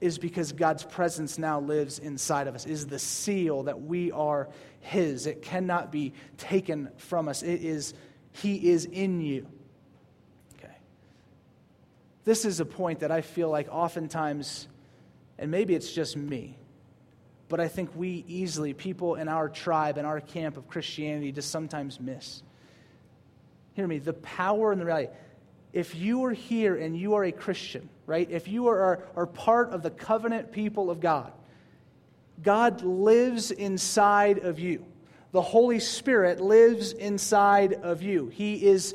is 0.00 0.18
because 0.18 0.52
God's 0.52 0.84
presence 0.84 1.38
now 1.38 1.60
lives 1.60 1.98
inside 1.98 2.46
of 2.46 2.54
us, 2.54 2.66
is 2.66 2.86
the 2.86 2.98
seal 2.98 3.64
that 3.64 3.82
we 3.82 4.12
are 4.12 4.48
His. 4.80 5.26
It 5.26 5.42
cannot 5.42 5.90
be 5.90 6.12
taken 6.36 6.90
from 6.96 7.28
us. 7.28 7.42
It 7.42 7.62
is, 7.62 7.94
He 8.32 8.70
is 8.70 8.84
in 8.84 9.20
you. 9.20 9.46
Okay. 10.56 10.76
This 12.24 12.44
is 12.44 12.60
a 12.60 12.64
point 12.64 13.00
that 13.00 13.10
I 13.10 13.22
feel 13.22 13.50
like 13.50 13.68
oftentimes, 13.70 14.68
and 15.38 15.50
maybe 15.50 15.74
it's 15.74 15.92
just 15.92 16.16
me, 16.16 16.56
but 17.48 17.60
I 17.60 17.68
think 17.68 17.90
we 17.96 18.24
easily, 18.28 18.74
people 18.74 19.16
in 19.16 19.28
our 19.28 19.48
tribe, 19.48 19.98
in 19.98 20.04
our 20.04 20.20
camp 20.20 20.56
of 20.56 20.68
Christianity, 20.68 21.32
just 21.32 21.50
sometimes 21.50 21.98
miss. 21.98 22.42
Hear 23.74 23.86
me, 23.86 23.98
the 23.98 24.12
power 24.12 24.70
and 24.70 24.80
the 24.80 24.84
reality 24.84 25.12
if 25.72 25.94
you 25.94 26.24
are 26.24 26.32
here 26.32 26.74
and 26.76 26.96
you 26.96 27.14
are 27.14 27.24
a 27.24 27.32
Christian, 27.32 27.88
right? 28.08 28.28
If 28.30 28.48
you 28.48 28.68
are, 28.68 29.04
are 29.14 29.26
part 29.26 29.70
of 29.70 29.82
the 29.82 29.90
covenant 29.90 30.50
people 30.50 30.90
of 30.90 30.98
God, 30.98 31.30
God 32.42 32.82
lives 32.82 33.50
inside 33.50 34.38
of 34.38 34.58
you. 34.58 34.86
The 35.32 35.42
Holy 35.42 35.78
Spirit 35.78 36.40
lives 36.40 36.92
inside 36.92 37.74
of 37.74 38.02
you. 38.02 38.28
He 38.28 38.66
is 38.66 38.94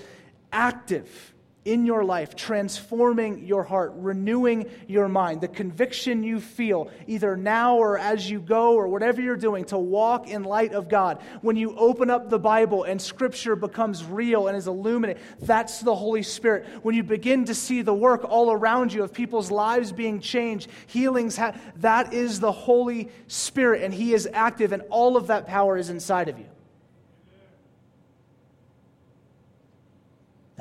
active 0.52 1.33
in 1.66 1.86
your 1.86 2.04
life, 2.04 2.36
transforming 2.36 3.46
your 3.46 3.64
heart, 3.64 3.94
renewing 3.96 4.70
your 4.88 5.08
mind. 5.08 5.42
The 5.42 5.48
conviction 5.48 6.24
you 6.24 6.40
feel, 6.40 6.92
either 7.08 7.38
now 7.38 7.78
or 7.78 7.98
as 7.98 8.30
you 8.30 8.40
go 8.40 8.74
or 8.74 8.88
whatever 8.88 9.22
you're 9.22 9.38
doing, 9.38 9.64
to 9.66 9.78
walk 9.78 10.28
in 10.28 10.44
light 10.44 10.74
of 10.74 10.90
God. 10.90 11.22
When 11.42 11.56
you 11.56 11.76
open 11.78 12.10
up 12.10 12.30
the 12.30 12.40
Bible 12.40 12.84
and 12.84 13.02
Scripture 13.02 13.56
becomes 13.56 14.04
real 14.04 14.48
and 14.48 14.58
is 14.58 14.68
illuminated, 14.68 15.22
that's 15.40 15.80
the 15.80 15.96
Holy 15.96 16.24
Spirit. 16.24 16.66
When 16.84 16.96
you 16.96 17.04
begin 17.04 17.46
to 17.46 17.56
see 17.56 17.82
the 17.82 17.94
work 17.94 18.26
all 18.26 18.52
around 18.52 18.92
you 18.92 19.04
of 19.04 19.14
people's 19.14 19.50
lives 19.50 19.92
being 19.92 20.20
changed, 20.20 20.70
healings, 20.88 21.38
ha- 21.38 21.56
that 21.78 22.14
is 22.14 22.40
the 22.40 22.52
Holy 22.52 23.10
Spirit, 23.28 23.84
and 23.84 23.94
He 23.94 24.14
is 24.14 24.28
active, 24.34 24.74
and 24.74 24.84
all 24.90 25.16
of 25.16 25.28
that 25.28 25.48
power 25.48 25.78
is 25.78 25.90
inside 25.90 26.28
of 26.28 26.38
you. 26.38 26.46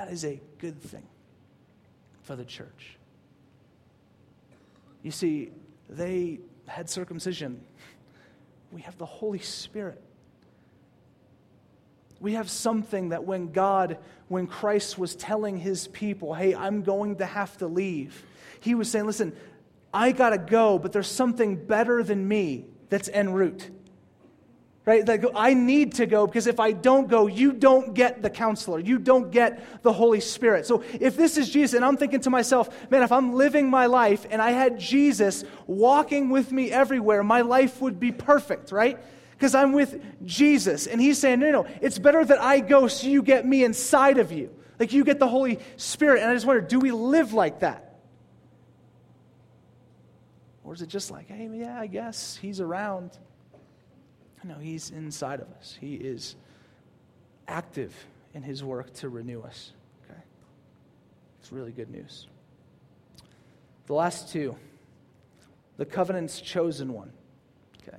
That 0.02 0.10
is 0.10 0.24
a 0.24 0.40
good 0.58 0.82
thing 0.82 1.06
for 2.22 2.34
the 2.34 2.44
church. 2.44 2.96
You 5.04 5.12
see, 5.12 5.50
they 5.88 6.40
had 6.66 6.90
circumcision. 6.90 7.62
We 8.72 8.80
have 8.80 8.98
the 8.98 9.06
Holy 9.06 9.38
Spirit. 9.38 10.02
We 12.18 12.32
have 12.32 12.50
something 12.50 13.10
that 13.10 13.22
when 13.22 13.52
God, 13.52 13.98
when 14.26 14.48
Christ 14.48 14.98
was 14.98 15.14
telling 15.14 15.56
his 15.56 15.86
people, 15.86 16.34
hey, 16.34 16.52
I'm 16.52 16.82
going 16.82 17.18
to 17.18 17.24
have 17.24 17.56
to 17.58 17.68
leave, 17.68 18.24
he 18.58 18.74
was 18.74 18.90
saying, 18.90 19.06
listen, 19.06 19.32
I 19.94 20.10
got 20.10 20.30
to 20.30 20.38
go, 20.38 20.80
but 20.80 20.90
there's 20.90 21.06
something 21.06 21.54
better 21.54 22.02
than 22.02 22.26
me 22.26 22.64
that's 22.88 23.08
en 23.08 23.32
route 23.32 23.70
right? 24.84 25.06
Like, 25.06 25.24
I 25.34 25.54
need 25.54 25.94
to 25.94 26.06
go 26.06 26.26
because 26.26 26.46
if 26.46 26.58
I 26.58 26.72
don't 26.72 27.08
go, 27.08 27.26
you 27.26 27.52
don't 27.52 27.94
get 27.94 28.22
the 28.22 28.30
counselor. 28.30 28.80
You 28.80 28.98
don't 28.98 29.30
get 29.30 29.82
the 29.82 29.92
Holy 29.92 30.20
Spirit. 30.20 30.66
So 30.66 30.82
if 31.00 31.16
this 31.16 31.38
is 31.38 31.48
Jesus, 31.48 31.74
and 31.74 31.84
I'm 31.84 31.96
thinking 31.96 32.20
to 32.20 32.30
myself, 32.30 32.68
man, 32.90 33.02
if 33.02 33.12
I'm 33.12 33.34
living 33.34 33.70
my 33.70 33.86
life 33.86 34.26
and 34.30 34.42
I 34.42 34.50
had 34.50 34.80
Jesus 34.80 35.44
walking 35.66 36.30
with 36.30 36.50
me 36.50 36.72
everywhere, 36.72 37.22
my 37.22 37.42
life 37.42 37.80
would 37.80 38.00
be 38.00 38.10
perfect, 38.10 38.72
right? 38.72 38.98
Because 39.32 39.54
I'm 39.54 39.72
with 39.72 40.02
Jesus. 40.24 40.86
And 40.86 41.00
he's 41.00 41.18
saying, 41.18 41.40
no, 41.40 41.50
no, 41.50 41.66
it's 41.80 41.98
better 41.98 42.24
that 42.24 42.40
I 42.40 42.60
go 42.60 42.88
so 42.88 43.06
you 43.06 43.22
get 43.22 43.46
me 43.46 43.62
inside 43.64 44.18
of 44.18 44.32
you. 44.32 44.50
Like 44.80 44.92
you 44.92 45.04
get 45.04 45.20
the 45.20 45.28
Holy 45.28 45.60
Spirit. 45.76 46.22
And 46.22 46.30
I 46.30 46.34
just 46.34 46.46
wonder, 46.46 46.60
do 46.60 46.80
we 46.80 46.90
live 46.90 47.32
like 47.32 47.60
that? 47.60 48.00
Or 50.64 50.74
is 50.74 50.82
it 50.82 50.88
just 50.88 51.10
like, 51.10 51.28
hey, 51.28 51.48
yeah, 51.52 51.78
I 51.78 51.86
guess 51.86 52.36
he's 52.40 52.60
around? 52.60 53.16
No, 54.44 54.54
He's 54.54 54.90
inside 54.90 55.40
of 55.40 55.48
us. 55.58 55.76
He 55.80 55.94
is 55.94 56.36
active 57.48 57.94
in 58.34 58.42
His 58.42 58.62
work 58.62 58.92
to 58.94 59.08
renew 59.08 59.42
us. 59.42 59.72
Okay? 60.04 60.20
It's 61.40 61.52
really 61.52 61.72
good 61.72 61.90
news. 61.90 62.26
The 63.86 63.94
last 63.94 64.32
two 64.32 64.56
the 65.76 65.86
covenant's 65.86 66.40
chosen 66.40 66.92
one. 66.92 67.10
Okay? 67.82 67.98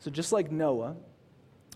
So 0.00 0.10
just 0.10 0.32
like 0.32 0.50
Noah, 0.50 0.96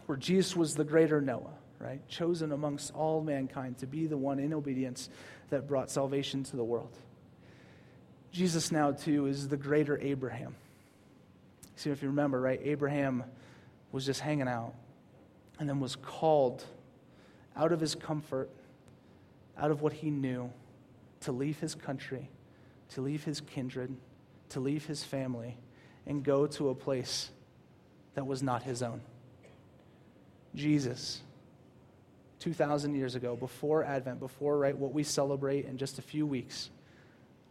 where 0.06 0.18
Jesus 0.18 0.56
was 0.56 0.74
the 0.74 0.84
greater 0.84 1.20
Noah, 1.20 1.54
right? 1.78 2.06
Chosen 2.08 2.52
amongst 2.52 2.92
all 2.94 3.22
mankind 3.22 3.78
to 3.78 3.86
be 3.86 4.06
the 4.06 4.16
one 4.16 4.38
in 4.38 4.52
obedience 4.52 5.08
that 5.50 5.66
brought 5.66 5.90
salvation 5.90 6.42
to 6.44 6.56
the 6.56 6.64
world. 6.64 6.96
Jesus 8.30 8.72
now, 8.72 8.92
too, 8.92 9.26
is 9.26 9.48
the 9.48 9.56
greater 9.56 9.98
Abraham. 10.00 10.54
See, 11.76 11.90
if 11.90 12.02
you 12.02 12.08
remember, 12.08 12.40
right? 12.40 12.60
Abraham 12.62 13.24
was 13.92 14.06
just 14.06 14.20
hanging 14.20 14.48
out 14.48 14.74
and 15.60 15.68
then 15.68 15.78
was 15.78 15.94
called 15.94 16.64
out 17.54 17.70
of 17.70 17.80
his 17.80 17.94
comfort, 17.94 18.50
out 19.56 19.70
of 19.70 19.82
what 19.82 19.92
he 19.92 20.10
knew, 20.10 20.50
to 21.20 21.30
leave 21.30 21.60
his 21.60 21.74
country, 21.74 22.28
to 22.88 23.02
leave 23.02 23.22
his 23.24 23.40
kindred, 23.40 23.94
to 24.48 24.60
leave 24.60 24.86
his 24.86 25.04
family, 25.04 25.56
and 26.06 26.24
go 26.24 26.46
to 26.46 26.70
a 26.70 26.74
place 26.74 27.30
that 28.14 28.26
was 28.26 28.42
not 28.42 28.62
his 28.62 28.82
own. 28.82 29.00
Jesus, 30.54 31.20
2,000 32.40 32.94
years 32.94 33.14
ago, 33.14 33.36
before 33.36 33.84
Advent, 33.84 34.18
before 34.18 34.58
right, 34.58 34.76
what 34.76 34.92
we 34.92 35.02
celebrate 35.02 35.66
in 35.66 35.76
just 35.76 35.98
a 35.98 36.02
few 36.02 36.26
weeks, 36.26 36.70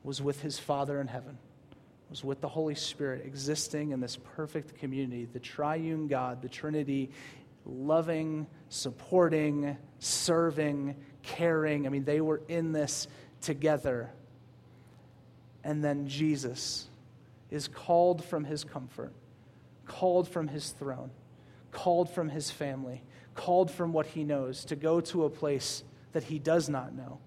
was 0.03 0.21
with 0.21 0.41
his 0.41 0.59
Father 0.59 0.99
in 0.99 1.07
heaven 1.07 1.37
was 2.11 2.25
with 2.25 2.41
the 2.41 2.47
Holy 2.47 2.75
Spirit 2.75 3.25
existing 3.25 3.91
in 3.91 4.01
this 4.01 4.17
perfect 4.35 4.77
community, 4.77 5.25
the 5.31 5.39
triune 5.39 6.07
God, 6.07 6.41
the 6.41 6.49
Trinity, 6.49 7.09
loving, 7.65 8.45
supporting, 8.67 9.77
serving, 9.99 10.97
caring. 11.23 11.87
I 11.87 11.89
mean, 11.89 12.03
they 12.03 12.19
were 12.19 12.41
in 12.49 12.73
this 12.73 13.07
together. 13.39 14.11
And 15.63 15.81
then 15.81 16.07
Jesus 16.07 16.89
is 17.49 17.69
called 17.69 18.25
from 18.25 18.43
his 18.43 18.65
comfort, 18.65 19.13
called 19.85 20.27
from 20.27 20.49
his 20.49 20.71
throne, 20.71 21.11
called 21.71 22.09
from 22.09 22.27
his 22.27 22.51
family, 22.51 23.03
called 23.35 23.71
from 23.71 23.93
what 23.93 24.05
he 24.05 24.25
knows 24.25 24.65
to 24.65 24.75
go 24.75 24.99
to 24.99 25.23
a 25.23 25.29
place 25.29 25.81
that 26.11 26.23
he 26.23 26.39
does 26.39 26.67
not 26.67 26.93
know, 26.93 27.19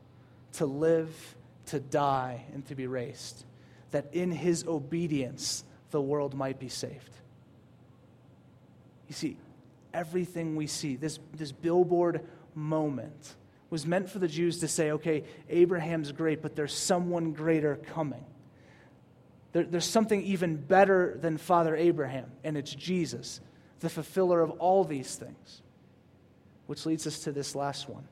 to 0.53 0.67
live, 0.67 1.37
to 1.67 1.81
die, 1.81 2.45
and 2.53 2.67
to 2.67 2.75
be 2.75 2.87
raised 2.87 3.47
that 3.95 4.13
in 4.13 4.33
his 4.33 4.65
obedience 4.67 5.63
the 5.93 6.01
world 6.01 6.35
might 6.35 6.59
be 6.59 6.69
saved. 6.69 7.11
You 9.07 9.15
see, 9.15 9.37
everything 9.93 10.57
we 10.57 10.67
see, 10.67 10.97
this, 10.97 11.21
this 11.33 11.53
billboard 11.53 12.27
moment, 12.57 13.37
was 13.71 13.87
meant 13.87 14.11
for 14.11 14.19
the 14.19 14.27
Jews 14.27 14.59
to 14.59 14.69
say, 14.69 14.91
okay, 14.91 15.23
Abraham's 15.49 16.11
great, 16.11 16.43
but 16.43 16.57
there's 16.57 16.75
someone 16.75 17.31
greater 17.31 17.77
coming. 17.77 18.25
There, 19.53 19.63
there's 19.63 19.89
something 19.89 20.25
even 20.25 20.57
better 20.57 21.17
than 21.21 21.39
Father 21.39 21.77
Abraham, 21.77 22.33
and 22.43 22.57
it's 22.57 22.75
Jesus, 22.75 23.41
the 23.79 23.89
fulfiller 23.89 24.41
of 24.41 24.51
all 24.59 24.83
these 24.83 25.15
things. 25.15 25.63
Which 26.67 26.85
leads 26.85 27.07
us 27.07 27.21
to 27.21 27.31
this 27.31 27.55
last 27.55 27.89
one 27.89 28.09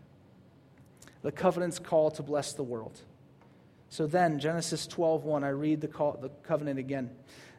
the 1.23 1.33
covenant's 1.33 1.81
call 1.81 2.13
to 2.13 2.23
bless 2.23 2.53
the 2.53 2.63
world. 2.63 3.01
So 3.93 4.07
then, 4.07 4.39
Genesis 4.39 4.87
12:1, 4.87 5.45
I 5.45 5.51
read 5.51 5.83
the, 5.83 5.89
the 6.19 6.31
covenant 6.45 6.79
again. 6.79 7.11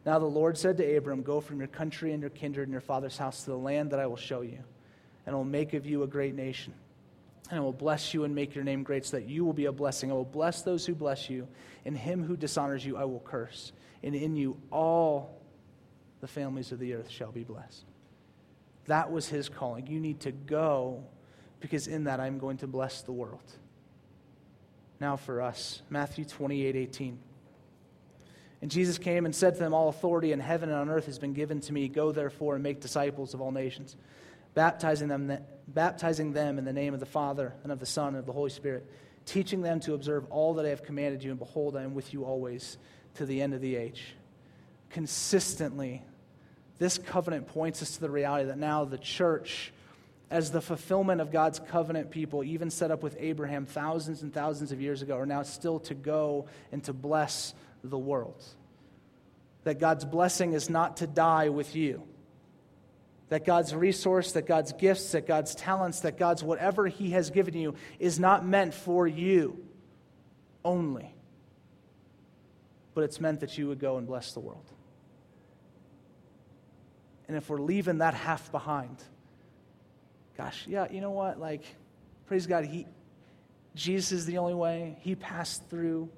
Now 0.03 0.17
the 0.17 0.25
Lord 0.25 0.57
said 0.57 0.77
to 0.77 0.95
Abram, 0.95 1.21
Go 1.21 1.39
from 1.39 1.59
your 1.59 1.67
country 1.67 2.11
and 2.11 2.21
your 2.21 2.31
kindred 2.31 2.67
and 2.67 2.71
your 2.71 2.81
father's 2.81 3.19
house 3.19 3.43
to 3.43 3.51
the 3.51 3.55
land 3.55 3.91
that 3.91 3.99
I 3.99 4.07
will 4.07 4.17
show 4.17 4.41
you, 4.41 4.57
and 5.27 5.35
I 5.35 5.37
will 5.37 5.43
make 5.43 5.75
of 5.75 5.85
you 5.85 6.01
a 6.01 6.07
great 6.07 6.33
nation. 6.33 6.73
And 7.51 7.59
I 7.59 7.61
will 7.61 7.71
bless 7.71 8.15
you 8.15 8.23
and 8.23 8.33
make 8.33 8.55
your 8.55 8.63
name 8.63 8.81
great 8.81 9.05
so 9.05 9.17
that 9.17 9.29
you 9.29 9.45
will 9.45 9.53
be 9.53 9.65
a 9.65 9.71
blessing. 9.71 10.09
I 10.09 10.15
will 10.15 10.25
bless 10.25 10.63
those 10.63 10.87
who 10.87 10.95
bless 10.95 11.29
you, 11.29 11.47
and 11.85 11.95
him 11.95 12.23
who 12.23 12.35
dishonors 12.35 12.83
you 12.83 12.97
I 12.97 13.05
will 13.05 13.19
curse. 13.19 13.71
And 14.01 14.15
in 14.15 14.35
you 14.35 14.57
all 14.71 15.39
the 16.19 16.27
families 16.27 16.71
of 16.71 16.79
the 16.79 16.95
earth 16.95 17.11
shall 17.11 17.31
be 17.31 17.43
blessed. 17.43 17.85
That 18.87 19.11
was 19.11 19.27
his 19.27 19.49
calling. 19.49 19.85
You 19.85 19.99
need 19.99 20.21
to 20.21 20.31
go 20.31 21.03
because 21.59 21.87
in 21.87 22.05
that 22.05 22.19
I'm 22.19 22.39
going 22.39 22.57
to 22.57 22.67
bless 22.67 23.03
the 23.03 23.11
world. 23.11 23.53
Now 25.03 25.17
for 25.17 25.41
us, 25.41 25.81
Matthew 25.89 26.23
28 26.23 26.77
18. 26.77 27.19
And 28.61 28.71
Jesus 28.71 28.97
came 28.97 29.25
and 29.25 29.35
said 29.35 29.55
to 29.55 29.59
them, 29.59 29.73
All 29.73 29.89
authority 29.89 30.31
in 30.31 30.39
heaven 30.39 30.69
and 30.69 30.77
on 30.77 30.89
earth 30.89 31.07
has 31.07 31.19
been 31.19 31.33
given 31.33 31.59
to 31.59 31.73
me. 31.73 31.89
Go 31.89 32.13
therefore 32.13 32.53
and 32.53 32.63
make 32.63 32.79
disciples 32.79 33.33
of 33.33 33.41
all 33.41 33.51
nations, 33.51 33.97
baptizing 34.53 35.09
them, 35.09 35.39
baptizing 35.67 36.31
them 36.31 36.57
in 36.57 36.63
the 36.63 36.71
name 36.71 36.93
of 36.93 37.01
the 37.01 37.05
Father 37.05 37.53
and 37.63 37.71
of 37.73 37.81
the 37.81 37.85
Son 37.85 38.07
and 38.07 38.17
of 38.19 38.25
the 38.25 38.31
Holy 38.31 38.49
Spirit, 38.49 38.89
teaching 39.25 39.61
them 39.61 39.81
to 39.81 39.93
observe 39.93 40.23
all 40.29 40.53
that 40.53 40.65
I 40.65 40.69
have 40.69 40.83
commanded 40.83 41.21
you. 41.21 41.31
And 41.31 41.39
behold, 41.39 41.75
I 41.75 41.83
am 41.83 41.93
with 41.95 42.13
you 42.13 42.23
always 42.23 42.77
to 43.15 43.25
the 43.25 43.41
end 43.41 43.53
of 43.53 43.59
the 43.59 43.75
age. 43.75 44.15
Consistently, 44.89 46.01
this 46.79 46.97
covenant 46.97 47.47
points 47.47 47.81
us 47.81 47.95
to 47.95 47.99
the 47.99 48.09
reality 48.09 48.45
that 48.45 48.57
now 48.57 48.85
the 48.85 48.97
church, 48.97 49.73
as 50.33 50.49
the 50.49 50.61
fulfillment 50.61 51.21
of 51.21 51.31
God's 51.31 51.59
covenant 51.59 52.09
people, 52.09 52.43
even 52.43 52.71
set 52.71 52.89
up 52.89 53.03
with 53.03 53.15
Abraham 53.19 53.67
thousands 53.67 54.23
and 54.23 54.33
thousands 54.33 54.71
of 54.71 54.81
years 54.81 55.03
ago, 55.03 55.15
are 55.15 55.27
now 55.27 55.43
still 55.43 55.79
to 55.81 55.93
go 55.93 56.47
and 56.71 56.83
to 56.85 56.91
bless 56.91 57.53
the 57.83 57.99
world. 57.99 58.43
That 59.63 59.79
God's 59.79 60.05
blessing 60.05 60.53
is 60.53 60.71
not 60.71 60.97
to 60.97 61.07
die 61.07 61.49
with 61.49 61.75
you. 61.75 62.01
That 63.29 63.45
God's 63.45 63.75
resource, 63.75 64.31
that 64.31 64.47
God's 64.47 64.73
gifts, 64.73 65.11
that 65.11 65.27
God's 65.27 65.53
talents, 65.53 65.99
that 65.99 66.17
God's 66.17 66.43
whatever 66.43 66.87
He 66.87 67.11
has 67.11 67.29
given 67.29 67.53
you 67.53 67.75
is 67.99 68.19
not 68.19 68.43
meant 68.43 68.73
for 68.73 69.07
you 69.07 69.63
only, 70.65 71.13
but 72.95 73.03
it's 73.03 73.21
meant 73.21 73.41
that 73.41 73.55
you 73.55 73.67
would 73.67 73.79
go 73.79 73.97
and 73.97 74.07
bless 74.07 74.33
the 74.33 74.39
world. 74.39 74.65
And 77.27 77.37
if 77.37 77.51
we're 77.51 77.61
leaving 77.61 77.99
that 77.99 78.15
half 78.15 78.51
behind, 78.51 78.97
gosh, 80.37 80.65
yeah, 80.67 80.87
you 80.91 81.01
know 81.01 81.11
what? 81.11 81.39
Like, 81.39 81.63
praise 82.25 82.47
God, 82.47 82.65
He, 82.65 82.87
Jesus 83.75 84.11
is 84.11 84.25
the 84.25 84.37
only 84.37 84.53
way. 84.53 84.97
He 85.01 85.15
passed 85.15 85.69
through 85.69 86.09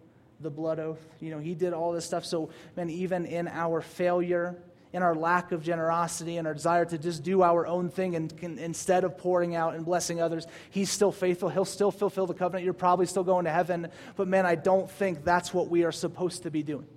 the 0.42 0.50
blood 0.50 0.80
oath. 0.80 1.04
You 1.20 1.32
know, 1.32 1.40
he 1.40 1.56
did 1.56 1.74
all 1.74 1.92
this 1.92 2.06
stuff. 2.06 2.26
So, 2.26 2.50
man, 2.76 2.90
even 2.90 3.26
in 3.26 3.48
our 3.48 3.82
failure, 3.82 4.56
in 4.94 5.02
our 5.02 5.16
lack 5.16 5.52
of 5.52 5.64
generosity 5.64 6.38
and 6.38 6.48
our 6.48 6.54
desire 6.54 6.86
to 6.86 6.98
just 6.98 7.24
do 7.24 7.42
our 7.42 7.66
own 7.68 7.90
thing 7.90 8.16
and 8.16 8.36
can, 8.38 8.60
instead 8.60 9.04
of 9.04 9.18
pouring 9.18 9.56
out 9.56 9.76
and 9.76 9.86
blessing 9.86 10.22
others, 10.22 10.46
he's 10.70 10.90
still 10.90 11.12
faithful. 11.12 11.50
He'll 11.50 11.66
still 11.66 11.92
fulfill 11.92 12.28
the 12.28 12.34
covenant. 12.34 12.66
You're 12.66 12.74
probably 12.74 13.06
still 13.06 13.24
going 13.24 13.46
to 13.46 13.52
heaven. 13.52 13.88
But, 14.16 14.28
man, 14.28 14.46
I 14.46 14.56
don't 14.56 14.90
think 14.90 15.24
that's 15.24 15.54
what 15.54 15.70
we 15.70 15.84
are 15.84 15.92
supposed 15.92 16.44
to 16.44 16.52
be 16.52 16.64
doing. 16.64 16.88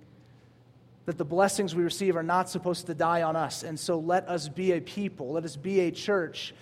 That 1.05 1.17
the 1.17 1.25
blessings 1.25 1.73
we 1.73 1.83
receive 1.83 2.15
are 2.15 2.23
not 2.23 2.49
supposed 2.49 2.87
to 2.87 2.93
die 2.93 3.23
on 3.23 3.35
us. 3.35 3.63
And 3.63 3.79
so 3.79 3.99
let 3.99 4.27
us 4.27 4.47
be 4.47 4.73
a 4.73 4.81
people, 4.81 5.31
let 5.31 5.43
us 5.43 5.55
be 5.55 5.79
a 5.81 5.91
church 5.91 6.53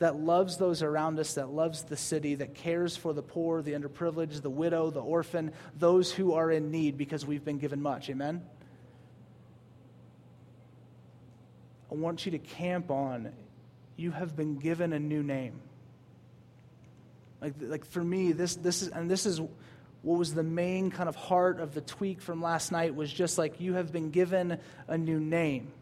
that 0.00 0.16
loves 0.16 0.56
those 0.56 0.82
around 0.82 1.20
us, 1.20 1.34
that 1.34 1.50
loves 1.50 1.84
the 1.84 1.96
city, 1.96 2.34
that 2.34 2.54
cares 2.54 2.96
for 2.96 3.12
the 3.12 3.22
poor, 3.22 3.62
the 3.62 3.72
underprivileged, 3.72 4.42
the 4.42 4.50
widow, 4.50 4.90
the 4.90 5.00
orphan, 5.00 5.52
those 5.78 6.10
who 6.10 6.32
are 6.32 6.50
in 6.50 6.70
need 6.70 6.98
because 6.98 7.24
we've 7.24 7.44
been 7.44 7.58
given 7.58 7.80
much. 7.80 8.10
Amen? 8.10 8.42
I 11.92 11.94
want 11.94 12.24
you 12.24 12.32
to 12.32 12.38
camp 12.38 12.90
on 12.90 13.32
you 14.00 14.10
have 14.10 14.34
been 14.34 14.56
given 14.56 14.94
a 14.94 14.98
new 14.98 15.22
name. 15.22 15.60
Like, 17.42 17.52
like 17.60 17.84
for 17.84 18.02
me, 18.02 18.32
this, 18.32 18.54
this 18.56 18.80
is, 18.80 18.88
and 18.88 19.10
this 19.10 19.26
is 19.26 19.38
what 19.38 20.18
was 20.18 20.32
the 20.32 20.42
main 20.42 20.90
kind 20.90 21.10
of 21.10 21.16
heart 21.16 21.60
of 21.60 21.74
the 21.74 21.82
tweak 21.82 22.22
from 22.22 22.40
last 22.40 22.72
night 22.72 22.94
was 22.94 23.12
just 23.12 23.36
like 23.36 23.60
you 23.60 23.74
have 23.74 23.92
been 23.92 24.10
given 24.10 24.58
a 24.88 24.96
new 24.96 25.20
name. 25.20 25.72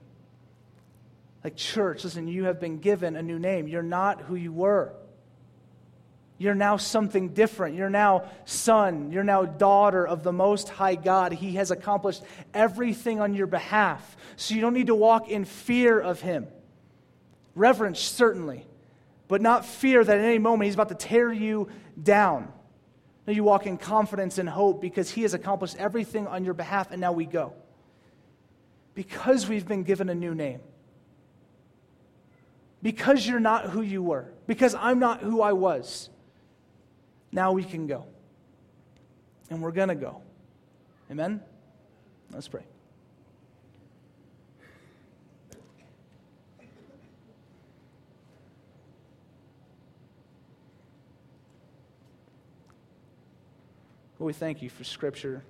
Like, 1.45 1.57
church, 1.57 2.05
listen, 2.05 2.29
you 2.29 2.45
have 2.45 2.61
been 2.61 2.79
given 2.79 3.17
a 3.17 3.23
new 3.23 3.39
name. 3.39 3.69
You're 3.69 3.83
not 3.83 4.23
who 4.23 4.35
you 4.35 4.53
were. 4.53 4.93
You're 6.39 6.55
now 6.55 6.77
something 6.77 7.31
different. 7.31 7.77
You're 7.77 7.91
now 7.91 8.25
son. 8.45 9.11
You're 9.11 9.25
now 9.25 9.45
daughter 9.45 10.07
of 10.07 10.23
the 10.23 10.33
Most 10.33 10.69
High 10.69 10.95
God. 10.95 11.33
He 11.33 11.57
has 11.57 11.73
accomplished 11.73 12.23
everything 12.55 13.21
on 13.21 13.35
your 13.35 13.49
behalf. 13.49 14.17
So 14.37 14.55
you 14.55 14.61
don't 14.61 14.75
need 14.75 14.87
to 14.87 14.95
walk 14.95 15.29
in 15.29 15.45
fear 15.45 15.99
of 16.01 16.21
Him. 16.21 16.47
Reverence, 17.57 17.99
certainly, 17.99 18.65
but 19.27 19.43
not 19.43 19.67
fear 19.67 20.05
that 20.05 20.17
at 20.17 20.25
any 20.25 20.39
moment 20.39 20.67
He's 20.67 20.75
about 20.75 20.91
to 20.91 20.95
tear 20.95 21.33
you 21.33 21.69
down. 22.01 22.53
No, 23.27 23.33
you 23.33 23.43
walk 23.43 23.67
in 23.67 23.77
confidence 23.77 24.39
and 24.39 24.49
hope 24.49 24.81
because 24.81 25.11
He 25.11 25.23
has 25.23 25.35
accomplished 25.35 25.77
everything 25.77 26.29
on 26.29 26.45
your 26.45 26.55
behalf, 26.55 26.93
and 26.93 27.01
now 27.01 27.13
we 27.13 27.27
go. 27.27 27.53
Because 28.95 29.49
we've 29.49 29.67
been 29.67 29.83
given 29.83 30.09
a 30.09 30.15
new 30.15 30.37
name 30.37 30.61
because 32.83 33.27
you're 33.27 33.41
not 33.41 33.71
who 33.71 33.83
you 33.83 34.03
were, 34.03 34.27
because 34.47 34.75
I'm 34.75 34.99
not 34.99 35.21
who 35.21 35.43
I 35.43 35.53
was. 35.53 36.11
Now 37.33 37.53
we 37.53 37.65
can 37.65 37.87
go. 37.87 38.07
And 39.51 39.63
we're 39.63 39.73
going 39.73 39.89
to 39.89 39.95
go. 39.95 40.23
Amen? 41.11 41.41
Let's 42.33 42.49
pray. 42.49 42.63
We 54.19 54.33
thank 54.33 54.63
you 54.63 54.69
for 54.69 54.85
Scripture. 54.85 55.43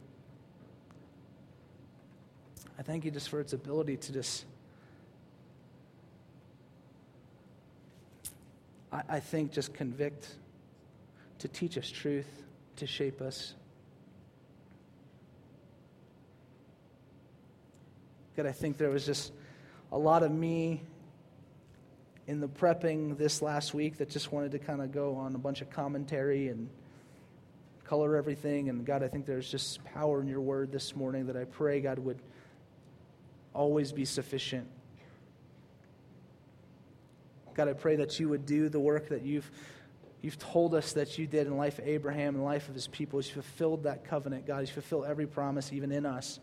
I 2.78 2.82
thank 2.82 3.04
you 3.04 3.10
just 3.10 3.28
for 3.28 3.40
its 3.40 3.52
ability 3.52 3.96
to 3.96 4.12
just 4.12 4.44
I, 8.92 9.02
I 9.08 9.20
think, 9.20 9.52
just 9.52 9.74
convict, 9.74 10.28
to 11.40 11.48
teach 11.48 11.78
us 11.78 11.90
truth, 11.90 12.26
to 12.76 12.86
shape 12.86 13.20
us. 13.20 13.54
God, 18.36 18.46
I 18.46 18.52
think 18.52 18.78
there 18.78 18.90
was 18.90 19.04
just 19.04 19.32
a 19.90 19.98
lot 19.98 20.22
of 20.22 20.30
me 20.30 20.82
in 22.26 22.40
the 22.40 22.48
prepping 22.48 23.16
this 23.16 23.42
last 23.42 23.74
week 23.74 23.96
that 23.98 24.10
just 24.10 24.32
wanted 24.32 24.52
to 24.52 24.58
kind 24.58 24.80
of 24.82 24.92
go 24.92 25.16
on 25.16 25.34
a 25.34 25.38
bunch 25.38 25.60
of 25.60 25.70
commentary 25.70 26.48
and 26.48 26.68
color 27.84 28.16
everything. 28.16 28.68
And 28.68 28.84
God, 28.84 29.02
I 29.02 29.08
think 29.08 29.26
there's 29.26 29.50
just 29.50 29.82
power 29.84 30.20
in 30.20 30.28
your 30.28 30.40
word 30.40 30.70
this 30.70 30.94
morning 30.94 31.26
that 31.26 31.36
I 31.36 31.44
pray 31.44 31.80
God 31.80 31.98
would 31.98 32.20
always 33.54 33.92
be 33.92 34.04
sufficient 34.04 34.68
God, 37.58 37.66
I 37.66 37.72
pray 37.72 37.96
that 37.96 38.20
you 38.20 38.28
would 38.28 38.46
do 38.46 38.68
the 38.68 38.78
work 38.78 39.08
that 39.08 39.22
you've, 39.22 39.50
you've 40.22 40.38
told 40.38 40.76
us 40.76 40.92
that 40.92 41.18
you 41.18 41.26
did 41.26 41.48
in 41.48 41.54
the 41.54 41.58
life 41.58 41.80
of 41.80 41.88
Abraham 41.88 42.36
and 42.36 42.38
the 42.38 42.46
life 42.46 42.68
of 42.68 42.74
his 42.76 42.86
people. 42.86 43.20
You 43.20 43.32
fulfilled 43.32 43.82
that 43.82 44.04
covenant, 44.04 44.46
God. 44.46 44.60
You 44.60 44.68
fulfill 44.68 45.04
every 45.04 45.26
promise, 45.26 45.72
even 45.72 45.90
in 45.90 46.06
us. 46.06 46.38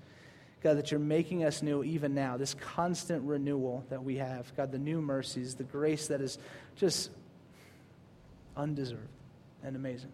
God, 0.62 0.78
that 0.78 0.92
you're 0.92 1.00
making 1.00 1.46
us 1.46 1.62
new 1.62 1.86
even 1.86 2.16
now, 2.16 2.36
this 2.36 2.54
constant 2.56 3.24
renewal 3.24 3.86
that 3.90 4.04
we 4.04 4.18
have. 4.18 4.54
God, 4.58 4.74
the 4.74 4.78
new 4.78 5.00
mercies, 5.00 5.56
the 5.56 5.64
grace 5.64 6.08
that 6.08 6.20
is 6.20 6.38
just 6.76 7.10
undeserved 8.58 9.08
and 9.64 9.78
amazing. 9.78 10.12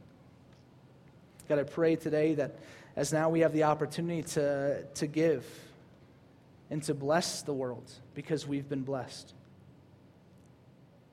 God, 1.49 1.58
I 1.58 1.64
pray 1.64 1.95
today 1.95 2.36
that 2.36 2.60
as 2.95 3.12
now 3.12 3.28
we 3.32 3.39
have 3.39 3.54
the 3.54 3.64
opportunity 3.64 4.22
to, 4.34 4.84
to 4.93 5.08
give 5.08 5.47
and 6.70 6.84
to 6.84 6.93
bless 6.93 7.41
the 7.41 7.54
world 7.54 7.91
because 8.14 8.45
we've 8.45 8.70
been 8.70 8.84
blessed. 8.84 9.34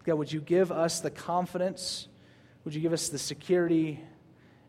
God, 0.08 0.16
would 0.16 0.32
you 0.32 0.40
give 0.40 0.72
us 0.72 1.00
the 1.00 1.10
confidence? 1.10 2.08
Would 2.64 2.74
you 2.74 2.80
give 2.80 2.94
us 2.94 3.10
the 3.10 3.18
security 3.18 4.00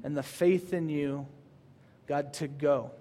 and 0.03 0.17
the 0.17 0.21
faith 0.21 0.73
in 0.73 0.89
you, 0.89 1.27
God, 2.07 2.33
to 2.33 2.49
go? 2.49 2.91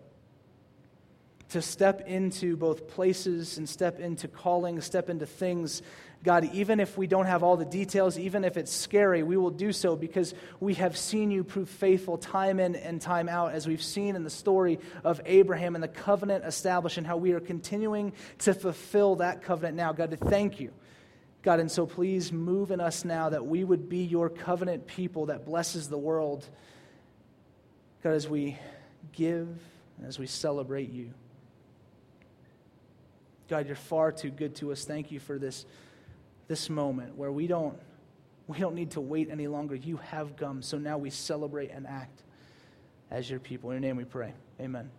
To 1.48 1.60
step 1.60 2.06
into 2.06 2.56
both 2.56 2.86
places 2.86 3.58
and 3.58 3.68
step 3.68 3.98
into 3.98 4.28
calling, 4.28 4.80
step 4.82 5.10
into 5.10 5.26
things. 5.26 5.82
God, 6.22 6.48
even 6.52 6.78
if 6.78 6.96
we 6.96 7.08
don't 7.08 7.26
have 7.26 7.42
all 7.42 7.56
the 7.56 7.64
details, 7.64 8.16
even 8.16 8.44
if 8.44 8.56
it's 8.56 8.72
scary, 8.72 9.24
we 9.24 9.36
will 9.36 9.50
do 9.50 9.72
so 9.72 9.96
because 9.96 10.32
we 10.60 10.74
have 10.74 10.96
seen 10.96 11.32
you 11.32 11.42
prove 11.42 11.68
faithful 11.68 12.18
time 12.18 12.60
in 12.60 12.76
and 12.76 13.00
time 13.00 13.28
out, 13.28 13.52
as 13.52 13.66
we've 13.66 13.82
seen 13.82 14.14
in 14.14 14.22
the 14.22 14.30
story 14.30 14.78
of 15.02 15.20
Abraham 15.26 15.74
and 15.74 15.82
the 15.82 15.88
covenant 15.88 16.44
established, 16.44 16.98
and 16.98 17.06
how 17.06 17.16
we 17.16 17.32
are 17.32 17.40
continuing 17.40 18.12
to 18.38 18.54
fulfill 18.54 19.16
that 19.16 19.42
covenant 19.42 19.76
now. 19.76 19.92
God, 19.92 20.12
to 20.12 20.16
thank 20.16 20.60
you 20.60 20.72
God, 21.48 21.60
and 21.60 21.70
so 21.70 21.86
please 21.86 22.30
move 22.30 22.72
in 22.72 22.78
us 22.78 23.06
now 23.06 23.30
that 23.30 23.46
we 23.46 23.64
would 23.64 23.88
be 23.88 24.04
your 24.04 24.28
covenant 24.28 24.86
people 24.86 25.24
that 25.24 25.46
blesses 25.46 25.88
the 25.88 25.96
world 25.96 26.46
God, 28.02 28.12
as 28.12 28.28
we 28.28 28.58
give, 29.12 29.48
and 29.96 30.06
as 30.06 30.18
we 30.18 30.26
celebrate 30.26 30.90
you. 30.90 31.10
God, 33.48 33.66
you're 33.66 33.76
far 33.76 34.12
too 34.12 34.28
good 34.28 34.56
to 34.56 34.72
us. 34.72 34.84
Thank 34.84 35.10
you 35.10 35.20
for 35.20 35.38
this, 35.38 35.64
this 36.48 36.68
moment 36.68 37.16
where 37.16 37.32
we 37.32 37.46
don't, 37.46 37.78
we 38.46 38.58
don't 38.58 38.74
need 38.74 38.90
to 38.90 39.00
wait 39.00 39.30
any 39.30 39.46
longer. 39.46 39.74
You 39.74 39.96
have 39.96 40.36
come, 40.36 40.60
so 40.60 40.76
now 40.76 40.98
we 40.98 41.08
celebrate 41.08 41.70
and 41.70 41.86
act 41.86 42.24
as 43.10 43.30
your 43.30 43.40
people. 43.40 43.70
In 43.70 43.76
your 43.76 43.88
name 43.88 43.96
we 43.96 44.04
pray. 44.04 44.34
Amen. 44.60 44.90